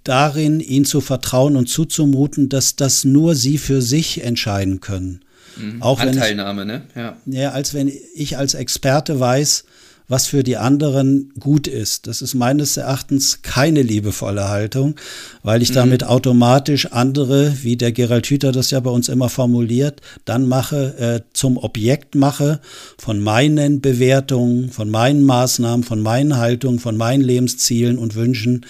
darin, 0.04 0.60
ihnen 0.60 0.86
zu 0.86 1.02
vertrauen 1.02 1.58
und 1.58 1.68
zuzumuten, 1.68 2.50
dass 2.50 2.76
das 2.76 3.04
nur 3.04 3.36
sie 3.36 3.58
für 3.58 3.82
sich 3.82 4.24
entscheiden 4.24 4.80
können. 4.80 5.22
Mhm. 5.58 5.82
Auch 5.82 6.00
Anteilnahme, 6.00 6.62
ich, 6.62 6.68
ne? 6.68 6.82
Ja. 6.96 7.18
ja, 7.26 7.52
als 7.52 7.74
wenn 7.74 7.92
ich 8.14 8.38
als 8.38 8.54
Experte 8.54 9.20
weiß, 9.20 9.66
was 10.08 10.28
für 10.28 10.44
die 10.44 10.58
anderen 10.58 11.34
gut 11.40 11.68
ist. 11.68 12.08
Das 12.08 12.22
ist 12.22 12.34
meines 12.34 12.78
Erachtens 12.78 13.42
keine 13.42 13.82
liebevolle 13.82 14.48
Haltung, 14.48 14.96
weil 15.44 15.62
ich 15.62 15.72
mhm. 15.72 15.76
damit 15.76 16.04
automatisch 16.06 16.88
andere, 16.88 17.58
wie 17.62 17.76
der 17.76 17.92
Gerald 17.92 18.26
Hüther 18.28 18.52
das 18.52 18.72
ja 18.72 18.80
bei 18.80 18.90
uns 18.90 19.10
immer 19.10 19.30
formuliert, 19.30 20.02
dann 20.24 20.48
mache, 20.48 20.98
äh, 20.98 21.22
zum 21.34 21.58
Objekt 21.58 22.16
mache 22.16 22.62
von 22.98 23.20
meinen 23.20 23.82
Bewertungen, 23.82 24.72
von 24.72 24.90
meinen 24.90 25.24
Maßnahmen, 25.24 25.84
von 25.84 26.02
meinen 26.02 26.38
Haltungen, 26.38 26.80
von 26.80 26.96
meinen 26.96 27.22
Lebenszielen 27.22 27.98
und 27.98 28.16
Wünschen, 28.16 28.66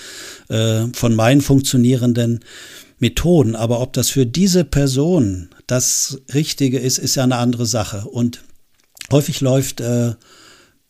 äh, 0.50 0.86
von 0.94 1.16
meinen 1.16 1.42
funktionierenden 1.42 2.40
Methoden. 3.00 3.56
Aber 3.56 3.80
ob 3.82 3.94
das 3.94 4.10
für 4.10 4.26
diese 4.26 4.64
Person 4.64 5.50
das 5.68 6.20
Richtige 6.34 6.80
ist, 6.80 6.98
ist 6.98 7.16
ja 7.16 7.24
eine 7.24 7.38
andere 7.38 7.68
Sache. 7.68 8.08
Und 8.08 8.44
häufig 9.12 9.42
läuft 9.42 9.82
äh, 9.82 10.14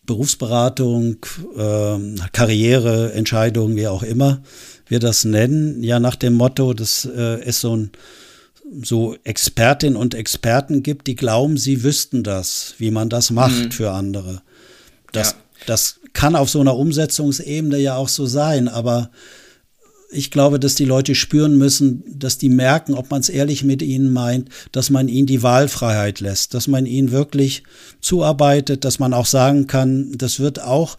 Berufsberatung, 0.07 1.17
äh, 1.55 1.97
Karriereentscheidungen, 2.31 3.77
wie 3.77 3.87
auch 3.87 4.01
immer 4.01 4.41
wir 4.87 4.99
das 4.99 5.25
nennen, 5.25 5.83
ja 5.83 5.99
nach 5.99 6.15
dem 6.15 6.33
Motto, 6.33 6.73
dass 6.73 7.05
äh, 7.05 7.41
es 7.41 7.61
so 7.61 7.75
ein 7.75 7.91
so 8.81 9.15
Expertinnen 9.23 9.95
und 9.95 10.13
Experten 10.13 10.83
gibt, 10.83 11.07
die 11.07 11.15
glauben, 11.15 11.57
sie 11.57 11.83
wüssten 11.83 12.23
das, 12.23 12.73
wie 12.77 12.91
man 12.91 13.09
das 13.09 13.31
macht 13.31 13.65
mhm. 13.65 13.71
für 13.71 13.91
andere. 13.91 14.41
Das, 15.11 15.31
ja. 15.31 15.37
das 15.67 15.99
kann 16.13 16.35
auf 16.35 16.49
so 16.49 16.59
einer 16.59 16.75
Umsetzungsebene 16.75 17.77
ja 17.77 17.95
auch 17.95 18.09
so 18.09 18.25
sein, 18.25 18.67
aber 18.67 19.09
ich 20.09 20.31
glaube, 20.31 20.59
dass 20.59 20.75
die 20.75 20.85
Leute 20.85 21.15
spüren 21.15 21.57
müssen, 21.57 22.03
dass 22.07 22.37
die 22.37 22.49
merken, 22.49 22.93
ob 22.93 23.11
man 23.11 23.19
es 23.19 23.29
ehrlich 23.29 23.63
mit 23.63 23.81
ihnen 23.81 24.11
meint, 24.13 24.49
dass 24.71 24.89
man 24.89 25.09
ihnen 25.09 25.27
die 25.27 25.43
Wahlfreiheit 25.43 26.21
lässt, 26.21 26.53
dass 26.53 26.67
man 26.67 26.85
ihnen 26.85 27.11
wirklich 27.11 27.63
zuarbeitet, 27.99 28.85
dass 28.85 28.99
man 28.99 29.13
auch 29.13 29.25
sagen 29.25 29.67
kann, 29.67 30.13
das 30.17 30.39
wird 30.39 30.61
auch 30.61 30.97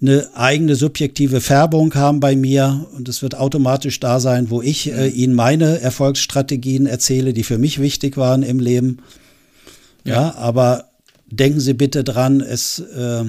eine 0.00 0.28
eigene 0.34 0.76
subjektive 0.76 1.40
Färbung 1.40 1.94
haben 1.94 2.20
bei 2.20 2.36
mir 2.36 2.86
und 2.96 3.08
es 3.08 3.22
wird 3.22 3.36
automatisch 3.36 3.98
da 4.00 4.20
sein, 4.20 4.50
wo 4.50 4.62
ich 4.62 4.92
äh, 4.92 5.08
ihnen 5.08 5.34
meine 5.34 5.80
Erfolgsstrategien 5.80 6.86
erzähle, 6.86 7.32
die 7.32 7.44
für 7.44 7.58
mich 7.58 7.80
wichtig 7.80 8.16
waren 8.16 8.42
im 8.42 8.60
Leben. 8.60 8.98
Ja, 10.04 10.14
ja 10.14 10.34
aber 10.36 10.84
denken 11.30 11.60
Sie 11.60 11.74
bitte 11.74 12.04
dran, 12.04 12.40
es, 12.40 12.78
äh, 12.78 13.24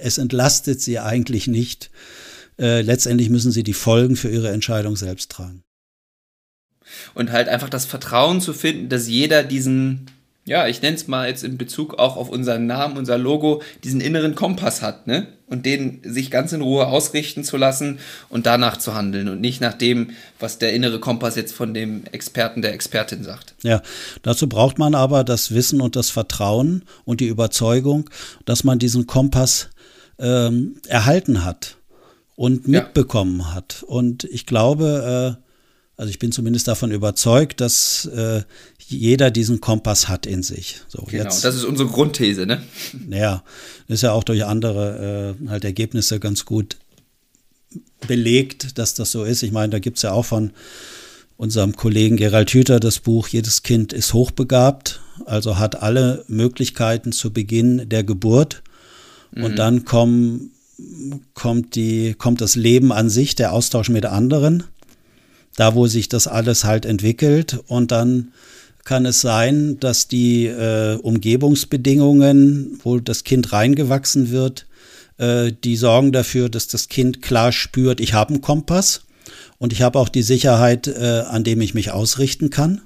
es 0.00 0.18
entlastet 0.18 0.80
Sie 0.80 0.98
eigentlich 0.98 1.48
nicht 1.48 1.90
äh, 2.58 2.80
letztendlich 2.82 3.30
müssen 3.30 3.52
sie 3.52 3.62
die 3.62 3.72
Folgen 3.72 4.16
für 4.16 4.28
ihre 4.28 4.50
Entscheidung 4.50 4.96
selbst 4.96 5.30
tragen. 5.30 5.62
Und 7.14 7.32
halt 7.32 7.48
einfach 7.48 7.68
das 7.68 7.84
Vertrauen 7.84 8.40
zu 8.40 8.52
finden, 8.52 8.88
dass 8.88 9.08
jeder 9.08 9.44
diesen, 9.44 10.06
ja, 10.44 10.66
ich 10.66 10.82
nenne 10.82 10.96
es 10.96 11.08
mal 11.08 11.28
jetzt 11.28 11.44
in 11.44 11.56
Bezug 11.56 11.98
auch 11.98 12.16
auf 12.16 12.28
unseren 12.28 12.66
Namen, 12.66 12.96
unser 12.96 13.16
Logo, 13.16 13.62
diesen 13.84 14.00
inneren 14.00 14.34
Kompass 14.34 14.82
hat, 14.82 15.06
ne? 15.06 15.28
Und 15.46 15.66
den 15.66 16.00
sich 16.02 16.30
ganz 16.30 16.52
in 16.52 16.62
Ruhe 16.62 16.86
ausrichten 16.86 17.44
zu 17.44 17.58
lassen 17.58 17.98
und 18.30 18.46
danach 18.46 18.78
zu 18.78 18.94
handeln 18.94 19.28
und 19.28 19.40
nicht 19.40 19.60
nach 19.60 19.74
dem, 19.74 20.10
was 20.40 20.58
der 20.58 20.72
innere 20.72 20.98
Kompass 20.98 21.36
jetzt 21.36 21.52
von 21.52 21.74
dem 21.74 22.04
Experten, 22.10 22.62
der 22.62 22.72
Expertin 22.72 23.22
sagt. 23.22 23.54
Ja, 23.62 23.82
dazu 24.22 24.48
braucht 24.48 24.78
man 24.78 24.94
aber 24.94 25.24
das 25.24 25.52
Wissen 25.54 25.82
und 25.82 25.94
das 25.94 26.08
Vertrauen 26.08 26.84
und 27.04 27.20
die 27.20 27.28
Überzeugung, 27.28 28.08
dass 28.46 28.64
man 28.64 28.78
diesen 28.78 29.06
Kompass 29.06 29.68
ähm, 30.18 30.76
erhalten 30.88 31.44
hat 31.44 31.76
und 32.36 32.68
mitbekommen 32.68 33.40
ja. 33.40 33.54
hat. 33.54 33.84
Und 33.86 34.24
ich 34.24 34.46
glaube, 34.46 35.38
äh, 35.38 35.42
also 35.96 36.10
ich 36.10 36.18
bin 36.18 36.32
zumindest 36.32 36.68
davon 36.68 36.90
überzeugt, 36.90 37.60
dass 37.60 38.06
äh, 38.06 38.42
jeder 38.78 39.30
diesen 39.30 39.60
Kompass 39.60 40.08
hat 40.08 40.26
in 40.26 40.42
sich. 40.42 40.80
So, 40.88 41.02
genau, 41.02 41.24
jetzt, 41.24 41.44
das 41.44 41.54
ist 41.54 41.64
unsere 41.64 41.88
Grundthese, 41.88 42.46
ne? 42.46 42.62
Ja, 43.10 43.42
ist 43.88 44.02
ja 44.02 44.12
auch 44.12 44.24
durch 44.24 44.44
andere 44.44 45.36
äh, 45.40 45.48
halt 45.48 45.64
Ergebnisse 45.64 46.18
ganz 46.18 46.44
gut 46.44 46.76
belegt, 48.06 48.78
dass 48.78 48.94
das 48.94 49.12
so 49.12 49.24
ist. 49.24 49.42
Ich 49.42 49.52
meine, 49.52 49.70
da 49.70 49.78
gibt 49.78 49.98
es 49.98 50.02
ja 50.02 50.12
auch 50.12 50.24
von 50.24 50.52
unserem 51.36 51.76
Kollegen 51.76 52.16
Gerald 52.16 52.50
Hüther 52.50 52.80
das 52.80 53.00
Buch 53.00 53.28
Jedes 53.28 53.62
Kind 53.62 53.92
ist 53.92 54.12
hochbegabt, 54.12 55.00
also 55.26 55.58
hat 55.58 55.82
alle 55.82 56.24
Möglichkeiten 56.28 57.12
zu 57.12 57.32
Beginn 57.32 57.88
der 57.88 58.04
Geburt. 58.04 58.62
Mhm. 59.32 59.44
Und 59.44 59.56
dann 59.56 59.84
kommen, 59.84 60.52
kommt, 61.34 61.74
die, 61.74 62.14
kommt 62.14 62.40
das 62.40 62.56
Leben 62.56 62.92
an 62.92 63.08
sich, 63.08 63.34
der 63.34 63.52
Austausch 63.52 63.88
mit 63.88 64.06
anderen, 64.06 64.64
da 65.56 65.74
wo 65.74 65.86
sich 65.86 66.08
das 66.08 66.26
alles 66.26 66.64
halt 66.64 66.86
entwickelt. 66.86 67.60
Und 67.66 67.90
dann 67.90 68.32
kann 68.84 69.06
es 69.06 69.20
sein, 69.20 69.78
dass 69.80 70.08
die 70.08 70.46
äh, 70.46 70.96
Umgebungsbedingungen, 70.96 72.80
wo 72.82 72.98
das 72.98 73.24
Kind 73.24 73.52
reingewachsen 73.52 74.30
wird, 74.30 74.66
äh, 75.18 75.52
die 75.52 75.76
sorgen 75.76 76.12
dafür, 76.12 76.48
dass 76.48 76.66
das 76.66 76.88
Kind 76.88 77.22
klar 77.22 77.52
spürt, 77.52 78.00
ich 78.00 78.14
habe 78.14 78.34
einen 78.34 78.42
Kompass 78.42 79.02
und 79.58 79.72
ich 79.72 79.82
habe 79.82 79.98
auch 79.98 80.08
die 80.08 80.22
Sicherheit, 80.22 80.88
äh, 80.88 81.22
an 81.28 81.44
dem 81.44 81.60
ich 81.60 81.74
mich 81.74 81.92
ausrichten 81.92 82.50
kann. 82.50 82.80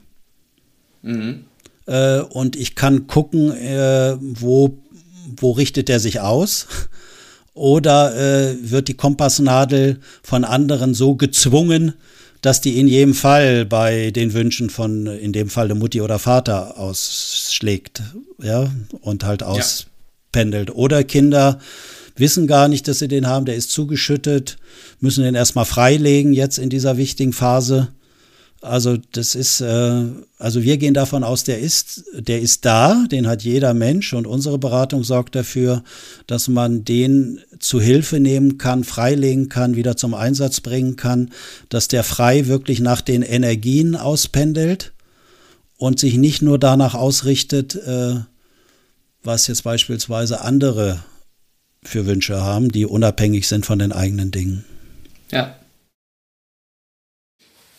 Mhm. 1.02 1.44
Äh, 1.86 2.20
und 2.20 2.56
ich 2.56 2.74
kann 2.74 3.06
gucken, 3.06 3.52
äh, 3.52 4.16
wo, 4.20 4.76
wo 5.36 5.52
richtet 5.52 5.88
er 5.88 6.00
sich 6.00 6.20
aus. 6.20 6.66
Oder 7.56 8.14
äh, 8.14 8.70
wird 8.70 8.86
die 8.88 8.94
Kompassnadel 8.94 9.98
von 10.22 10.44
anderen 10.44 10.92
so 10.92 11.14
gezwungen, 11.14 11.94
dass 12.42 12.60
die 12.60 12.78
in 12.78 12.86
jedem 12.86 13.14
Fall 13.14 13.64
bei 13.64 14.10
den 14.10 14.34
Wünschen 14.34 14.68
von, 14.68 15.06
in 15.06 15.32
dem 15.32 15.48
Fall 15.48 15.68
der 15.68 15.76
Mutti 15.76 16.02
oder 16.02 16.18
Vater 16.18 16.78
ausschlägt, 16.78 18.02
ja, 18.42 18.70
und 19.00 19.24
halt 19.24 19.42
auspendelt. 19.42 20.68
Ja. 20.68 20.74
Oder 20.74 21.02
Kinder 21.02 21.58
wissen 22.14 22.46
gar 22.46 22.68
nicht, 22.68 22.86
dass 22.88 22.98
sie 22.98 23.08
den 23.08 23.26
haben, 23.26 23.46
der 23.46 23.56
ist 23.56 23.70
zugeschüttet, 23.70 24.58
müssen 25.00 25.24
den 25.24 25.34
erstmal 25.34 25.64
freilegen 25.64 26.34
jetzt 26.34 26.58
in 26.58 26.68
dieser 26.68 26.98
wichtigen 26.98 27.32
Phase. 27.32 27.88
Also 28.62 28.96
das 29.12 29.34
ist, 29.34 29.60
äh, 29.60 30.04
also 30.38 30.62
wir 30.62 30.78
gehen 30.78 30.94
davon 30.94 31.22
aus, 31.22 31.44
der 31.44 31.60
ist, 31.60 32.04
der 32.14 32.40
ist 32.40 32.64
da, 32.64 33.04
den 33.10 33.26
hat 33.26 33.42
jeder 33.42 33.74
Mensch 33.74 34.12
und 34.12 34.26
unsere 34.26 34.58
Beratung 34.58 35.04
sorgt 35.04 35.34
dafür, 35.34 35.84
dass 36.26 36.48
man 36.48 36.84
den 36.84 37.40
zu 37.60 37.80
Hilfe 37.80 38.18
nehmen 38.18 38.58
kann, 38.58 38.82
freilegen 38.82 39.48
kann, 39.48 39.76
wieder 39.76 39.96
zum 39.96 40.14
Einsatz 40.14 40.60
bringen 40.60 40.96
kann, 40.96 41.30
dass 41.68 41.88
der 41.88 42.02
frei 42.02 42.46
wirklich 42.46 42.80
nach 42.80 43.02
den 43.02 43.22
Energien 43.22 43.94
auspendelt 43.94 44.92
und 45.76 46.00
sich 46.00 46.16
nicht 46.16 46.42
nur 46.42 46.58
danach 46.58 46.94
ausrichtet, 46.94 47.74
äh, 47.74 48.16
was 49.22 49.46
jetzt 49.48 49.64
beispielsweise 49.64 50.40
andere 50.40 51.04
für 51.82 52.06
Wünsche 52.06 52.40
haben, 52.40 52.72
die 52.72 52.86
unabhängig 52.86 53.46
sind 53.48 53.66
von 53.66 53.78
den 53.78 53.92
eigenen 53.92 54.30
Dingen. 54.30 54.64
Ja. 55.30 55.56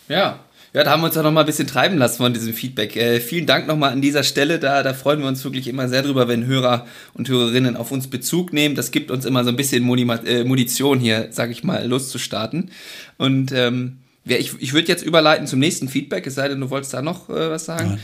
Ja. 0.08 0.40
Ja, 0.78 0.84
da 0.84 0.92
haben 0.92 1.00
wir 1.00 1.06
uns 1.06 1.16
ja 1.16 1.24
noch 1.24 1.32
mal 1.32 1.40
ein 1.40 1.46
bisschen 1.46 1.66
treiben 1.66 1.98
lassen 1.98 2.18
von 2.18 2.32
diesem 2.32 2.54
Feedback. 2.54 2.94
Äh, 2.94 3.18
vielen 3.18 3.46
Dank 3.46 3.66
nochmal 3.66 3.90
an 3.90 4.00
dieser 4.00 4.22
Stelle. 4.22 4.60
Da, 4.60 4.84
da 4.84 4.94
freuen 4.94 5.18
wir 5.18 5.26
uns 5.26 5.42
wirklich 5.42 5.66
immer 5.66 5.88
sehr 5.88 6.02
drüber, 6.02 6.28
wenn 6.28 6.46
Hörer 6.46 6.86
und 7.14 7.28
Hörerinnen 7.28 7.76
auf 7.76 7.90
uns 7.90 8.06
Bezug 8.06 8.52
nehmen. 8.52 8.76
Das 8.76 8.92
gibt 8.92 9.10
uns 9.10 9.24
immer 9.24 9.42
so 9.42 9.50
ein 9.50 9.56
bisschen 9.56 9.82
äh, 10.24 10.44
Munition 10.44 11.00
hier, 11.00 11.30
sag 11.32 11.50
ich 11.50 11.64
mal, 11.64 11.84
loszustarten. 11.84 12.70
Und 13.16 13.50
ähm, 13.50 13.96
ja, 14.24 14.36
ich, 14.36 14.52
ich 14.60 14.72
würde 14.72 14.86
jetzt 14.86 15.04
überleiten 15.04 15.48
zum 15.48 15.58
nächsten 15.58 15.88
Feedback, 15.88 16.28
es 16.28 16.36
sei 16.36 16.46
denn, 16.46 16.60
du 16.60 16.70
wolltest 16.70 16.94
da 16.94 17.02
noch 17.02 17.28
äh, 17.28 17.50
was 17.50 17.64
sagen. 17.64 17.98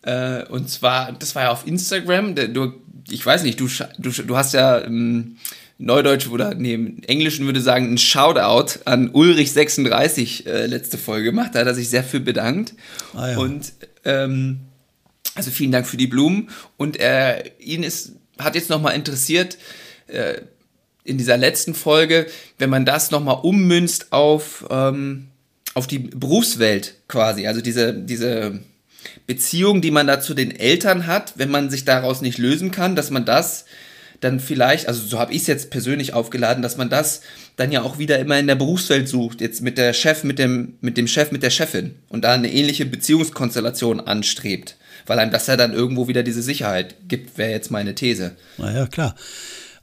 Äh, 0.00 0.44
und 0.44 0.70
zwar, 0.70 1.12
das 1.12 1.34
war 1.34 1.42
ja 1.42 1.50
auf 1.50 1.66
Instagram. 1.66 2.34
Du 2.34 2.72
ich 3.10 3.24
weiß 3.24 3.42
nicht, 3.42 3.60
du, 3.60 3.68
du, 3.98 4.10
du 4.10 4.36
hast 4.36 4.54
ja 4.54 4.82
ähm, 4.82 5.36
Neudeutsch 5.78 6.28
oder 6.28 6.54
nee, 6.54 6.74
im 6.74 7.02
Englischen 7.06 7.44
würde 7.44 7.60
sagen, 7.60 7.92
ein 7.92 7.98
Shoutout 7.98 8.80
an 8.86 9.10
Ulrich36 9.10 10.46
äh, 10.46 10.66
letzte 10.66 10.96
Folge 10.96 11.24
gemacht. 11.24 11.50
Da 11.54 11.60
hat 11.60 11.66
er 11.66 11.74
sich 11.74 11.90
sehr 11.90 12.04
für 12.04 12.20
bedankt. 12.20 12.74
Ah, 13.14 13.32
ja. 13.32 13.38
Und 13.38 13.72
ähm, 14.04 14.60
also 15.34 15.50
vielen 15.50 15.72
Dank 15.72 15.86
für 15.86 15.98
die 15.98 16.06
Blumen. 16.06 16.48
Und 16.78 16.98
äh, 16.98 17.50
ihn 17.58 17.82
ist, 17.82 18.12
hat 18.38 18.54
jetzt 18.54 18.70
nochmal 18.70 18.94
interessiert, 18.94 19.58
äh, 20.06 20.40
in 21.04 21.18
dieser 21.18 21.36
letzten 21.36 21.74
Folge, 21.74 22.26
wenn 22.58 22.70
man 22.70 22.84
das 22.84 23.10
nochmal 23.10 23.38
ummünzt 23.42 24.12
auf, 24.12 24.66
ähm, 24.70 25.28
auf 25.74 25.86
die 25.86 25.98
Berufswelt 25.98 26.94
quasi. 27.06 27.46
Also 27.46 27.60
diese, 27.60 27.94
diese 27.94 28.60
Beziehung, 29.26 29.82
die 29.82 29.90
man 29.90 30.06
da 30.06 30.20
zu 30.20 30.34
den 30.34 30.50
Eltern 30.50 31.06
hat, 31.06 31.34
wenn 31.36 31.50
man 31.50 31.70
sich 31.70 31.84
daraus 31.84 32.22
nicht 32.22 32.38
lösen 32.38 32.70
kann, 32.70 32.96
dass 32.96 33.10
man 33.10 33.24
das 33.24 33.66
dann 34.20 34.40
vielleicht, 34.40 34.88
also 34.88 35.06
so 35.06 35.18
habe 35.18 35.32
ich 35.32 35.42
es 35.42 35.46
jetzt 35.46 35.70
persönlich 35.70 36.14
aufgeladen, 36.14 36.62
dass 36.62 36.76
man 36.76 36.88
das 36.88 37.22
dann 37.56 37.72
ja 37.72 37.82
auch 37.82 37.98
wieder 37.98 38.18
immer 38.18 38.38
in 38.38 38.46
der 38.46 38.54
Berufswelt 38.54 39.08
sucht, 39.08 39.40
jetzt 39.40 39.62
mit 39.62 39.78
der 39.78 39.92
Chef, 39.92 40.24
mit 40.24 40.38
dem, 40.38 40.74
mit 40.80 40.96
dem 40.96 41.06
Chef, 41.06 41.32
mit 41.32 41.42
der 41.42 41.50
Chefin 41.50 41.94
und 42.08 42.24
da 42.24 42.34
eine 42.34 42.52
ähnliche 42.52 42.86
Beziehungskonstellation 42.86 44.00
anstrebt, 44.00 44.76
weil 45.06 45.18
einem 45.18 45.32
das 45.32 45.46
ja 45.46 45.56
dann 45.56 45.72
irgendwo 45.72 46.08
wieder 46.08 46.22
diese 46.22 46.42
Sicherheit 46.42 46.96
gibt, 47.08 47.38
wäre 47.38 47.50
jetzt 47.50 47.70
meine 47.70 47.94
These. 47.94 48.36
Naja, 48.58 48.86
klar. 48.86 49.14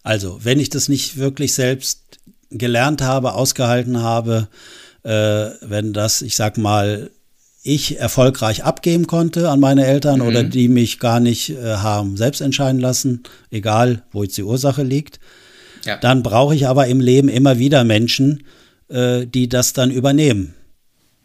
Also, 0.04 0.39
wenn 0.43 0.60
ich 0.60 0.69
das 0.69 0.89
nicht 0.89 1.17
wirklich 1.17 1.54
selbst 1.54 2.19
gelernt 2.50 3.02
habe, 3.02 3.34
ausgehalten 3.34 4.02
habe, 4.02 4.50
äh, 5.04 5.10
wenn 5.62 5.93
das, 5.93 6.22
ich 6.22 6.36
sag 6.36 6.58
mal, 6.58 7.10
ich 7.63 7.97
erfolgreich 7.97 8.65
abgeben 8.65 9.08
konnte 9.08 9.49
an 9.49 9.62
meine 9.62 9.86
Eltern 9.86 10.19
mhm. 10.19 10.28
oder 10.28 10.43
die 10.43 10.67
mich 10.67 10.99
gar 10.99 11.21
nicht 11.21 11.49
äh, 11.49 11.76
haben 11.78 12.17
selbst 12.17 12.41
entscheiden 12.41 12.80
lassen, 12.80 13.23
egal 13.49 14.04
wo 14.12 14.23
jetzt 14.23 14.38
die 14.38 14.43
Ursache 14.43 14.84
liegt. 14.84 15.19
Ja. 15.86 15.97
Dann 15.97 16.23
brauche 16.23 16.56
ich 16.56 16.67
aber 16.67 16.88
im 16.88 16.99
Leben 16.99 17.30
immer 17.30 17.60
wieder 17.60 17.86
Menschen, 17.86 18.43
äh, 18.89 19.26
die 19.26 19.47
das 19.47 19.71
dann 19.71 19.91
übernehmen. 19.91 20.54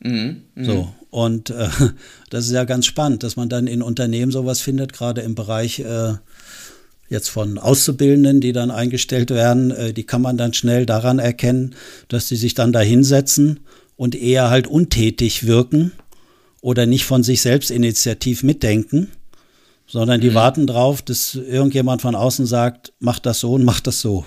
Mhm. 0.01 0.42
Mhm. 0.55 0.64
So. 0.64 0.94
Und 1.11 1.51
äh, 1.51 1.68
das 2.31 2.46
ist 2.46 2.53
ja 2.53 2.64
ganz 2.64 2.87
spannend, 2.87 3.24
dass 3.24 3.35
man 3.35 3.48
dann 3.48 3.66
in 3.66 3.83
Unternehmen 3.83 4.31
sowas 4.31 4.61
findet, 4.61 4.92
gerade 4.92 5.22
im 5.22 5.35
Bereich 5.35 5.81
äh, 5.81 6.14
jetzt 7.09 7.31
von 7.31 7.59
Auszubildenden, 7.59 8.40
die 8.40 8.53
dann 8.53 8.70
eingestellt 8.70 9.31
werden, 9.31 9.72
äh, 9.72 9.92
die 9.92 10.05
kann 10.05 10.22
man 10.22 10.37
dann 10.37 10.55
schnell 10.55 10.87
daran 10.87 11.18
erkennen, 11.18 11.74
dass 12.07 12.29
sie 12.29 12.37
sich 12.37 12.55
dann 12.55 12.72
da 12.72 12.81
hinsetzen 12.81 13.61
und 13.96 14.14
eher 14.14 14.51
halt 14.51 14.68
untätig 14.68 15.44
wirken 15.46 15.92
oder 16.61 16.87
nicht 16.87 17.05
von 17.05 17.23
sich 17.23 17.42
selbst 17.42 17.71
initiativ 17.71 18.42
mitdenken, 18.42 19.09
sondern 19.87 20.21
die 20.21 20.31
mhm. 20.31 20.35
warten 20.35 20.66
drauf, 20.66 21.03
dass 21.03 21.35
irgendjemand 21.35 22.03
von 22.03 22.14
außen 22.14 22.47
sagt, 22.47 22.92
mach 22.99 23.18
das 23.18 23.40
so 23.40 23.53
und 23.55 23.64
mach 23.64 23.81
das 23.81 24.01
so. 24.01 24.27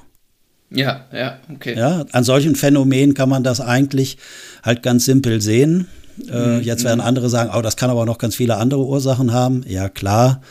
Ja, 0.70 1.06
ja, 1.12 1.40
okay. 1.54 1.78
Ja, 1.78 2.06
an 2.12 2.24
solchen 2.24 2.56
Phänomenen 2.56 3.14
kann 3.14 3.30
man 3.30 3.44
das 3.44 3.60
eigentlich 3.60 4.18
halt 4.64 4.84
ganz 4.84 5.06
simpel 5.06 5.42
sehen. 5.42 5.88
Äh, 6.30 6.58
mhm. 6.58 6.62
Jetzt 6.62 6.84
werden 6.84 7.00
mhm. 7.00 7.06
andere 7.08 7.30
sagen, 7.30 7.52
oh, 7.54 7.62
das 7.62 7.76
kann 7.76 7.90
aber 7.90 8.06
noch 8.06 8.18
ganz 8.18 8.36
viele 8.36 8.56
andere 8.56 8.86
Ursachen 8.86 9.34
haben. 9.34 9.64
Ja, 9.68 9.90
klar, 9.90 10.42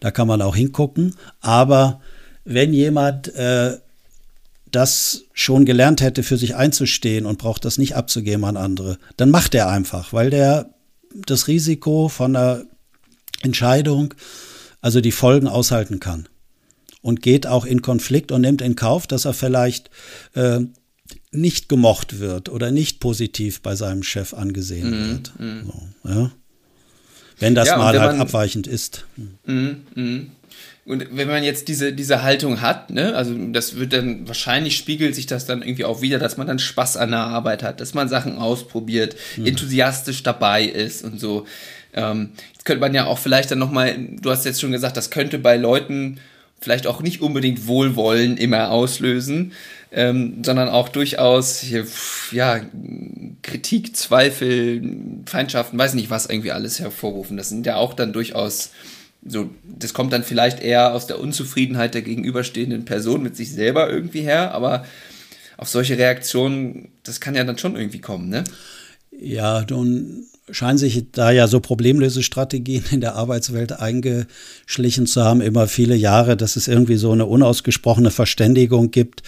da 0.00 0.10
kann 0.10 0.28
man 0.28 0.42
auch 0.42 0.54
hingucken. 0.54 1.14
Aber 1.40 2.00
wenn 2.44 2.74
jemand 2.74 3.34
äh, 3.34 3.78
das 4.70 5.24
schon 5.32 5.64
gelernt 5.64 6.02
hätte, 6.02 6.22
für 6.22 6.36
sich 6.36 6.54
einzustehen 6.56 7.26
und 7.26 7.38
braucht 7.38 7.64
das 7.64 7.78
nicht 7.78 7.96
abzugeben 7.96 8.44
an 8.44 8.56
andere, 8.56 8.98
dann 9.16 9.30
macht 9.30 9.54
er 9.54 9.68
einfach, 9.68 10.12
weil 10.12 10.30
der 10.30 10.70
das 11.14 11.48
Risiko 11.48 12.08
von 12.08 12.36
einer 12.36 12.64
Entscheidung, 13.42 14.14
also 14.80 15.00
die 15.00 15.12
Folgen 15.12 15.48
aushalten 15.48 16.00
kann. 16.00 16.28
Und 17.02 17.22
geht 17.22 17.46
auch 17.46 17.64
in 17.64 17.80
Konflikt 17.80 18.30
und 18.30 18.42
nimmt 18.42 18.60
in 18.60 18.76
Kauf, 18.76 19.06
dass 19.06 19.24
er 19.24 19.32
vielleicht 19.32 19.88
äh, 20.34 20.60
nicht 21.32 21.68
gemocht 21.68 22.18
wird 22.18 22.48
oder 22.50 22.70
nicht 22.70 23.00
positiv 23.00 23.62
bei 23.62 23.74
seinem 23.74 24.02
Chef 24.02 24.34
angesehen 24.34 24.90
mm, 24.90 25.10
wird. 25.10 25.32
Mm. 25.38 25.66
So, 25.66 26.10
ja? 26.10 26.30
Wenn 27.38 27.54
das 27.54 27.68
ja, 27.68 27.78
mal 27.78 27.94
wenn 27.94 28.00
halt 28.02 28.12
man, 28.12 28.20
abweichend 28.20 28.66
ist. 28.66 29.06
Mm, 29.46 30.26
und 30.90 31.06
wenn 31.12 31.28
man 31.28 31.44
jetzt 31.44 31.68
diese, 31.68 31.92
diese 31.92 32.24
Haltung 32.24 32.60
hat, 32.60 32.90
ne, 32.90 33.14
also 33.14 33.32
das 33.52 33.76
wird 33.76 33.92
dann, 33.92 34.26
wahrscheinlich 34.26 34.76
spiegelt 34.76 35.14
sich 35.14 35.26
das 35.26 35.46
dann 35.46 35.62
irgendwie 35.62 35.84
auch 35.84 36.02
wieder, 36.02 36.18
dass 36.18 36.36
man 36.36 36.48
dann 36.48 36.58
Spaß 36.58 36.96
an 36.96 37.12
der 37.12 37.20
Arbeit 37.20 37.62
hat, 37.62 37.80
dass 37.80 37.94
man 37.94 38.08
Sachen 38.08 38.38
ausprobiert, 38.38 39.14
mhm. 39.36 39.46
enthusiastisch 39.46 40.24
dabei 40.24 40.64
ist 40.64 41.04
und 41.04 41.20
so. 41.20 41.46
Ähm, 41.94 42.30
jetzt 42.52 42.64
könnte 42.64 42.80
man 42.80 42.92
ja 42.92 43.06
auch 43.06 43.18
vielleicht 43.18 43.52
dann 43.52 43.60
nochmal, 43.60 43.96
du 44.20 44.30
hast 44.32 44.44
jetzt 44.44 44.60
schon 44.60 44.72
gesagt, 44.72 44.96
das 44.96 45.10
könnte 45.10 45.38
bei 45.38 45.56
Leuten 45.56 46.18
vielleicht 46.60 46.88
auch 46.88 47.02
nicht 47.02 47.22
unbedingt 47.22 47.68
Wohlwollen 47.68 48.36
immer 48.36 48.70
auslösen, 48.72 49.52
ähm, 49.92 50.42
sondern 50.42 50.68
auch 50.68 50.88
durchaus 50.88 51.60
hier, 51.60 51.86
ja, 52.32 52.60
Kritik, 53.42 53.96
Zweifel, 53.96 54.82
Feindschaften, 55.24 55.78
weiß 55.78 55.94
nicht 55.94 56.10
was 56.10 56.26
irgendwie 56.26 56.50
alles 56.50 56.80
hervorrufen. 56.80 57.36
Das 57.36 57.48
sind 57.48 57.64
ja 57.64 57.76
auch 57.76 57.94
dann 57.94 58.12
durchaus 58.12 58.70
so, 59.26 59.50
das 59.64 59.92
kommt 59.92 60.12
dann 60.12 60.24
vielleicht 60.24 60.60
eher 60.60 60.94
aus 60.94 61.06
der 61.06 61.20
Unzufriedenheit 61.20 61.94
der 61.94 62.02
gegenüberstehenden 62.02 62.84
Person 62.84 63.22
mit 63.22 63.36
sich 63.36 63.52
selber 63.52 63.90
irgendwie 63.90 64.22
her, 64.22 64.52
aber 64.52 64.84
auf 65.56 65.68
solche 65.68 65.98
Reaktionen, 65.98 66.88
das 67.02 67.20
kann 67.20 67.34
ja 67.34 67.44
dann 67.44 67.58
schon 67.58 67.76
irgendwie 67.76 68.00
kommen, 68.00 68.28
ne? 68.30 68.44
Ja, 69.10 69.66
nun 69.68 70.24
scheinen 70.50 70.78
sich 70.78 71.04
da 71.12 71.30
ja 71.30 71.46
so 71.46 71.60
Problemlösestrategien 71.60 72.84
in 72.90 73.00
der 73.00 73.14
Arbeitswelt 73.14 73.72
eingeschlichen 73.72 75.06
zu 75.06 75.22
haben, 75.22 75.40
immer 75.40 75.68
viele 75.68 75.94
Jahre, 75.94 76.36
dass 76.36 76.56
es 76.56 76.68
irgendwie 76.68 76.96
so 76.96 77.12
eine 77.12 77.26
unausgesprochene 77.26 78.10
Verständigung 78.10 78.90
gibt 78.90 79.22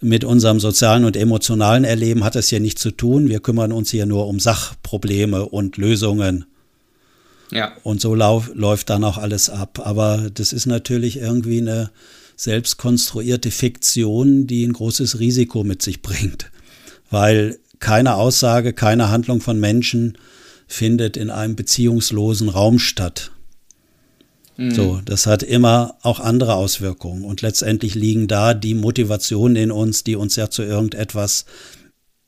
mit 0.00 0.24
unserem 0.24 0.60
sozialen 0.60 1.04
und 1.04 1.16
emotionalen 1.16 1.84
Erleben, 1.84 2.24
hat 2.24 2.34
das 2.34 2.48
hier 2.48 2.60
nichts 2.60 2.82
zu 2.82 2.90
tun. 2.90 3.28
Wir 3.28 3.40
kümmern 3.40 3.72
uns 3.72 3.90
hier 3.90 4.06
nur 4.06 4.26
um 4.26 4.38
Sachprobleme 4.38 5.46
und 5.46 5.76
Lösungen. 5.76 6.44
Ja. 7.50 7.72
Und 7.82 8.00
so 8.00 8.14
lauf, 8.14 8.50
läuft 8.54 8.90
dann 8.90 9.04
auch 9.04 9.18
alles 9.18 9.50
ab. 9.50 9.80
Aber 9.84 10.30
das 10.32 10.52
ist 10.52 10.66
natürlich 10.66 11.18
irgendwie 11.18 11.58
eine 11.58 11.90
selbstkonstruierte 12.36 13.50
Fiktion, 13.50 14.46
die 14.46 14.64
ein 14.66 14.72
großes 14.72 15.18
Risiko 15.18 15.64
mit 15.64 15.82
sich 15.82 16.02
bringt. 16.02 16.50
Weil 17.10 17.58
keine 17.80 18.14
Aussage, 18.14 18.72
keine 18.72 19.10
Handlung 19.10 19.40
von 19.40 19.58
Menschen 19.58 20.16
findet 20.66 21.16
in 21.16 21.30
einem 21.30 21.56
beziehungslosen 21.56 22.48
Raum 22.48 22.78
statt. 22.78 23.32
Mhm. 24.56 24.74
So, 24.74 25.00
das 25.04 25.26
hat 25.26 25.42
immer 25.42 25.96
auch 26.02 26.20
andere 26.20 26.54
Auswirkungen. 26.54 27.24
Und 27.24 27.42
letztendlich 27.42 27.94
liegen 27.94 28.28
da 28.28 28.54
die 28.54 28.74
Motivationen 28.74 29.56
in 29.56 29.72
uns, 29.72 30.04
die 30.04 30.16
uns 30.16 30.36
ja 30.36 30.50
zu 30.50 30.62
irgendetwas 30.62 31.46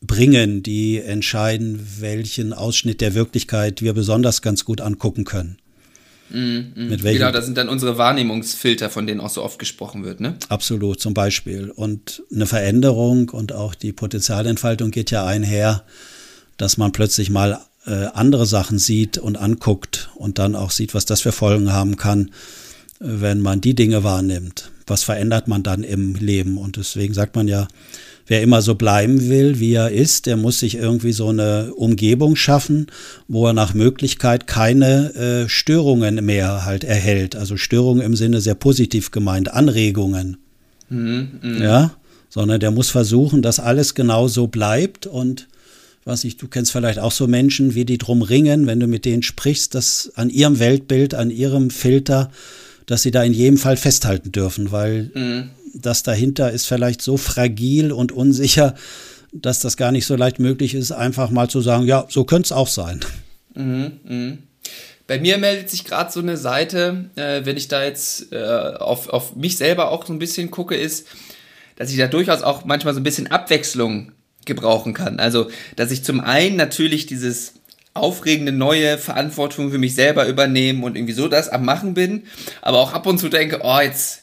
bringen, 0.03 0.63
die 0.63 0.99
entscheiden, 0.99 1.81
welchen 2.01 2.53
Ausschnitt 2.53 3.01
der 3.01 3.15
Wirklichkeit 3.15 3.83
wir 3.83 3.93
besonders 3.93 4.43
ganz 4.43 4.65
gut 4.65 4.81
angucken 4.81 5.25
können. 5.25 5.59
Mm, 6.31 6.37
mm. 6.37 6.89
Mit 6.89 7.03
welchen? 7.03 7.21
Genau, 7.21 7.33
das 7.33 7.45
sind 7.45 7.57
dann 7.57 7.69
unsere 7.69 7.99
Wahrnehmungsfilter, 7.99 8.91
von 8.91 9.07
denen 9.07 9.21
auch 9.21 9.31
so 9.31 9.43
oft 9.43 9.59
gesprochen 9.59 10.05
wird, 10.05 10.21
ne? 10.21 10.35
Absolut, 10.49 11.01
zum 11.01 11.15
Beispiel. 11.15 11.71
Und 11.71 12.23
eine 12.33 12.47
Veränderung 12.47 13.29
und 13.29 13.53
auch 13.53 13.75
die 13.75 13.93
Potenzialentfaltung 13.93 14.91
geht 14.91 15.11
ja 15.11 15.27
einher, 15.27 15.85
dass 16.57 16.79
man 16.79 16.93
plötzlich 16.93 17.31
mal 17.31 17.61
äh, 17.87 18.07
andere 18.15 18.47
Sachen 18.47 18.79
sieht 18.79 19.19
und 19.19 19.37
anguckt 19.37 20.11
und 20.15 20.39
dann 20.39 20.57
auch 20.57 20.71
sieht, 20.71 20.95
was 20.95 21.05
das 21.05 21.21
für 21.21 21.33
Folgen 21.33 21.73
haben 21.73 21.97
kann, 21.97 22.31
wenn 22.99 23.41
man 23.41 23.61
die 23.61 23.75
Dinge 23.75 24.05
wahrnimmt. 24.05 24.71
Was 24.87 25.03
verändert 25.03 25.49
man 25.49 25.63
dann 25.63 25.83
im 25.83 26.15
Leben? 26.15 26.59
Und 26.59 26.77
deswegen 26.77 27.15
sagt 27.15 27.37
man 27.37 27.49
ja, 27.49 27.69
wer 28.27 28.43
immer 28.43 28.63
so 28.63 28.75
bleiben 28.75 29.29
will, 29.29 29.59
wie 29.59 29.75
er 29.75 29.91
ist, 29.91 30.27
der 30.27 30.37
muss 30.37 30.61
sich 30.61 30.77
irgendwie 30.77 31.13
so 31.13 31.29
eine 31.29 31.75
Umgebung 31.75 32.37
schaffen, 32.37 32.87
wo 33.29 33.47
er 33.47 33.53
nach 33.53 33.75
Möglichkeit 33.75 34.47
keine 34.47 35.15
äh, 35.15 35.49
Störungen 35.49 36.25
mehr 36.25 36.65
halt 36.65 36.85
erhält. 36.85 37.37
Also 37.37 37.57
Störungen 37.57 38.03
im 38.03 38.17
Sinne 38.17 38.41
sehr 38.41 38.55
positiv 38.55 39.11
gemeint, 39.11 39.53
Anregungen. 39.53 40.39
Mhm, 40.89 41.29
mh. 41.43 41.65
Ja, 41.65 41.95
sondern 42.29 42.61
der 42.61 42.71
muss 42.71 42.91
versuchen, 42.91 43.43
dass 43.43 43.61
alles 43.61 43.95
genau 43.95 44.29
so 44.29 44.47
bleibt 44.47 45.07
und 45.07 45.49
was 46.05 46.25
ich, 46.25 46.37
du 46.37 46.49
kennst 46.49 46.73
vielleicht 46.73 46.99
auch 46.99 47.13
so 47.13 47.29
Menschen, 47.29 47.77
wie 47.77 47.85
die 47.85 47.99
drum 47.99 48.23
ringen, 48.23 48.67
wenn 48.67 48.81
du 48.81 48.89
mit 48.89 49.05
denen 49.05 49.23
sprichst, 49.23 49.75
dass 49.75 50.11
an 50.17 50.31
ihrem 50.31 50.59
Weltbild, 50.59 51.15
an 51.15 51.31
ihrem 51.31 51.71
Filter, 51.71 52.33
dass 52.87 53.03
sie 53.03 53.13
da 53.13 53.23
in 53.23 53.33
jedem 53.33 53.57
Fall 53.57 53.77
festhalten 53.77 54.33
dürfen, 54.33 54.73
weil 54.73 55.13
mhm 55.15 55.51
das 55.75 56.03
dahinter 56.03 56.51
ist 56.51 56.67
vielleicht 56.67 57.03
so 57.03 57.17
fragil 57.17 57.93
und 57.93 58.13
unsicher, 58.13 58.75
dass 59.33 59.61
das 59.61 59.77
gar 59.77 59.93
nicht 59.93 60.07
so 60.07 60.17
leicht 60.17 60.39
möglich 60.39 60.75
ist, 60.75 60.93
einfach 60.93 61.31
mal 61.31 61.49
zu 61.49 61.61
sagen, 61.61 61.85
ja, 61.85 62.07
so 62.09 62.25
könnte 62.25 62.47
es 62.47 62.53
auch 62.53 62.69
sein. 62.69 63.01
Mhm, 63.55 63.93
mh. 64.05 64.39
Bei 65.07 65.19
mir 65.19 65.37
meldet 65.39 65.69
sich 65.69 65.85
gerade 65.85 66.13
so 66.13 66.21
eine 66.21 66.37
Seite, 66.37 67.11
äh, 67.17 67.45
wenn 67.45 67.57
ich 67.57 67.69
da 67.69 67.85
jetzt 67.85 68.33
äh, 68.33 68.37
auf, 68.79 69.09
auf 69.09 69.37
mich 69.37 69.57
selber 69.57 69.91
auch 69.91 70.07
so 70.07 70.13
ein 70.13 70.19
bisschen 70.19 70.51
gucke, 70.51 70.77
ist, 70.77 71.07
dass 71.77 71.91
ich 71.91 71.99
da 71.99 72.07
durchaus 72.07 72.43
auch 72.43 72.65
manchmal 72.65 72.95
so 72.95 73.01
ein 73.01 73.05
bisschen 73.05 73.31
Abwechslung 73.31 74.13
gebrauchen 74.45 74.95
kann. 74.95 75.19
Also, 75.19 75.51
dass 75.77 75.91
ich 75.91 76.05
zum 76.05 76.21
einen 76.21 76.57
natürlich 76.57 77.07
dieses 77.07 77.55
aufregende 77.95 78.53
neue 78.53 78.97
Verantwortung 78.97 79.71
für 79.71 79.79
mich 79.79 79.95
selber 79.95 80.27
übernehmen 80.27 80.83
und 80.83 80.97
irgendwie 80.97 81.13
so 81.13 81.29
das 81.29 81.49
am 81.49 81.65
Machen 81.65 81.95
bin, 81.95 82.25
aber 82.63 82.79
auch 82.79 82.93
ab 82.93 83.07
und 83.07 83.19
zu 83.19 83.29
denke, 83.29 83.61
oh, 83.63 83.81
jetzt 83.81 84.22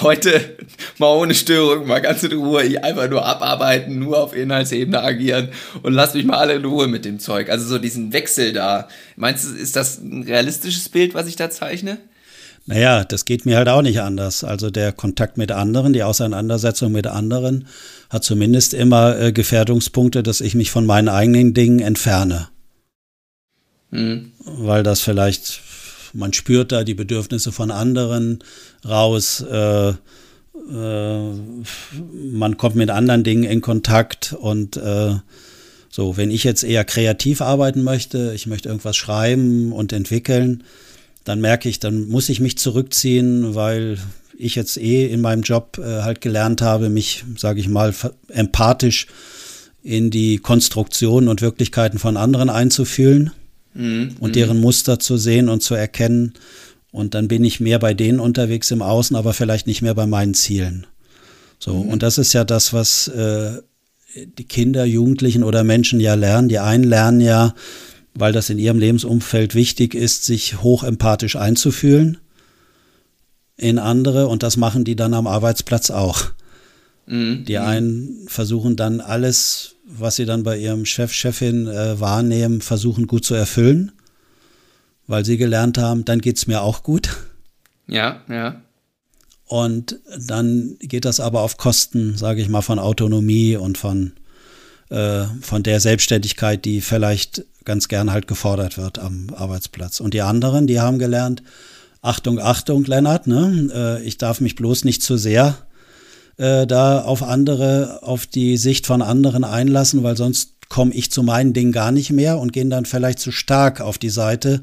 heute 0.00 0.56
mal 0.98 1.14
ohne 1.14 1.34
Störung, 1.34 1.86
mal 1.86 2.00
ganz 2.00 2.22
in 2.22 2.32
Ruhe, 2.32 2.64
ich 2.64 2.82
einfach 2.84 3.08
nur 3.08 3.24
abarbeiten, 3.24 3.98
nur 3.98 4.18
auf 4.22 4.34
Inhaltsebene 4.34 5.02
agieren 5.02 5.48
und 5.82 5.92
lass 5.92 6.14
mich 6.14 6.24
mal 6.24 6.38
alle 6.38 6.54
in 6.54 6.64
Ruhe 6.64 6.88
mit 6.88 7.04
dem 7.04 7.18
Zeug. 7.18 7.48
Also 7.50 7.66
so 7.66 7.78
diesen 7.78 8.12
Wechsel 8.12 8.52
da. 8.52 8.88
Meinst 9.16 9.44
du, 9.44 9.56
ist 9.56 9.76
das 9.76 9.98
ein 9.98 10.22
realistisches 10.22 10.88
Bild, 10.88 11.14
was 11.14 11.26
ich 11.26 11.36
da 11.36 11.50
zeichne? 11.50 11.98
Naja, 12.66 13.04
das 13.04 13.24
geht 13.24 13.46
mir 13.46 13.56
halt 13.56 13.68
auch 13.68 13.82
nicht 13.82 14.00
anders. 14.00 14.42
Also 14.42 14.70
der 14.70 14.90
Kontakt 14.92 15.38
mit 15.38 15.52
anderen, 15.52 15.92
die 15.92 16.02
Auseinandersetzung 16.02 16.90
mit 16.90 17.06
anderen 17.06 17.68
hat 18.10 18.24
zumindest 18.24 18.74
immer 18.74 19.18
äh, 19.18 19.32
Gefährdungspunkte, 19.32 20.24
dass 20.24 20.40
ich 20.40 20.56
mich 20.56 20.72
von 20.72 20.84
meinen 20.84 21.08
eigenen 21.08 21.54
Dingen 21.54 21.78
entferne. 21.78 22.48
Hm. 23.90 24.32
Weil 24.44 24.82
das 24.82 25.00
vielleicht 25.00 25.60
man 26.16 26.32
spürt 26.32 26.72
da 26.72 26.84
die 26.84 26.94
Bedürfnisse 26.94 27.52
von 27.52 27.70
anderen 27.70 28.40
raus. 28.84 29.40
Äh, 29.42 29.90
äh, 29.90 29.94
man 32.32 32.56
kommt 32.56 32.76
mit 32.76 32.90
anderen 32.90 33.24
Dingen 33.24 33.44
in 33.44 33.60
Kontakt 33.60 34.34
und 34.38 34.76
äh, 34.76 35.14
so, 35.90 36.16
wenn 36.16 36.30
ich 36.30 36.44
jetzt 36.44 36.64
eher 36.64 36.84
kreativ 36.84 37.40
arbeiten 37.40 37.82
möchte, 37.82 38.32
ich 38.34 38.46
möchte 38.46 38.68
irgendwas 38.68 38.96
schreiben 38.96 39.72
und 39.72 39.92
entwickeln, 39.92 40.64
dann 41.24 41.40
merke 41.40 41.68
ich, 41.68 41.80
dann 41.80 42.08
muss 42.08 42.28
ich 42.28 42.40
mich 42.40 42.58
zurückziehen, 42.58 43.54
weil 43.54 43.98
ich 44.36 44.54
jetzt 44.54 44.76
eh 44.76 45.06
in 45.06 45.20
meinem 45.20 45.42
Job 45.42 45.78
äh, 45.78 46.02
halt 46.02 46.20
gelernt 46.20 46.60
habe, 46.62 46.90
mich, 46.90 47.24
sage 47.36 47.60
ich 47.60 47.68
mal, 47.68 47.94
empathisch 48.28 49.06
in 49.82 50.10
die 50.10 50.38
Konstruktion 50.38 51.28
und 51.28 51.40
Wirklichkeiten 51.40 51.98
von 51.98 52.16
anderen 52.16 52.50
einzufühlen 52.50 53.30
mhm. 53.76 54.16
und 54.20 54.36
deren 54.36 54.60
Muster 54.60 54.98
zu 54.98 55.16
sehen 55.16 55.48
und 55.48 55.62
zu 55.62 55.74
erkennen. 55.74 56.34
Und 56.90 57.14
dann 57.14 57.28
bin 57.28 57.44
ich 57.44 57.60
mehr 57.60 57.78
bei 57.78 57.94
denen 57.94 58.20
unterwegs 58.20 58.70
im 58.70 58.82
Außen, 58.82 59.16
aber 59.16 59.32
vielleicht 59.32 59.66
nicht 59.66 59.82
mehr 59.82 59.94
bei 59.94 60.06
meinen 60.06 60.34
Zielen. 60.34 60.86
So, 61.58 61.74
mhm. 61.74 61.90
und 61.90 62.02
das 62.02 62.18
ist 62.18 62.32
ja 62.32 62.44
das, 62.44 62.72
was 62.72 63.08
äh, 63.08 63.60
die 64.38 64.44
Kinder, 64.44 64.84
Jugendlichen 64.84 65.42
oder 65.42 65.64
Menschen 65.64 66.00
ja 66.00 66.14
lernen. 66.14 66.48
Die 66.48 66.58
einen 66.58 66.84
lernen 66.84 67.20
ja, 67.20 67.54
weil 68.14 68.32
das 68.32 68.50
in 68.50 68.58
ihrem 68.58 68.78
Lebensumfeld 68.78 69.54
wichtig 69.54 69.94
ist, 69.94 70.24
sich 70.24 70.62
hochempathisch 70.62 71.36
einzufühlen 71.36 72.18
in 73.56 73.78
andere 73.78 74.28
und 74.28 74.42
das 74.42 74.56
machen 74.56 74.84
die 74.84 74.96
dann 74.96 75.14
am 75.14 75.26
Arbeitsplatz 75.26 75.90
auch. 75.90 76.26
Mhm. 77.06 77.44
Die 77.44 77.58
einen 77.58 78.26
versuchen 78.28 78.76
dann 78.76 79.00
alles 79.00 79.76
was 79.86 80.16
sie 80.16 80.26
dann 80.26 80.42
bei 80.42 80.58
ihrem 80.58 80.84
Chef, 80.84 81.12
Chefin 81.12 81.66
äh, 81.68 81.98
wahrnehmen, 82.00 82.60
versuchen 82.60 83.06
gut 83.06 83.24
zu 83.24 83.34
erfüllen, 83.34 83.92
weil 85.06 85.24
sie 85.24 85.36
gelernt 85.36 85.78
haben, 85.78 86.04
dann 86.04 86.20
geht 86.20 86.36
es 86.36 86.46
mir 86.46 86.62
auch 86.62 86.82
gut. 86.82 87.16
Ja, 87.86 88.20
ja. 88.28 88.60
Und 89.46 90.00
dann 90.26 90.76
geht 90.80 91.04
das 91.04 91.20
aber 91.20 91.42
auf 91.42 91.56
Kosten, 91.56 92.16
sage 92.16 92.42
ich 92.42 92.48
mal, 92.48 92.62
von 92.62 92.80
Autonomie 92.80 93.56
und 93.56 93.78
von, 93.78 94.12
äh, 94.90 95.24
von 95.40 95.62
der 95.62 95.78
Selbstständigkeit, 95.78 96.64
die 96.64 96.80
vielleicht 96.80 97.44
ganz 97.64 97.86
gern 97.86 98.10
halt 98.10 98.26
gefordert 98.26 98.76
wird 98.76 98.98
am 98.98 99.28
Arbeitsplatz. 99.34 100.00
Und 100.00 100.14
die 100.14 100.22
anderen, 100.22 100.66
die 100.66 100.80
haben 100.80 100.98
gelernt, 100.98 101.44
Achtung, 102.02 102.40
Achtung, 102.40 102.84
Lennart, 102.84 103.28
ne? 103.28 103.68
Äh, 103.72 104.04
ich 104.04 104.18
darf 104.18 104.40
mich 104.40 104.56
bloß 104.56 104.84
nicht 104.84 105.02
zu 105.02 105.16
sehr 105.16 105.56
äh, 106.38 106.66
da 106.66 107.00
auf 107.00 107.22
andere, 107.22 108.00
auf 108.02 108.26
die 108.26 108.56
Sicht 108.56 108.86
von 108.86 109.02
anderen 109.02 109.44
einlassen, 109.44 110.02
weil 110.02 110.16
sonst 110.16 110.52
komme 110.68 110.92
ich 110.92 111.10
zu 111.10 111.22
meinen 111.22 111.52
Dingen 111.52 111.72
gar 111.72 111.92
nicht 111.92 112.10
mehr 112.10 112.38
und 112.38 112.52
gehen 112.52 112.70
dann 112.70 112.84
vielleicht 112.84 113.18
zu 113.18 113.30
stark 113.30 113.80
auf 113.80 113.98
die 113.98 114.10
Seite. 114.10 114.62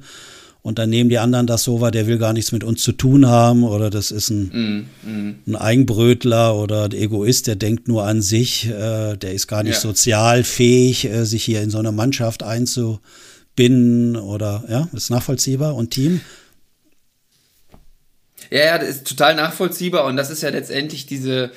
Und 0.62 0.80
dann 0.80 0.90
nehmen 0.90 1.10
die 1.10 1.20
anderen 1.20 1.46
das 1.46 1.64
so 1.64 1.82
wahr, 1.82 1.92
der 1.92 2.08
will 2.08 2.18
gar 2.18 2.32
nichts 2.32 2.54
mit 2.54 2.64
uns 2.64 2.82
zu 2.82 2.94
tun 2.94 3.28
haben 3.28 3.64
oder 3.64 3.90
das 3.90 4.12
ist 4.12 4.30
ein, 4.30 4.88
mm, 5.04 5.10
mm. 5.10 5.36
ein 5.48 5.56
Eigenbrötler 5.58 6.56
oder 6.56 6.86
ein 6.86 6.94
Egoist, 6.94 7.48
der 7.48 7.58
denkt 7.58 7.90
nur 7.90 8.06
an 8.06 8.22
sich, 8.22 8.70
äh, 8.70 9.18
der 9.18 9.34
ist 9.34 9.48
gar 9.48 9.64
nicht 9.64 9.76
ja. 9.76 9.82
sozial 9.82 10.46
fähig, 10.46 11.04
äh, 11.04 11.26
sich 11.26 11.44
hier 11.44 11.62
in 11.62 11.70
so 11.70 11.80
eine 11.80 11.92
Mannschaft 11.92 12.44
einzubinden 12.44 14.16
oder 14.16 14.64
ja, 14.70 14.88
ist 14.94 15.10
nachvollziehbar 15.10 15.76
und 15.76 15.92
Team. 15.92 16.22
Ja, 18.50 18.66
ja, 18.66 18.78
das 18.78 18.90
ist 18.90 19.08
total 19.08 19.36
nachvollziehbar 19.36 20.06
und 20.06 20.18
das 20.18 20.30
ist 20.30 20.44
ja 20.44 20.50
letztendlich 20.50 21.06
diese 21.06 21.52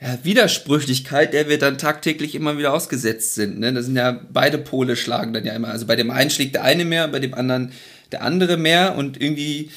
ja, 0.00 0.18
Widersprüchlichkeit, 0.22 1.32
der 1.32 1.48
wir 1.48 1.58
dann 1.58 1.78
tagtäglich 1.78 2.34
immer 2.34 2.58
wieder 2.58 2.72
ausgesetzt 2.72 3.34
sind. 3.34 3.58
Ne? 3.58 3.72
Das 3.72 3.86
sind 3.86 3.96
ja 3.96 4.20
beide 4.32 4.58
Pole 4.58 4.96
schlagen 4.96 5.32
dann 5.32 5.44
ja 5.44 5.54
immer. 5.54 5.68
Also 5.68 5.86
bei 5.86 5.96
dem 5.96 6.10
einen 6.10 6.30
schlägt 6.30 6.54
der 6.54 6.64
eine 6.64 6.84
mehr, 6.84 7.08
bei 7.08 7.18
dem 7.18 7.34
anderen 7.34 7.72
der 8.12 8.22
andere 8.22 8.56
mehr 8.56 8.96
und 8.96 9.20
irgendwie 9.20 9.70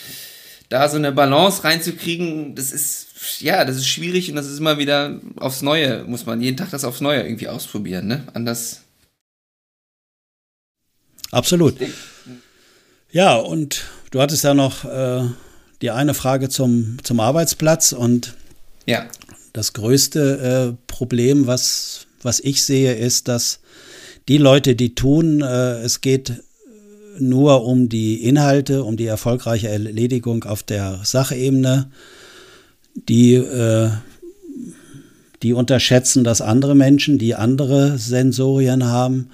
da 0.70 0.88
so 0.88 0.96
eine 0.96 1.12
Balance 1.12 1.64
reinzukriegen, 1.66 2.56
das 2.56 2.72
ist 2.72 3.08
ja, 3.40 3.66
das 3.66 3.76
ist 3.76 3.88
schwierig 3.88 4.30
und 4.30 4.36
das 4.36 4.48
ist 4.48 4.60
immer 4.60 4.78
wieder 4.78 5.20
aufs 5.36 5.62
Neue, 5.62 6.06
muss 6.06 6.26
man 6.26 6.42
jeden 6.42 6.58
Tag 6.58 6.72
das 6.72 6.86
aufs 6.86 7.02
Neue 7.02 7.22
irgendwie 7.22 7.50
ausprobieren, 7.50 8.08
ne? 8.08 8.24
Anders. 8.34 8.82
Absolut. 11.30 11.76
Ja, 13.12 13.36
und 13.36 13.84
du 14.12 14.22
hattest 14.22 14.44
ja 14.44 14.54
noch 14.54 14.86
äh, 14.86 15.24
die 15.82 15.92
eine 15.92 16.14
Frage 16.14 16.50
zum, 16.50 16.98
zum 17.04 17.20
Arbeitsplatz 17.20 17.92
und 17.92 18.36
ja. 18.86 19.06
das 19.54 19.74
größte 19.74 20.76
äh, 20.76 20.78
Problem, 20.88 21.48
was, 21.48 22.08
was 22.22 22.40
ich 22.40 22.64
sehe, 22.64 22.94
ist, 22.94 23.28
dass 23.28 23.60
die 24.28 24.38
Leute, 24.38 24.76
die 24.76 24.96
tun, 24.96 25.42
äh, 25.42 25.80
es 25.82 26.02
geht 26.02 26.44
nur 27.20 27.66
um 27.66 27.90
die 27.90 28.24
Inhalte, 28.24 28.84
um 28.84 28.98
die 28.98 29.06
erfolgreiche 29.06 29.70
Erledigung 29.70 30.44
auf 30.44 30.64
der 30.64 31.02
Sachebene. 31.04 31.92
Die, 32.96 33.36
äh, 33.36 33.90
die 35.42 35.54
unterschätzen, 35.54 36.24
dass 36.24 36.42
andere 36.42 36.76
Menschen, 36.76 37.18
die 37.18 37.36
andere 37.36 37.98
Sensorien 37.98 38.86
haben, 38.86 39.30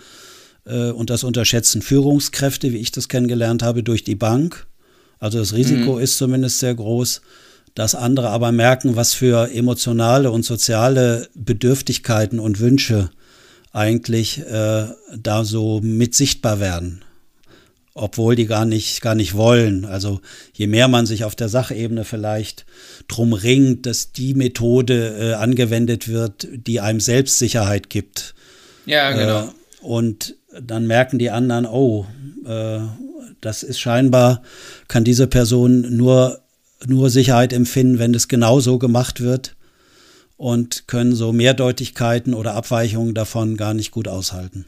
äh, 0.67 0.91
und 0.91 1.09
das 1.09 1.23
unterschätzen 1.23 1.81
Führungskräfte, 1.81 2.71
wie 2.71 2.77
ich 2.77 2.91
das 2.91 3.09
kennengelernt 3.09 3.63
habe, 3.63 3.83
durch 3.83 4.03
die 4.03 4.15
Bank. 4.15 4.67
Also 5.19 5.39
das 5.39 5.53
Risiko 5.53 5.95
mhm. 5.95 6.01
ist 6.01 6.17
zumindest 6.17 6.59
sehr 6.59 6.75
groß, 6.75 7.21
dass 7.75 7.95
andere 7.95 8.29
aber 8.29 8.51
merken, 8.51 8.95
was 8.95 9.13
für 9.13 9.51
emotionale 9.51 10.31
und 10.31 10.43
soziale 10.43 11.27
Bedürftigkeiten 11.35 12.39
und 12.39 12.59
Wünsche 12.59 13.09
eigentlich 13.71 14.39
äh, 14.39 14.87
da 15.15 15.43
so 15.43 15.79
mit 15.81 16.15
sichtbar 16.15 16.59
werden 16.59 17.03
obwohl 17.97 18.35
die 18.35 18.45
gar 18.45 18.65
nicht, 18.65 19.01
gar 19.01 19.15
nicht 19.15 19.35
wollen. 19.35 19.85
Also 19.85 20.21
je 20.53 20.67
mehr 20.67 20.87
man 20.87 21.05
sich 21.05 21.23
auf 21.23 21.35
der 21.35 21.49
Sachebene 21.49 22.03
vielleicht 22.03 22.65
drum 23.07 23.33
ringt, 23.33 23.85
dass 23.85 24.11
die 24.11 24.35
Methode 24.35 25.17
äh, 25.19 25.33
angewendet 25.33 26.07
wird, 26.07 26.47
die 26.51 26.79
einem 26.79 26.99
Selbstsicherheit 26.99 27.89
gibt. 27.89 28.35
Ja, 28.85 29.11
genau. 29.11 29.45
Äh, 29.45 29.49
und 29.81 30.35
dann 30.61 30.87
merken 30.87 31.19
die 31.19 31.31
anderen, 31.31 31.65
oh, 31.65 32.05
äh, 32.45 32.79
das 33.41 33.63
ist 33.63 33.79
scheinbar, 33.79 34.41
kann 34.87 35.03
diese 35.03 35.27
Person 35.27 35.95
nur, 35.95 36.41
nur 36.85 37.09
Sicherheit 37.09 37.53
empfinden, 37.53 37.99
wenn 37.99 38.13
es 38.13 38.27
genau 38.27 38.59
so 38.59 38.77
gemacht 38.77 39.21
wird 39.21 39.55
und 40.37 40.87
können 40.87 41.15
so 41.15 41.33
Mehrdeutigkeiten 41.33 42.33
oder 42.33 42.53
Abweichungen 42.53 43.13
davon 43.13 43.57
gar 43.57 43.73
nicht 43.73 43.91
gut 43.91 44.07
aushalten. 44.07 44.65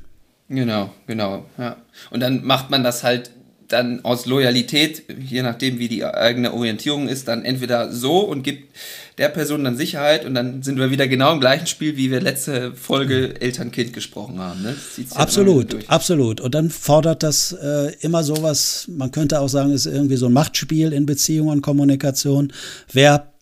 Genau, 0.50 0.92
genau, 1.06 1.46
ja. 1.58 1.78
Und 2.10 2.22
dann 2.22 2.44
macht 2.44 2.72
man 2.72 2.84
das 2.84 3.04
halt 3.04 3.32
dann 3.70 4.04
aus 4.04 4.26
Loyalität, 4.26 5.04
je 5.20 5.42
nachdem 5.42 5.80
wie 5.80 5.88
die 5.88 6.04
eigene 6.04 6.54
Orientierung 6.54 7.08
ist, 7.08 7.28
dann 7.28 7.46
entweder 7.46 7.92
so 7.94 8.20
und 8.20 8.44
gibt 8.44 8.76
der 9.18 9.30
Person 9.30 9.64
dann 9.64 9.78
Sicherheit 9.78 10.26
und 10.26 10.34
dann 10.34 10.64
sind 10.64 10.80
wir 10.80 10.92
wieder 10.92 11.08
genau 11.08 11.34
im 11.34 11.40
gleichen 11.40 11.68
Spiel, 11.68 11.98
wie 11.98 12.10
wir 12.10 12.22
letzte 12.22 12.74
Folge 12.74 13.40
Eltern-Kind 13.40 13.94
gesprochen 13.94 14.40
haben. 14.40 14.62
Ne? 14.62 14.76
absolut, 15.12 15.76
absolut. 15.88 16.42
Und 16.42 16.56
dann 16.56 16.70
fordert 16.70 17.22
das 17.24 17.52
äh, 17.52 17.94
immer 18.02 18.24
sowas, 18.24 18.88
man 18.90 19.12
könnte 19.12 19.40
auch 19.40 19.50
sagen, 19.50 19.72
es 19.72 19.86
ist 19.86 19.94
irgendwie 19.94 20.16
so 20.16 20.28
ein 20.28 20.34
Machtspiel 20.34 20.94
in 20.94 21.06
Beziehungen 21.06 21.52
und 21.52 21.62
Kommunikation. 21.62 22.54
Wer 22.92 23.34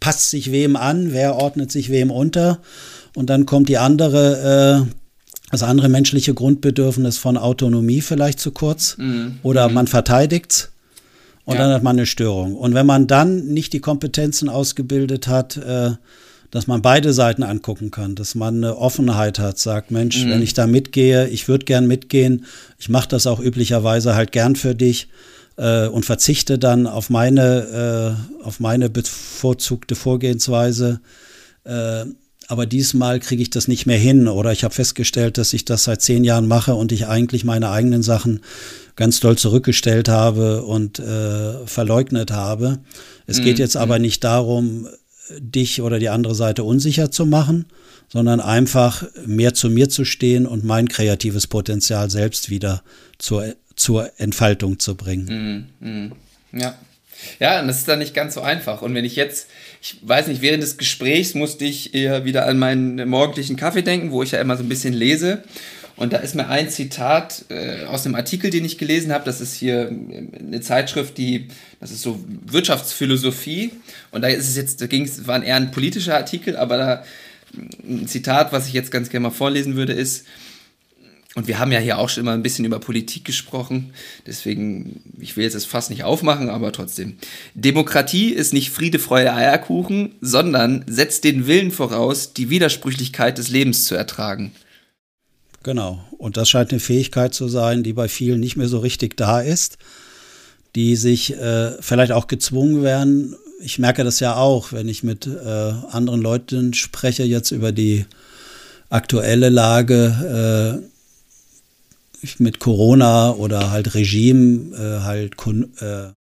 passt 0.00 0.30
sich 0.30 0.50
wem 0.50 0.76
an, 0.76 1.12
wer 1.12 1.36
ordnet 1.36 1.70
sich 1.70 1.90
wem 1.90 2.10
unter? 2.10 2.60
Und 3.14 3.30
dann 3.30 3.46
kommt 3.46 3.68
die 3.68 3.78
andere 3.78 4.86
äh, 4.88 5.03
das 5.50 5.62
andere 5.62 5.88
menschliche 5.88 6.34
Grundbedürfnis 6.34 7.18
von 7.18 7.36
Autonomie 7.36 8.00
vielleicht 8.00 8.40
zu 8.40 8.50
kurz 8.50 8.96
mhm. 8.98 9.38
oder 9.42 9.68
mhm. 9.68 9.74
man 9.74 9.86
verteidigt 9.86 10.70
und 11.44 11.56
ja. 11.56 11.62
dann 11.62 11.72
hat 11.72 11.82
man 11.82 11.96
eine 11.96 12.06
Störung. 12.06 12.56
Und 12.56 12.74
wenn 12.74 12.86
man 12.86 13.06
dann 13.06 13.46
nicht 13.46 13.72
die 13.72 13.80
Kompetenzen 13.80 14.48
ausgebildet 14.48 15.28
hat, 15.28 15.56
äh, 15.56 15.92
dass 16.50 16.66
man 16.66 16.82
beide 16.82 17.12
Seiten 17.12 17.42
angucken 17.42 17.90
kann, 17.90 18.14
dass 18.14 18.34
man 18.34 18.58
eine 18.58 18.76
Offenheit 18.76 19.38
hat, 19.40 19.58
sagt, 19.58 19.90
Mensch, 19.90 20.24
mhm. 20.24 20.30
wenn 20.30 20.42
ich 20.42 20.54
da 20.54 20.66
mitgehe, 20.66 21.28
ich 21.28 21.48
würde 21.48 21.64
gern 21.64 21.86
mitgehen, 21.86 22.46
ich 22.78 22.88
mache 22.88 23.08
das 23.08 23.26
auch 23.26 23.40
üblicherweise 23.40 24.14
halt 24.14 24.30
gern 24.32 24.54
für 24.54 24.74
dich 24.74 25.08
äh, 25.56 25.88
und 25.88 26.04
verzichte 26.04 26.58
dann 26.58 26.86
auf 26.86 27.10
meine, 27.10 28.16
äh, 28.40 28.44
auf 28.44 28.60
meine 28.60 28.88
bevorzugte 28.88 29.94
Vorgehensweise. 29.96 31.00
Aber 32.48 32.66
diesmal 32.66 33.20
kriege 33.20 33.42
ich 33.42 33.50
das 33.50 33.68
nicht 33.68 33.86
mehr 33.86 33.98
hin 33.98 34.28
oder 34.28 34.52
ich 34.52 34.64
habe 34.64 34.74
festgestellt, 34.74 35.38
dass 35.38 35.52
ich 35.52 35.64
das 35.64 35.84
seit 35.84 36.02
zehn 36.02 36.24
Jahren 36.24 36.46
mache 36.46 36.74
und 36.74 36.92
ich 36.92 37.06
eigentlich 37.06 37.44
meine 37.44 37.70
eigenen 37.70 38.02
Sachen 38.02 38.40
ganz 38.96 39.20
doll 39.20 39.36
zurückgestellt 39.36 40.08
habe 40.08 40.62
und 40.62 40.98
äh, 40.98 41.66
verleugnet 41.66 42.30
habe. 42.30 42.78
Es 43.26 43.40
mhm. 43.40 43.44
geht 43.44 43.58
jetzt 43.58 43.76
aber 43.76 43.96
mhm. 43.96 44.02
nicht 44.02 44.24
darum, 44.24 44.88
dich 45.38 45.80
oder 45.80 45.98
die 45.98 46.08
andere 46.08 46.34
Seite 46.34 46.64
unsicher 46.64 47.10
zu 47.10 47.26
machen, 47.26 47.66
sondern 48.08 48.40
einfach 48.40 49.04
mehr 49.26 49.54
zu 49.54 49.70
mir 49.70 49.88
zu 49.88 50.04
stehen 50.04 50.46
und 50.46 50.64
mein 50.64 50.88
kreatives 50.88 51.46
Potenzial 51.46 52.10
selbst 52.10 52.50
wieder 52.50 52.82
zur, 53.18 53.54
zur 53.74 54.10
Entfaltung 54.18 54.78
zu 54.78 54.94
bringen. 54.94 55.68
Mhm. 55.80 55.88
Mhm. 55.88 56.12
Ja. 56.52 56.74
Ja, 57.40 57.60
und 57.60 57.68
das 57.68 57.78
ist 57.78 57.88
dann 57.88 58.00
nicht 58.00 58.12
ganz 58.12 58.34
so 58.34 58.42
einfach. 58.42 58.82
Und 58.82 58.94
wenn 58.94 59.04
ich 59.04 59.16
jetzt, 59.16 59.46
ich 59.84 59.98
weiß 60.00 60.28
nicht, 60.28 60.40
während 60.40 60.62
des 60.62 60.78
Gesprächs 60.78 61.34
musste 61.34 61.66
ich 61.66 61.94
eher 61.94 62.24
wieder 62.24 62.46
an 62.46 62.58
meinen 62.58 63.06
morgendlichen 63.06 63.56
Kaffee 63.56 63.82
denken, 63.82 64.12
wo 64.12 64.22
ich 64.22 64.30
ja 64.30 64.40
immer 64.40 64.56
so 64.56 64.62
ein 64.62 64.68
bisschen 64.70 64.94
lese. 64.94 65.42
Und 65.94 66.14
da 66.14 66.16
ist 66.16 66.34
mir 66.34 66.48
ein 66.48 66.70
Zitat 66.70 67.44
äh, 67.50 67.84
aus 67.84 68.06
einem 68.06 68.14
Artikel, 68.14 68.48
den 68.48 68.64
ich 68.64 68.78
gelesen 68.78 69.12
habe. 69.12 69.26
Das 69.26 69.42
ist 69.42 69.54
hier 69.54 69.94
eine 70.38 70.62
Zeitschrift, 70.62 71.18
die, 71.18 71.48
das 71.80 71.90
ist 71.90 72.00
so 72.00 72.18
Wirtschaftsphilosophie. 72.46 73.72
Und 74.10 74.22
da 74.22 74.28
ist 74.28 74.48
es 74.48 74.56
jetzt, 74.56 74.80
da 74.80 74.86
ging 74.86 75.04
es, 75.04 75.26
war 75.26 75.44
eher 75.44 75.56
ein 75.56 75.70
politischer 75.70 76.16
Artikel, 76.16 76.56
aber 76.56 76.78
da 76.78 77.04
ein 77.86 78.08
Zitat, 78.08 78.54
was 78.54 78.66
ich 78.66 78.72
jetzt 78.72 78.90
ganz 78.90 79.10
gerne 79.10 79.24
mal 79.24 79.34
vorlesen 79.34 79.76
würde, 79.76 79.92
ist, 79.92 80.24
und 81.34 81.48
wir 81.48 81.58
haben 81.58 81.72
ja 81.72 81.80
hier 81.80 81.98
auch 81.98 82.08
schon 82.08 82.22
immer 82.22 82.32
ein 82.32 82.42
bisschen 82.42 82.64
über 82.64 82.78
Politik 82.78 83.24
gesprochen. 83.24 83.92
Deswegen, 84.24 85.02
ich 85.18 85.36
will 85.36 85.42
jetzt 85.44 85.56
das 85.56 85.64
Fass 85.64 85.90
nicht 85.90 86.04
aufmachen, 86.04 86.48
aber 86.48 86.70
trotzdem. 86.70 87.16
Demokratie 87.54 88.28
ist 88.30 88.52
nicht 88.52 88.70
Friede, 88.70 89.00
Freude, 89.00 89.34
Eierkuchen, 89.34 90.14
sondern 90.20 90.84
setzt 90.86 91.24
den 91.24 91.46
Willen 91.48 91.72
voraus, 91.72 92.34
die 92.34 92.50
Widersprüchlichkeit 92.50 93.38
des 93.38 93.48
Lebens 93.48 93.84
zu 93.84 93.96
ertragen. 93.96 94.52
Genau. 95.64 96.04
Und 96.18 96.36
das 96.36 96.48
scheint 96.48 96.70
eine 96.70 96.78
Fähigkeit 96.78 97.34
zu 97.34 97.48
sein, 97.48 97.82
die 97.82 97.94
bei 97.94 98.06
vielen 98.06 98.38
nicht 98.38 98.56
mehr 98.56 98.68
so 98.68 98.78
richtig 98.78 99.16
da 99.16 99.40
ist, 99.40 99.78
die 100.76 100.94
sich 100.94 101.34
äh, 101.36 101.72
vielleicht 101.80 102.12
auch 102.12 102.28
gezwungen 102.28 102.84
werden. 102.84 103.34
Ich 103.60 103.80
merke 103.80 104.04
das 104.04 104.20
ja 104.20 104.36
auch, 104.36 104.72
wenn 104.72 104.88
ich 104.88 105.02
mit 105.02 105.26
äh, 105.26 105.72
anderen 105.90 106.20
Leuten 106.20 106.74
spreche 106.74 107.24
jetzt 107.24 107.50
über 107.50 107.72
die 107.72 108.04
aktuelle 108.88 109.48
Lage. 109.48 110.80
Äh, 110.80 110.93
mit 112.38 112.58
Corona 112.58 113.32
oder 113.32 113.70
halt 113.70 113.94
Regime, 113.94 114.76
äh, 114.76 115.00
halt 115.02 115.34
äh, 115.80 116.12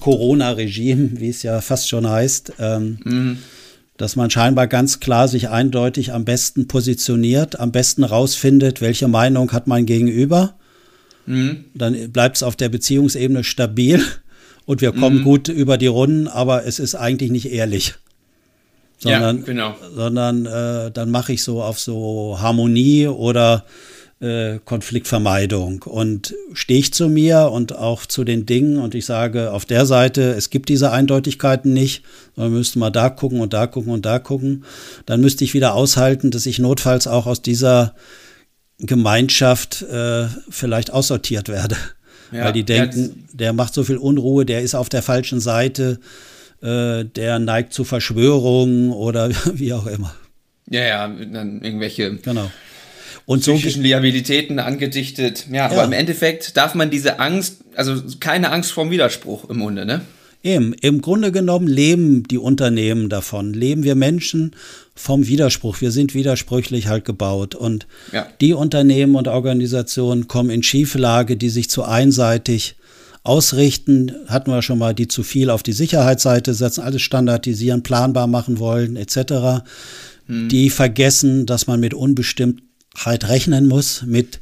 Corona-Regime, 0.00 1.20
wie 1.20 1.28
es 1.28 1.42
ja 1.42 1.60
fast 1.60 1.88
schon 1.88 2.08
heißt, 2.08 2.54
ähm, 2.58 2.98
mhm. 3.04 3.38
dass 3.96 4.16
man 4.16 4.30
scheinbar 4.30 4.66
ganz 4.66 5.00
klar 5.00 5.28
sich 5.28 5.48
eindeutig 5.48 6.12
am 6.12 6.24
besten 6.24 6.66
positioniert, 6.66 7.60
am 7.60 7.72
besten 7.72 8.04
rausfindet, 8.04 8.80
welche 8.80 9.08
Meinung 9.08 9.52
hat 9.52 9.66
mein 9.66 9.86
Gegenüber. 9.86 10.56
Mhm. 11.26 11.64
Dann 11.74 12.10
bleibt 12.10 12.36
es 12.36 12.42
auf 12.42 12.56
der 12.56 12.68
Beziehungsebene 12.68 13.44
stabil 13.44 14.02
und 14.66 14.80
wir 14.80 14.92
kommen 14.92 15.18
mhm. 15.18 15.24
gut 15.24 15.48
über 15.48 15.78
die 15.78 15.86
Runden, 15.86 16.26
aber 16.26 16.66
es 16.66 16.78
ist 16.78 16.94
eigentlich 16.94 17.30
nicht 17.30 17.52
ehrlich 17.52 17.94
sondern, 19.02 19.38
ja, 19.38 19.44
genau. 19.44 19.74
sondern 19.94 20.46
äh, 20.46 20.90
dann 20.92 21.10
mache 21.10 21.32
ich 21.32 21.42
so 21.42 21.62
auf 21.62 21.80
so 21.80 22.38
Harmonie 22.40 23.08
oder 23.08 23.64
äh, 24.20 24.60
Konfliktvermeidung 24.64 25.82
und 25.82 26.34
stehe 26.52 26.78
ich 26.78 26.94
zu 26.94 27.08
mir 27.08 27.50
und 27.50 27.76
auch 27.76 28.06
zu 28.06 28.22
den 28.22 28.46
Dingen 28.46 28.78
und 28.78 28.94
ich 28.94 29.04
sage 29.04 29.52
auf 29.52 29.64
der 29.64 29.84
Seite, 29.84 30.34
es 30.34 30.50
gibt 30.50 30.68
diese 30.68 30.92
Eindeutigkeiten 30.92 31.72
nicht, 31.72 32.04
sondern 32.36 32.52
müsste 32.52 32.78
mal 32.78 32.90
da 32.90 33.10
gucken 33.10 33.40
und 33.40 33.52
da 33.52 33.66
gucken 33.66 33.92
und 33.92 34.06
da 34.06 34.20
gucken, 34.20 34.64
dann 35.06 35.20
müsste 35.20 35.42
ich 35.42 35.54
wieder 35.54 35.74
aushalten, 35.74 36.30
dass 36.30 36.46
ich 36.46 36.60
notfalls 36.60 37.08
auch 37.08 37.26
aus 37.26 37.42
dieser 37.42 37.94
Gemeinschaft 38.78 39.82
äh, 39.82 40.26
vielleicht 40.48 40.92
aussortiert 40.92 41.48
werde. 41.48 41.76
Ja, 42.30 42.44
Weil 42.44 42.52
die 42.52 42.64
denken, 42.64 43.26
der 43.32 43.52
macht 43.52 43.74
so 43.74 43.82
viel 43.82 43.98
Unruhe, 43.98 44.46
der 44.46 44.62
ist 44.62 44.74
auf 44.74 44.88
der 44.88 45.02
falschen 45.02 45.40
Seite, 45.40 45.98
äh, 46.62 47.04
der 47.04 47.38
neigt 47.38 47.72
zu 47.72 47.84
Verschwörungen 47.84 48.92
oder 48.92 49.30
wie 49.54 49.72
auch 49.72 49.86
immer. 49.86 50.14
Ja, 50.70 50.82
ja, 50.82 51.08
dann 51.08 51.60
irgendwelche 51.62 52.16
genau. 52.16 52.50
Und 53.24 53.40
psychischen 53.40 53.82
so 53.82 53.86
Liabilitäten 53.86 54.58
angedichtet. 54.58 55.46
Ja, 55.48 55.56
ja, 55.56 55.66
aber 55.66 55.84
im 55.84 55.92
Endeffekt 55.92 56.56
darf 56.56 56.74
man 56.74 56.90
diese 56.90 57.20
Angst, 57.20 57.58
also 57.76 58.02
keine 58.20 58.50
Angst 58.50 58.72
vorm 58.72 58.90
Widerspruch 58.90 59.48
im 59.48 59.58
Munde, 59.58 59.84
ne? 59.84 60.00
Eben, 60.44 60.72
im 60.80 61.02
Grunde 61.02 61.30
genommen 61.30 61.68
leben 61.68 62.24
die 62.24 62.38
Unternehmen 62.38 63.08
davon, 63.08 63.54
leben 63.54 63.84
wir 63.84 63.94
Menschen 63.94 64.56
vom 64.94 65.28
Widerspruch. 65.28 65.80
Wir 65.80 65.92
sind 65.92 66.14
widersprüchlich 66.14 66.88
halt 66.88 67.04
gebaut. 67.04 67.54
Und 67.54 67.86
ja. 68.12 68.26
die 68.40 68.52
Unternehmen 68.52 69.14
und 69.14 69.28
Organisationen 69.28 70.26
kommen 70.26 70.50
in 70.50 70.64
Schieflage, 70.64 71.36
die 71.36 71.48
sich 71.48 71.70
zu 71.70 71.84
einseitig 71.84 72.74
ausrichten, 73.24 74.12
hatten 74.26 74.50
wir 74.50 74.62
schon 74.62 74.78
mal, 74.78 74.94
die 74.94 75.08
zu 75.08 75.22
viel 75.22 75.50
auf 75.50 75.62
die 75.62 75.72
Sicherheitsseite 75.72 76.54
setzen, 76.54 76.82
alles 76.82 77.02
standardisieren, 77.02 77.82
planbar 77.82 78.26
machen 78.26 78.58
wollen, 78.58 78.96
etc. 78.96 79.64
Hm. 80.26 80.48
Die 80.48 80.70
vergessen, 80.70 81.46
dass 81.46 81.66
man 81.66 81.78
mit 81.78 81.94
Unbestimmtheit 81.94 83.28
rechnen 83.28 83.68
muss, 83.68 84.02
mit 84.02 84.40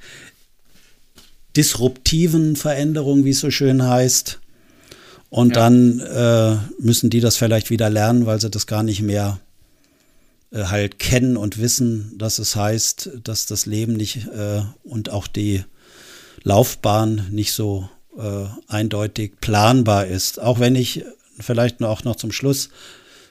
disruptiven 1.56 2.56
Veränderungen, 2.56 3.24
wie 3.24 3.30
es 3.30 3.40
so 3.40 3.50
schön 3.50 3.82
heißt. 3.86 4.38
Und 5.28 5.54
ja. 5.54 5.62
dann 5.62 6.00
äh, 6.00 6.56
müssen 6.82 7.10
die 7.10 7.20
das 7.20 7.36
vielleicht 7.36 7.70
wieder 7.70 7.90
lernen, 7.90 8.26
weil 8.26 8.40
sie 8.40 8.50
das 8.50 8.66
gar 8.66 8.82
nicht 8.82 9.02
mehr 9.02 9.40
äh, 10.52 10.64
halt 10.64 10.98
kennen 10.98 11.36
und 11.36 11.58
wissen, 11.58 12.12
dass 12.16 12.38
es 12.38 12.56
heißt, 12.56 13.10
dass 13.22 13.46
das 13.46 13.66
Leben 13.66 13.92
nicht 13.92 14.26
äh, 14.28 14.62
und 14.82 15.10
auch 15.10 15.26
die 15.26 15.64
Laufbahn 16.42 17.26
nicht 17.30 17.52
so 17.52 17.88
äh, 18.18 18.46
eindeutig 18.68 19.40
planbar 19.40 20.06
ist. 20.06 20.40
Auch 20.40 20.60
wenn 20.60 20.74
ich 20.74 21.04
vielleicht 21.38 21.82
auch 21.82 22.04
noch 22.04 22.16
zum 22.16 22.32
Schluss 22.32 22.70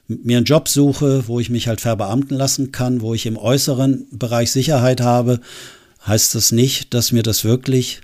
mir 0.07 0.37
einen 0.37 0.45
Job 0.45 0.67
suche, 0.67 1.27
wo 1.27 1.39
ich 1.39 1.49
mich 1.49 1.67
halt 1.67 1.81
verbeamten 1.81 2.35
lassen 2.35 2.71
kann, 2.71 3.01
wo 3.01 3.13
ich 3.13 3.25
im 3.25 3.37
äußeren 3.37 4.07
Bereich 4.11 4.51
Sicherheit 4.51 5.01
habe, 5.01 5.39
heißt 6.05 6.33
das 6.35 6.51
nicht, 6.51 6.93
dass 6.93 7.11
mir 7.11 7.23
das 7.23 7.43
wirklich 7.43 8.01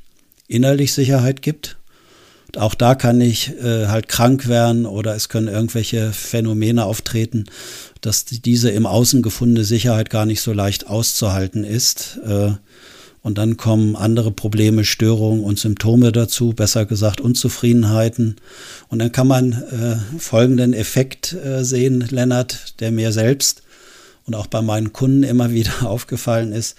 innerlich 0.48 0.94
Sicherheit 0.94 1.42
gibt. 1.42 1.78
Und 2.48 2.60
auch 2.60 2.76
da 2.76 2.94
kann 2.94 3.20
ich 3.22 3.54
äh, 3.58 3.88
halt 3.88 4.08
krank 4.08 4.48
werden 4.48 4.86
oder 4.86 5.16
es 5.16 5.30
können 5.30 5.48
irgendwelche 5.48 6.14
Phänomene 6.14 6.86
auftreten, 6.86 7.46
dass 8.02 8.26
diese 8.26 8.70
im 8.70 8.86
Außen 8.86 9.24
gefundene 9.24 9.66
Sicherheit 9.66 10.12
gar 10.12 10.28
nicht 10.28 10.42
so 10.42 10.54
leicht 10.54 10.88
auszuhalten 10.88 11.64
ist. 11.64 12.20
Äh, 12.24 12.52
und 13.26 13.40
dann 13.40 13.58
kommen 13.58 13.96
andere 13.96 14.30
Probleme, 14.30 14.86
Störungen 14.86 15.44
und 15.44 15.58
Symptome 15.58 16.12
dazu, 16.12 16.54
besser 16.54 16.86
gesagt 16.86 17.20
Unzufriedenheiten. 17.20 18.36
Und 18.88 19.00
dann 19.00 19.12
kann 19.12 19.26
man 19.26 19.54
äh, 19.54 20.20
folgenden 20.20 20.74
Effekt 20.74 21.34
äh, 21.34 21.64
sehen, 21.64 22.06
Lennart, 22.08 22.80
der 22.82 22.92
mir 22.92 23.12
selbst 23.12 23.64
und 24.28 24.36
auch 24.36 24.46
bei 24.46 24.62
meinen 24.62 24.94
Kunden 24.94 25.24
immer 25.24 25.50
wieder 25.54 25.90
aufgefallen 25.90 26.52
ist. 26.52 26.78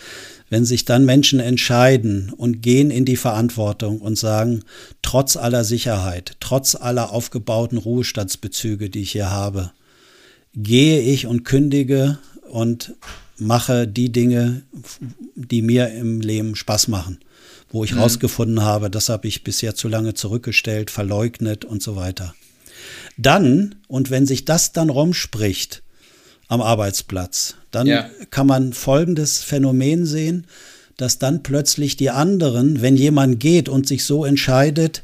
Wenn 0.48 0.64
sich 0.64 0.84
dann 0.84 1.04
Menschen 1.04 1.40
entscheiden 1.40 2.32
und 2.36 2.62
gehen 2.62 2.92
in 2.92 3.04
die 3.04 3.16
Verantwortung 3.16 4.00
und 4.00 4.16
sagen, 4.16 4.62
trotz 5.02 5.36
aller 5.36 5.64
Sicherheit, 5.64 6.36
trotz 6.38 6.76
aller 6.76 7.10
aufgebauten 7.10 7.76
Ruhestandsbezüge, 7.76 8.88
die 8.88 9.02
ich 9.02 9.10
hier 9.10 9.32
habe, 9.32 9.72
gehe 10.54 11.00
ich 11.00 11.26
und 11.26 11.42
kündige 11.44 12.18
und 12.48 12.94
mache 13.38 13.86
die 13.86 14.10
Dinge, 14.10 14.62
die 15.34 15.62
mir 15.62 15.92
im 15.92 16.20
Leben 16.20 16.56
Spaß 16.56 16.88
machen, 16.88 17.18
wo 17.70 17.84
ich 17.84 17.94
mhm. 17.94 18.00
rausgefunden 18.00 18.62
habe, 18.62 18.90
das 18.90 19.08
habe 19.08 19.28
ich 19.28 19.44
bisher 19.44 19.74
zu 19.74 19.88
lange 19.88 20.14
zurückgestellt, 20.14 20.90
verleugnet 20.90 21.64
und 21.64 21.82
so 21.82 21.96
weiter. 21.96 22.34
Dann, 23.16 23.76
und 23.88 24.10
wenn 24.10 24.26
sich 24.26 24.44
das 24.44 24.72
dann 24.72 24.90
rumspricht 24.90 25.82
am 26.48 26.60
Arbeitsplatz, 26.60 27.56
dann 27.70 27.86
ja. 27.86 28.08
kann 28.30 28.46
man 28.46 28.72
folgendes 28.72 29.42
Phänomen 29.42 30.06
sehen, 30.06 30.46
dass 30.96 31.18
dann 31.18 31.42
plötzlich 31.42 31.96
die 31.96 32.10
anderen, 32.10 32.80
wenn 32.80 32.96
jemand 32.96 33.38
geht 33.40 33.68
und 33.68 33.86
sich 33.86 34.04
so 34.04 34.24
entscheidet, 34.24 35.02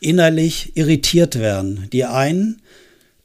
innerlich 0.00 0.76
irritiert 0.76 1.38
werden. 1.38 1.88
Die 1.92 2.04
einen 2.04 2.60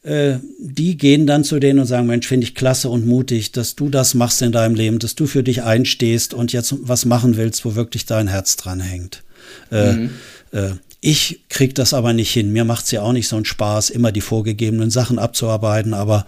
äh, 0.06 0.38
die 0.60 0.98
gehen 0.98 1.26
dann 1.26 1.44
zu 1.44 1.60
denen 1.60 1.80
und 1.80 1.88
sagen, 1.88 2.06
Mensch, 2.06 2.28
finde 2.28 2.46
ich 2.46 2.54
klasse 2.54 2.90
und 2.90 3.08
mutig, 3.08 3.52
dass 3.52 3.76
du 3.76 3.90
das 3.90 4.14
machst 4.14 4.42
in 4.44 4.52
deinem 4.52 4.76
Leben, 4.76 5.00
dass 5.00 5.16
du 5.16 5.26
für 5.26 5.42
dich 5.42 5.64
einstehst 5.64 6.36
und 6.36 6.54
jetzt 6.54 6.76
was 6.82 7.06
machen 7.06 7.38
willst, 7.38 7.66
wo 7.66 7.74
wirklich 7.74 8.06
dein 8.06 8.28
Herz 8.28 8.56
dran 8.56 8.80
hängt. 8.80 9.24
Äh, 9.72 9.94
mhm. 9.94 10.10
Äh, 10.52 10.72
ich 11.02 11.42
krieg 11.50 11.74
das 11.74 11.96
aber 11.96 12.14
nicht 12.14 12.32
hin. 12.32 12.52
Mir 12.52 12.66
macht 12.66 12.86
es 12.86 12.92
ja 12.92 13.02
auch 13.02 13.14
nicht 13.14 13.28
so 13.28 13.36
einen 13.36 13.46
Spaß, 13.46 13.90
immer 13.90 14.12
die 14.12 14.22
vorgegebenen 14.22 14.92
Sachen 14.92 15.18
abzuarbeiten, 15.18 15.96
aber, 15.96 16.28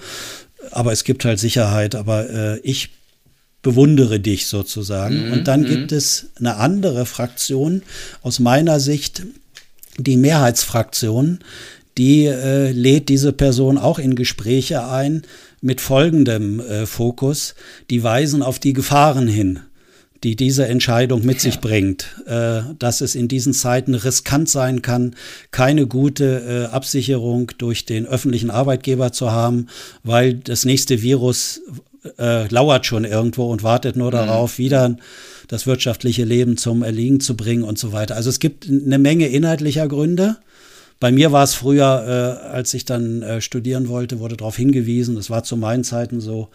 aber 0.71 0.91
es 0.91 1.03
gibt 1.03 1.23
halt 1.23 1.39
Sicherheit. 1.39 1.93
Aber 1.93 2.29
äh, 2.29 2.59
ich 2.59 2.89
bewundere 3.61 4.19
dich 4.19 4.47
sozusagen. 4.47 5.27
Mhm. 5.27 5.33
Und 5.33 5.47
dann 5.47 5.61
mhm. 5.61 5.67
gibt 5.67 5.91
es 5.91 6.27
eine 6.39 6.55
andere 6.55 7.05
Fraktion, 7.05 7.83
aus 8.23 8.39
meiner 8.39 8.79
Sicht 8.79 9.23
die 9.97 10.17
Mehrheitsfraktion, 10.17 11.39
die 11.97 12.25
äh, 12.25 12.71
lädt 12.71 13.09
diese 13.09 13.33
Person 13.33 13.77
auch 13.77 13.99
in 13.99 14.15
Gespräche 14.15 14.87
ein 14.87 15.23
mit 15.61 15.81
folgendem 15.81 16.59
äh, 16.59 16.85
Fokus. 16.85 17.55
Die 17.89 18.03
weisen 18.03 18.43
auf 18.43 18.59
die 18.59 18.73
Gefahren 18.73 19.27
hin, 19.27 19.59
die 20.23 20.35
diese 20.35 20.67
Entscheidung 20.67 21.25
mit 21.25 21.37
ja. 21.37 21.41
sich 21.41 21.59
bringt, 21.59 22.21
äh, 22.27 22.61
dass 22.77 23.01
es 23.01 23.15
in 23.15 23.27
diesen 23.27 23.53
Zeiten 23.53 23.95
riskant 23.95 24.49
sein 24.49 24.81
kann, 24.81 25.15
keine 25.51 25.87
gute 25.87 26.67
äh, 26.69 26.73
Absicherung 26.73 27.51
durch 27.57 27.85
den 27.85 28.05
öffentlichen 28.05 28.51
Arbeitgeber 28.51 29.11
zu 29.11 29.31
haben, 29.31 29.67
weil 30.03 30.35
das 30.35 30.65
nächste 30.65 31.01
Virus 31.01 31.61
äh, 32.19 32.47
lauert 32.47 32.85
schon 32.85 33.05
irgendwo 33.05 33.51
und 33.51 33.63
wartet 33.63 33.95
nur 33.95 34.09
mhm. 34.09 34.15
darauf, 34.15 34.57
wieder 34.57 34.97
das 35.47 35.65
wirtschaftliche 35.65 36.25
Leben 36.25 36.57
zum 36.57 36.83
Erliegen 36.83 37.19
zu 37.19 37.35
bringen 37.35 37.63
und 37.63 37.79
so 37.79 37.91
weiter. 37.91 38.15
Also 38.15 38.29
es 38.29 38.39
gibt 38.39 38.67
eine 38.69 38.99
Menge 38.99 39.27
inhaltlicher 39.27 39.87
Gründe. 39.87 40.37
Bei 40.99 41.11
mir 41.11 41.31
war 41.31 41.43
es 41.43 41.53
früher, 41.53 42.39
äh, 42.43 42.47
als 42.47 42.73
ich 42.73 42.85
dann 42.85 43.21
äh, 43.21 43.41
studieren 43.41 43.87
wollte, 43.87 44.19
wurde 44.19 44.35
darauf 44.35 44.57
hingewiesen, 44.57 45.15
das 45.15 45.29
war 45.29 45.43
zu 45.43 45.55
meinen 45.55 45.83
Zeiten 45.83 46.21
so, 46.21 46.49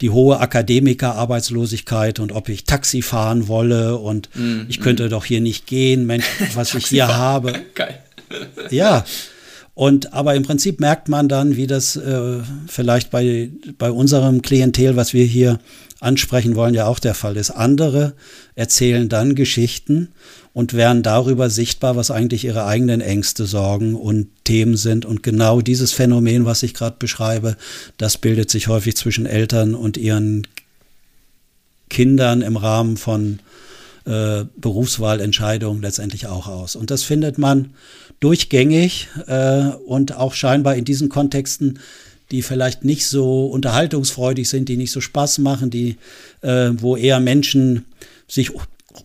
die 0.00 0.10
hohe 0.10 0.40
Akademikerarbeitslosigkeit 0.40 2.18
und 2.18 2.32
ob 2.32 2.48
ich 2.48 2.64
Taxi 2.64 3.02
fahren 3.02 3.46
wolle 3.46 3.96
und 3.96 4.30
mm, 4.34 4.62
ich 4.68 4.80
könnte 4.80 5.06
mm. 5.06 5.10
doch 5.10 5.24
hier 5.24 5.40
nicht 5.40 5.66
gehen, 5.66 6.06
Mensch, 6.06 6.26
was 6.54 6.74
ich 6.74 6.86
hier 6.86 7.08
habe. 7.08 7.52
Geil. 7.74 8.00
Ja. 8.70 9.04
Und 9.74 10.12
aber 10.12 10.36
im 10.36 10.44
Prinzip 10.44 10.78
merkt 10.78 11.08
man 11.08 11.28
dann, 11.28 11.56
wie 11.56 11.66
das 11.66 11.96
äh, 11.96 12.38
vielleicht 12.68 13.10
bei, 13.10 13.50
bei 13.76 13.90
unserem 13.90 14.40
Klientel, 14.40 14.94
was 14.94 15.12
wir 15.12 15.24
hier 15.24 15.58
ansprechen 15.98 16.54
wollen, 16.54 16.74
ja 16.74 16.86
auch 16.86 17.00
der 17.00 17.14
Fall 17.14 17.36
ist. 17.36 17.50
Andere 17.50 18.14
erzählen 18.54 19.08
dann 19.08 19.34
Geschichten 19.34 20.12
und 20.54 20.72
werden 20.72 21.02
darüber 21.02 21.50
sichtbar, 21.50 21.96
was 21.96 22.10
eigentlich 22.10 22.44
ihre 22.44 22.64
eigenen 22.64 23.00
Ängste, 23.00 23.44
Sorgen 23.44 23.96
und 23.96 24.28
Themen 24.44 24.76
sind. 24.76 25.04
Und 25.04 25.22
genau 25.22 25.60
dieses 25.60 25.92
Phänomen, 25.92 26.46
was 26.46 26.62
ich 26.62 26.72
gerade 26.72 26.96
beschreibe, 26.98 27.56
das 27.98 28.16
bildet 28.16 28.50
sich 28.50 28.68
häufig 28.68 28.96
zwischen 28.96 29.26
Eltern 29.26 29.74
und 29.74 29.96
ihren 29.96 30.46
Kindern 31.90 32.40
im 32.40 32.56
Rahmen 32.56 32.96
von 32.96 33.40
äh, 34.06 34.44
Berufswahlentscheidungen 34.56 35.82
letztendlich 35.82 36.28
auch 36.28 36.46
aus. 36.46 36.76
Und 36.76 36.90
das 36.90 37.02
findet 37.02 37.36
man 37.36 37.74
durchgängig 38.20 39.08
äh, 39.26 39.70
und 39.86 40.16
auch 40.16 40.34
scheinbar 40.34 40.76
in 40.76 40.84
diesen 40.84 41.08
Kontexten 41.08 41.80
die 42.30 42.42
vielleicht 42.42 42.84
nicht 42.84 43.06
so 43.06 43.46
unterhaltungsfreudig 43.46 44.48
sind, 44.48 44.68
die 44.68 44.76
nicht 44.76 44.92
so 44.92 45.00
Spaß 45.00 45.38
machen, 45.38 45.70
die, 45.70 45.96
äh, 46.40 46.70
wo 46.72 46.96
eher 46.96 47.20
Menschen 47.20 47.84
sich 48.26 48.50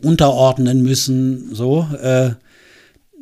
unterordnen 0.02 0.82
müssen, 0.82 1.54
so. 1.54 1.88
Äh, 2.02 2.32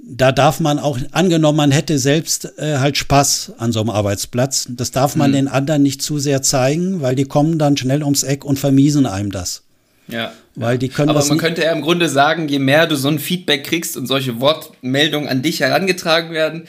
da 0.09 0.31
darf 0.31 0.61
man 0.61 0.79
auch, 0.79 0.97
angenommen, 1.11 1.57
man 1.57 1.71
hätte 1.71 1.99
selbst 1.99 2.57
äh, 2.57 2.77
halt 2.77 2.95
Spaß 2.95 3.53
an 3.57 3.73
so 3.73 3.81
einem 3.81 3.89
Arbeitsplatz. 3.89 4.67
Das 4.69 4.91
darf 4.91 5.15
man 5.15 5.31
mhm. 5.31 5.35
den 5.35 5.47
anderen 5.49 5.83
nicht 5.83 6.01
zu 6.01 6.17
sehr 6.17 6.41
zeigen, 6.41 7.01
weil 7.01 7.15
die 7.15 7.25
kommen 7.25 7.59
dann 7.59 7.75
schnell 7.75 8.03
ums 8.03 8.23
Eck 8.23 8.45
und 8.45 8.57
vermiesen 8.57 9.05
einem 9.05 9.31
das. 9.31 9.63
Ja. 10.07 10.31
Weil 10.55 10.77
die 10.77 10.87
können 10.87 11.09
Aber 11.09 11.23
man 11.25 11.37
könnte 11.37 11.63
ja 11.63 11.71
im 11.73 11.81
Grunde 11.81 12.07
sagen, 12.07 12.47
je 12.47 12.59
mehr 12.59 12.87
du 12.87 12.95
so 12.95 13.09
ein 13.09 13.19
Feedback 13.19 13.65
kriegst 13.65 13.97
und 13.97 14.07
solche 14.07 14.39
Wortmeldungen 14.39 15.27
an 15.27 15.41
dich 15.41 15.59
herangetragen 15.59 16.31
werden, 16.31 16.67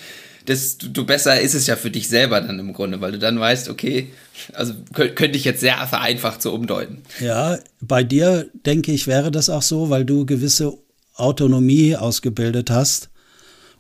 desto 0.49 1.05
besser 1.05 1.41
ist 1.41 1.55
es 1.55 1.67
ja 1.67 1.77
für 1.77 1.91
dich 1.91 2.09
selber 2.09 2.41
dann 2.41 2.59
im 2.59 2.73
Grunde, 2.73 3.01
weil 3.01 3.13
du 3.13 3.19
dann 3.19 3.39
weißt, 3.39 3.69
okay, 3.69 4.09
also 4.55 4.73
könnte 4.95 5.37
ich 5.37 5.45
jetzt 5.45 5.61
sehr 5.61 5.77
vereinfacht 5.87 6.41
so 6.43 6.53
umdeuten. 6.53 7.03
Ja, 7.21 7.59
bei 7.81 8.03
dir 8.03 8.49
denke 8.67 8.93
ich, 8.93 9.07
wäre 9.07 9.31
das 9.31 9.51
auch 9.51 9.63
so, 9.63 9.91
weil 9.91 10.05
du 10.05 10.25
gewisse 10.25 10.73
Autonomie 11.15 11.97
ausgebildet 11.97 12.71
hast 12.71 13.11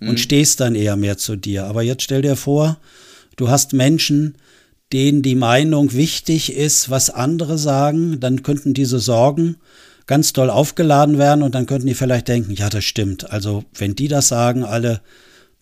und 0.00 0.10
mhm. 0.12 0.16
stehst 0.18 0.60
dann 0.60 0.74
eher 0.74 0.96
mehr 0.96 1.16
zu 1.16 1.36
dir. 1.36 1.64
Aber 1.64 1.82
jetzt 1.82 2.02
stell 2.02 2.22
dir 2.22 2.36
vor, 2.36 2.78
du 3.36 3.48
hast 3.48 3.72
Menschen, 3.72 4.36
denen 4.92 5.22
die 5.22 5.34
Meinung 5.34 5.92
wichtig 5.92 6.54
ist, 6.54 6.90
was 6.90 7.10
andere 7.10 7.58
sagen, 7.58 8.20
dann 8.20 8.42
könnten 8.42 8.74
diese 8.74 8.98
Sorgen 8.98 9.56
ganz 10.06 10.32
doll 10.32 10.50
aufgeladen 10.50 11.18
werden 11.18 11.42
und 11.42 11.54
dann 11.54 11.66
könnten 11.66 11.86
die 11.86 11.94
vielleicht 11.94 12.28
denken, 12.28 12.52
ja, 12.52 12.70
das 12.70 12.84
stimmt. 12.84 13.30
Also 13.30 13.64
wenn 13.74 13.94
die 13.94 14.08
das 14.08 14.28
sagen, 14.28 14.64
alle, 14.64 15.00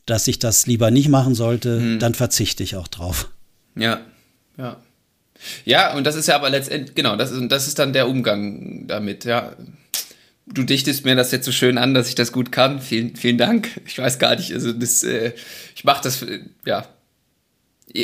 dass 0.07 0.29
ich 0.29 0.39
das 0.39 0.67
lieber 0.67 0.91
nicht 0.91 1.09
machen 1.09 1.35
sollte, 1.35 1.81
hm. 1.81 1.99
dann 1.99 2.15
verzichte 2.15 2.63
ich 2.63 2.77
auch 2.77 2.89
drauf. 2.89 3.31
Ja, 3.75 4.01
ja. 4.57 4.81
Ja, 5.65 5.95
und 5.95 6.05
das 6.05 6.17
ist 6.17 6.29
ja 6.29 6.37
aber 6.37 6.49
letztendlich, 6.49 6.95
genau, 6.95 7.17
das 7.17 7.31
ist, 7.31 7.49
das 7.49 7.69
ist 7.69 7.79
dann 7.79 7.93
der 7.93 8.09
Umgang 8.09 8.87
damit, 8.87 9.25
ja. 9.25 9.53
Du 10.47 10.63
dichtest 10.63 11.05
mir 11.05 11.17
das 11.17 11.33
jetzt 11.33 11.45
so 11.45 11.53
schön 11.53 11.77
an, 11.77 11.93
dass 11.93 12.09
ich 12.09 12.15
das 12.15 12.31
gut 12.31 12.53
kann. 12.53 12.81
Vielen, 12.81 13.17
vielen 13.17 13.37
Dank. 13.37 13.81
Ich 13.85 13.99
weiß 13.99 14.21
gar 14.21 14.37
nicht, 14.37 14.53
also 14.53 14.73
das, 14.73 15.03
äh, 15.03 15.33
ich 15.75 15.83
mache 15.83 16.05
das, 16.05 16.23
äh, 16.23 16.41
ja. 16.65 16.87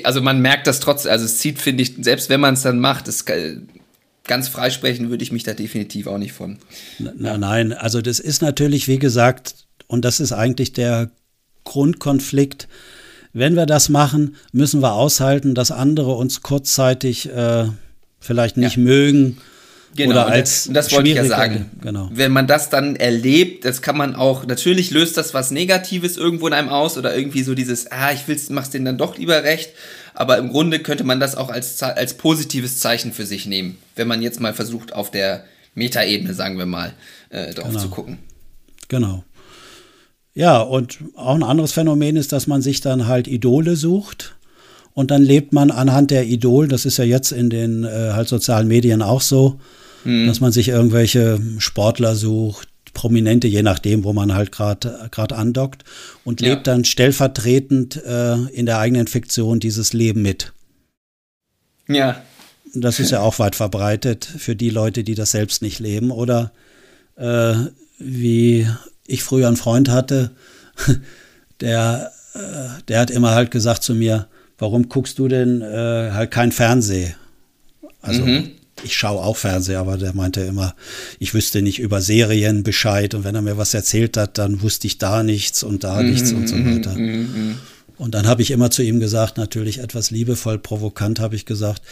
Also 0.03 0.21
man 0.21 0.41
merkt 0.41 0.67
das 0.67 0.81
trotzdem, 0.81 1.13
also 1.13 1.25
es 1.25 1.39
zieht, 1.39 1.61
finde 1.61 1.85
ich, 1.85 1.95
selbst 2.01 2.31
wenn 2.31 2.41
man 2.41 2.55
es 2.55 2.63
dann 2.63 2.81
macht, 2.81 3.07
das 3.07 3.25
ganz 4.25 4.49
freisprechen 4.49 5.11
würde 5.11 5.23
ich 5.23 5.33
mich 5.33 5.45
da 5.45 5.55
definitiv 5.55 6.07
auch 6.07 6.19
nicht 6.19 6.33
von. 6.33 6.59
Na, 6.99 7.39
nein, 7.39 7.73
also 7.73 8.01
das 8.03 8.19
ist 8.19 8.43
natürlich, 8.43 8.89
wie 8.89 8.99
gesagt, 8.99 9.67
und 9.87 10.05
das 10.05 10.21
ist 10.21 10.33
eigentlich 10.33 10.73
der 10.73 11.11
Grundkonflikt. 11.65 12.69
Wenn 13.33 13.57
wir 13.57 13.67
das 13.67 13.89
machen, 13.89 14.37
müssen 14.53 14.83
wir 14.83 14.93
aushalten, 14.93 15.55
dass 15.55 15.71
andere 15.71 16.13
uns 16.13 16.43
kurzzeitig 16.43 17.31
äh, 17.31 17.67
vielleicht 18.21 18.57
nicht 18.57 18.77
ja. 18.77 18.83
mögen. 18.83 19.39
Genau, 19.95 20.13
oder 20.13 20.27
als 20.27 20.67
und 20.67 20.75
das, 20.75 20.87
das 20.87 20.95
wollte 20.95 21.11
ich 21.11 21.17
ja 21.17 21.25
sagen. 21.25 21.71
Genau. 21.83 22.09
Wenn 22.13 22.33
man 22.33 22.47
das 22.47 22.71
dann 22.71 22.97
erlebt, 22.97 23.65
das 23.67 23.83
kann 23.83 23.97
man 23.97 24.15
auch, 24.15 24.47
natürlich 24.47 24.91
löst 24.91 25.19
das 25.19 25.35
was 25.35 25.51
Negatives 25.51 26.17
irgendwo 26.17 26.47
in 26.47 26.55
einem 26.55 26.71
aus 26.71 26.97
oder 26.97 27.15
irgendwie 27.15 27.43
so 27.43 27.55
dieses, 27.55 27.91
ah, 27.93 28.11
ich 28.13 28.27
will's, 28.27 28.49
mach's 28.49 28.71
denen 28.71 28.87
dann 28.87 28.99
doch 28.99 29.19
lieber 29.19 29.45
recht. 29.45 29.71
Aber 30.15 30.39
im 30.39 30.51
Grunde 30.51 30.79
könnte 30.79 31.05
man 31.05 31.21
das 31.21 31.37
auch 31.37 31.51
als, 31.51 31.83
als 31.83 32.15
positives 32.15 32.79
Zeichen 32.79 33.13
für 33.13 33.27
sich 33.27 33.47
nehmen, 33.47 33.79
wenn 33.97 34.09
man 34.09 34.23
jetzt 34.23 34.41
mal 34.41 34.55
versucht, 34.55 34.95
auf 34.95 35.11
der 35.11 35.45
Metaebene, 35.75 36.35
sagen 36.35 36.59
wir 36.59 36.67
mal, 36.67 36.93
äh, 37.31 37.53
drauf 37.55 37.69
genau. 37.69 37.81
zu 37.81 37.89
gucken. 37.89 38.19
Genau. 38.89 39.25
Ja, 40.35 40.61
und 40.61 40.99
auch 41.15 41.35
ein 41.35 41.43
anderes 41.43 41.73
Phänomen 41.73 42.17
ist, 42.17 42.33
dass 42.33 42.47
man 42.47 42.63
sich 42.63 42.81
dann 42.81 43.07
halt 43.07 43.29
Idole 43.29 43.77
sucht 43.77 44.35
und 44.95 45.11
dann 45.11 45.23
lebt 45.23 45.53
man 45.53 45.71
anhand 45.71 46.11
der 46.11 46.27
Idol, 46.27 46.69
das 46.69 46.85
ist 46.85 46.99
ja 46.99 47.05
jetzt 47.05 47.33
in 47.33 47.51
den 47.51 47.85
äh, 47.85 48.13
halt 48.13 48.29
sozialen 48.29 48.69
Medien 48.69 49.03
auch 49.03 49.21
so, 49.21 49.61
mhm. 50.05 50.27
dass 50.27 50.41
man 50.41 50.53
sich 50.53 50.69
irgendwelche 50.69 51.41
Sportler 51.59 52.15
sucht, 52.15 52.69
Prominente, 52.95 53.49
je 53.49 53.63
nachdem, 53.63 54.05
wo 54.05 54.13
man 54.13 54.35
halt 54.35 54.53
gerade 54.53 55.09
gerade 55.11 55.37
andockt 55.37 55.85
und 56.25 56.43
ja. 56.43 56.51
lebt 56.51 56.67
dann 56.67 56.85
stellvertretend 56.85 57.97
äh, 58.05 58.37
in 58.53 58.67
der 58.67 58.79
eigenen 58.79 59.07
Fiktion 59.07 59.61
dieses 59.61 59.95
Leben 59.95 60.21
mit. 60.23 60.53
Ja. 61.89 62.23
Das 62.75 63.01
ist 63.01 63.11
ja 63.11 63.21
auch 63.21 63.39
weit 63.39 63.55
verbreitet 63.55 64.25
für 64.25 64.57
die 64.57 64.71
Leute, 64.71 65.05
die 65.05 65.15
das 65.15 65.31
selbst 65.31 65.61
nicht 65.61 65.79
leben. 65.79 66.11
Oder 66.11 66.53
äh, 67.17 67.55
wie 67.99 68.67
ich 69.13 69.23
früher 69.23 69.49
einen 69.49 69.57
Freund 69.57 69.89
hatte, 69.89 70.31
der, 71.61 72.13
äh, 72.35 72.83
der 72.89 73.01
hat 73.01 73.11
immer 73.11 73.33
halt 73.33 73.51
gesagt 73.51 73.83
zu 73.83 73.95
mir, 73.95 74.27
warum 74.59 74.89
guckst 74.89 75.19
du 75.19 75.29
denn 75.29 75.63
äh, 75.63 76.11
halt 76.13 76.31
kein 76.31 76.53
Fernsehen? 76.53 77.15
Also 78.01 78.25
mhm. 78.25 78.51
ich 78.83 78.97
schaue 78.97 79.21
auch 79.23 79.37
Fernsehen, 79.37 79.77
aber 79.77 79.97
der 79.97 80.15
meinte 80.15 80.41
immer, 80.41 80.75
ich 81.19 81.35
wüsste 81.35 81.63
nicht 81.63 81.79
über 81.79 82.01
Serien 82.01 82.63
Bescheid 82.63 83.15
und 83.15 83.25
wenn 83.25 83.35
er 83.35 83.43
mir 83.43 83.59
was 83.59 83.75
erzählt 83.75 84.17
hat, 84.17 84.39
dann 84.39 84.63
wusste 84.63 84.87
ich 84.87 84.99
da 84.99 85.23
nichts 85.23 85.63
und 85.63 85.85
da 85.85 86.03
mhm. 86.03 86.11
nichts 86.11 86.33
und 86.33 86.49
so 86.49 86.57
mhm, 86.57 86.77
weiter. 86.77 86.95
Mhm, 86.95 87.07
mhm. 87.07 87.59
Und 87.99 88.15
dann 88.15 88.27
habe 88.27 88.43
ich 88.43 88.51
immer 88.51 88.71
zu 88.71 88.83
ihm 88.83 88.99
gesagt, 88.99 89.37
natürlich 89.37 89.79
etwas 89.79 90.11
liebevoll, 90.11 90.59
provokant 90.59 91.21
habe 91.21 91.37
ich 91.37 91.47
gesagt, 91.47 91.83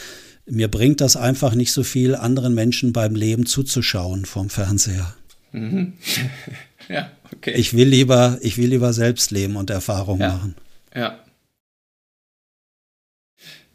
mir 0.45 0.67
bringt 0.67 0.99
das 0.99 1.15
einfach 1.15 1.55
nicht 1.55 1.71
so 1.71 1.83
viel, 1.83 2.15
anderen 2.15 2.53
Menschen 2.53 2.91
beim 2.91 3.15
Leben 3.15 3.45
zuzuschauen 3.45 4.25
vom 4.25 4.49
Fernseher. 4.49 5.13
Mhm. 5.53 5.93
ja, 6.91 7.11
okay. 7.33 7.53
Ich 7.55 7.75
will 7.75 7.87
lieber, 7.87 8.37
ich 8.41 8.57
will 8.57 8.69
lieber 8.69 8.93
selbst 8.93 9.31
leben 9.31 9.55
und 9.55 9.69
Erfahrungen 9.69 10.21
ja. 10.21 10.27
machen. 10.29 10.55
Ja. 10.95 11.19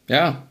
Ja. 0.09 0.47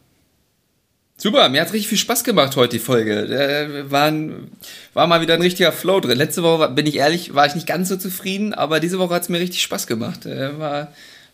Super, 1.17 1.47
mir 1.47 1.61
hat 1.61 1.71
richtig 1.71 1.87
viel 1.87 1.97
Spaß 1.97 2.25
gemacht 2.25 2.55
heute 2.57 2.75
die 2.75 2.83
Folge. 2.83 3.21
Äh, 3.21 3.89
war, 3.89 4.05
ein, 4.05 4.51
war 4.93 5.07
mal 5.07 5.21
wieder 5.21 5.33
ein 5.33 5.41
richtiger 5.41 5.71
Flow 5.71 6.01
drin. 6.01 6.17
Letzte 6.17 6.43
Woche, 6.43 6.69
bin 6.69 6.85
ich 6.85 6.97
ehrlich, 6.97 7.33
war 7.33 7.45
ich 7.45 7.55
nicht 7.55 7.67
ganz 7.67 7.87
so 7.87 7.95
zufrieden, 7.95 8.53
aber 8.53 8.81
diese 8.81 8.99
Woche 8.99 9.13
hat 9.15 9.21
es 9.21 9.29
mir 9.29 9.39
richtig 9.39 9.61
Spaß 9.61 9.87
gemacht. 9.87 10.25
Äh, 10.25 10.59
war 10.59 10.91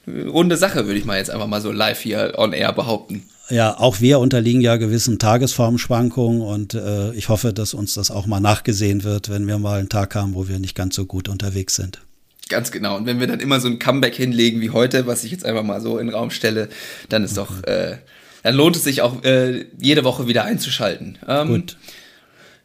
runde 0.07 0.57
Sache, 0.57 0.85
würde 0.85 0.99
ich 0.99 1.05
mal 1.05 1.17
jetzt 1.17 1.29
einfach 1.29 1.47
mal 1.47 1.61
so 1.61 1.71
live 1.71 1.99
hier 1.99 2.33
on 2.37 2.53
air 2.53 2.73
behaupten. 2.73 3.23
Ja, 3.49 3.77
auch 3.77 3.99
wir 3.99 4.19
unterliegen 4.19 4.61
ja 4.61 4.77
gewissen 4.77 5.19
Tagesformschwankungen 5.19 6.41
und 6.41 6.73
äh, 6.73 7.11
ich 7.13 7.27
hoffe, 7.27 7.51
dass 7.51 7.73
uns 7.73 7.93
das 7.93 8.09
auch 8.09 8.25
mal 8.25 8.39
nachgesehen 8.39 9.03
wird, 9.03 9.29
wenn 9.29 9.45
wir 9.45 9.57
mal 9.57 9.79
einen 9.79 9.89
Tag 9.89 10.15
haben, 10.15 10.35
wo 10.35 10.47
wir 10.47 10.57
nicht 10.57 10.75
ganz 10.75 10.95
so 10.95 11.05
gut 11.05 11.27
unterwegs 11.27 11.75
sind. 11.75 11.99
Ganz 12.47 12.71
genau. 12.71 12.97
Und 12.97 13.05
wenn 13.05 13.19
wir 13.19 13.27
dann 13.27 13.39
immer 13.39 13.59
so 13.59 13.67
ein 13.67 13.79
Comeback 13.79 14.15
hinlegen 14.15 14.61
wie 14.61 14.69
heute, 14.69 15.05
was 15.05 15.23
ich 15.23 15.31
jetzt 15.31 15.45
einfach 15.45 15.63
mal 15.63 15.81
so 15.81 15.97
in 15.97 16.07
den 16.07 16.15
Raum 16.15 16.31
stelle, 16.31 16.69
dann 17.09 17.23
ist 17.23 17.33
mhm. 17.33 17.35
doch, 17.35 17.63
äh, 17.63 17.97
dann 18.43 18.55
lohnt 18.55 18.75
es 18.75 18.83
sich 18.83 19.01
auch 19.01 19.23
äh, 19.23 19.65
jede 19.79 20.03
Woche 20.03 20.27
wieder 20.27 20.45
einzuschalten. 20.45 21.17
Ähm, 21.27 21.47
Gut. 21.47 21.77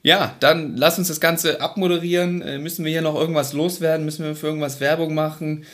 Ja, 0.02 0.36
dann 0.38 0.76
lass 0.76 0.98
uns 0.98 1.08
das 1.08 1.20
Ganze 1.20 1.60
abmoderieren. 1.60 2.42
Äh, 2.42 2.58
müssen 2.58 2.84
wir 2.84 2.92
hier 2.92 3.02
noch 3.02 3.16
irgendwas 3.16 3.52
loswerden? 3.52 4.04
Müssen 4.04 4.24
wir 4.24 4.36
für 4.36 4.46
irgendwas 4.46 4.78
Werbung 4.78 5.14
machen? 5.14 5.64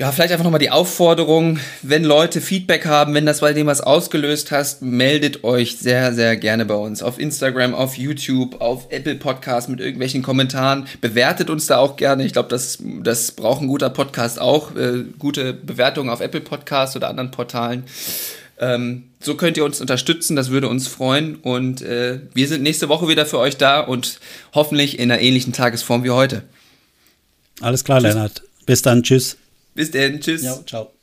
Ja, 0.00 0.10
vielleicht 0.12 0.32
einfach 0.32 0.44
nochmal 0.44 0.60
die 0.60 0.70
Aufforderung, 0.70 1.58
wenn 1.82 2.04
Leute 2.04 2.40
Feedback 2.40 2.86
haben, 2.86 3.12
wenn 3.12 3.26
das 3.26 3.40
bei 3.40 3.52
dem 3.52 3.66
was 3.66 3.82
ausgelöst 3.82 4.50
hast, 4.50 4.80
meldet 4.80 5.44
euch 5.44 5.76
sehr, 5.76 6.14
sehr 6.14 6.38
gerne 6.38 6.64
bei 6.64 6.74
uns. 6.74 7.02
Auf 7.02 7.18
Instagram, 7.18 7.74
auf 7.74 7.98
YouTube, 7.98 8.62
auf 8.62 8.86
Apple 8.88 9.16
Podcast 9.16 9.68
mit 9.68 9.78
irgendwelchen 9.78 10.22
Kommentaren. 10.22 10.86
Bewertet 11.02 11.50
uns 11.50 11.66
da 11.66 11.76
auch 11.76 11.96
gerne. 11.96 12.24
Ich 12.24 12.32
glaube, 12.32 12.48
das, 12.48 12.78
das 13.02 13.32
braucht 13.32 13.60
ein 13.60 13.68
guter 13.68 13.90
Podcast 13.90 14.40
auch. 14.40 14.74
Äh, 14.74 15.04
gute 15.18 15.52
Bewertungen 15.52 16.08
auf 16.08 16.22
Apple 16.22 16.40
Podcast 16.40 16.96
oder 16.96 17.10
anderen 17.10 17.30
Portalen. 17.30 17.84
Ähm, 18.58 19.10
so 19.20 19.34
könnt 19.34 19.58
ihr 19.58 19.66
uns 19.66 19.82
unterstützen, 19.82 20.34
das 20.34 20.48
würde 20.48 20.68
uns 20.68 20.88
freuen. 20.88 21.36
Und 21.36 21.82
äh, 21.82 22.20
wir 22.32 22.48
sind 22.48 22.62
nächste 22.62 22.88
Woche 22.88 23.06
wieder 23.06 23.26
für 23.26 23.38
euch 23.38 23.58
da 23.58 23.80
und 23.80 24.18
hoffentlich 24.54 24.98
in 24.98 25.12
einer 25.12 25.20
ähnlichen 25.20 25.52
Tagesform 25.52 26.04
wie 26.04 26.10
heute. 26.10 26.42
Alles 27.60 27.84
klar, 27.84 28.00
Tschüss. 28.00 28.14
Lennart. 28.14 28.42
Bis 28.64 28.80
dann. 28.80 29.02
Tschüss. 29.02 29.36
Bis 29.80 29.90
dann. 29.92 30.20
Tschüss. 30.20 30.42
Ja, 30.42 30.62
ciao. 30.66 30.99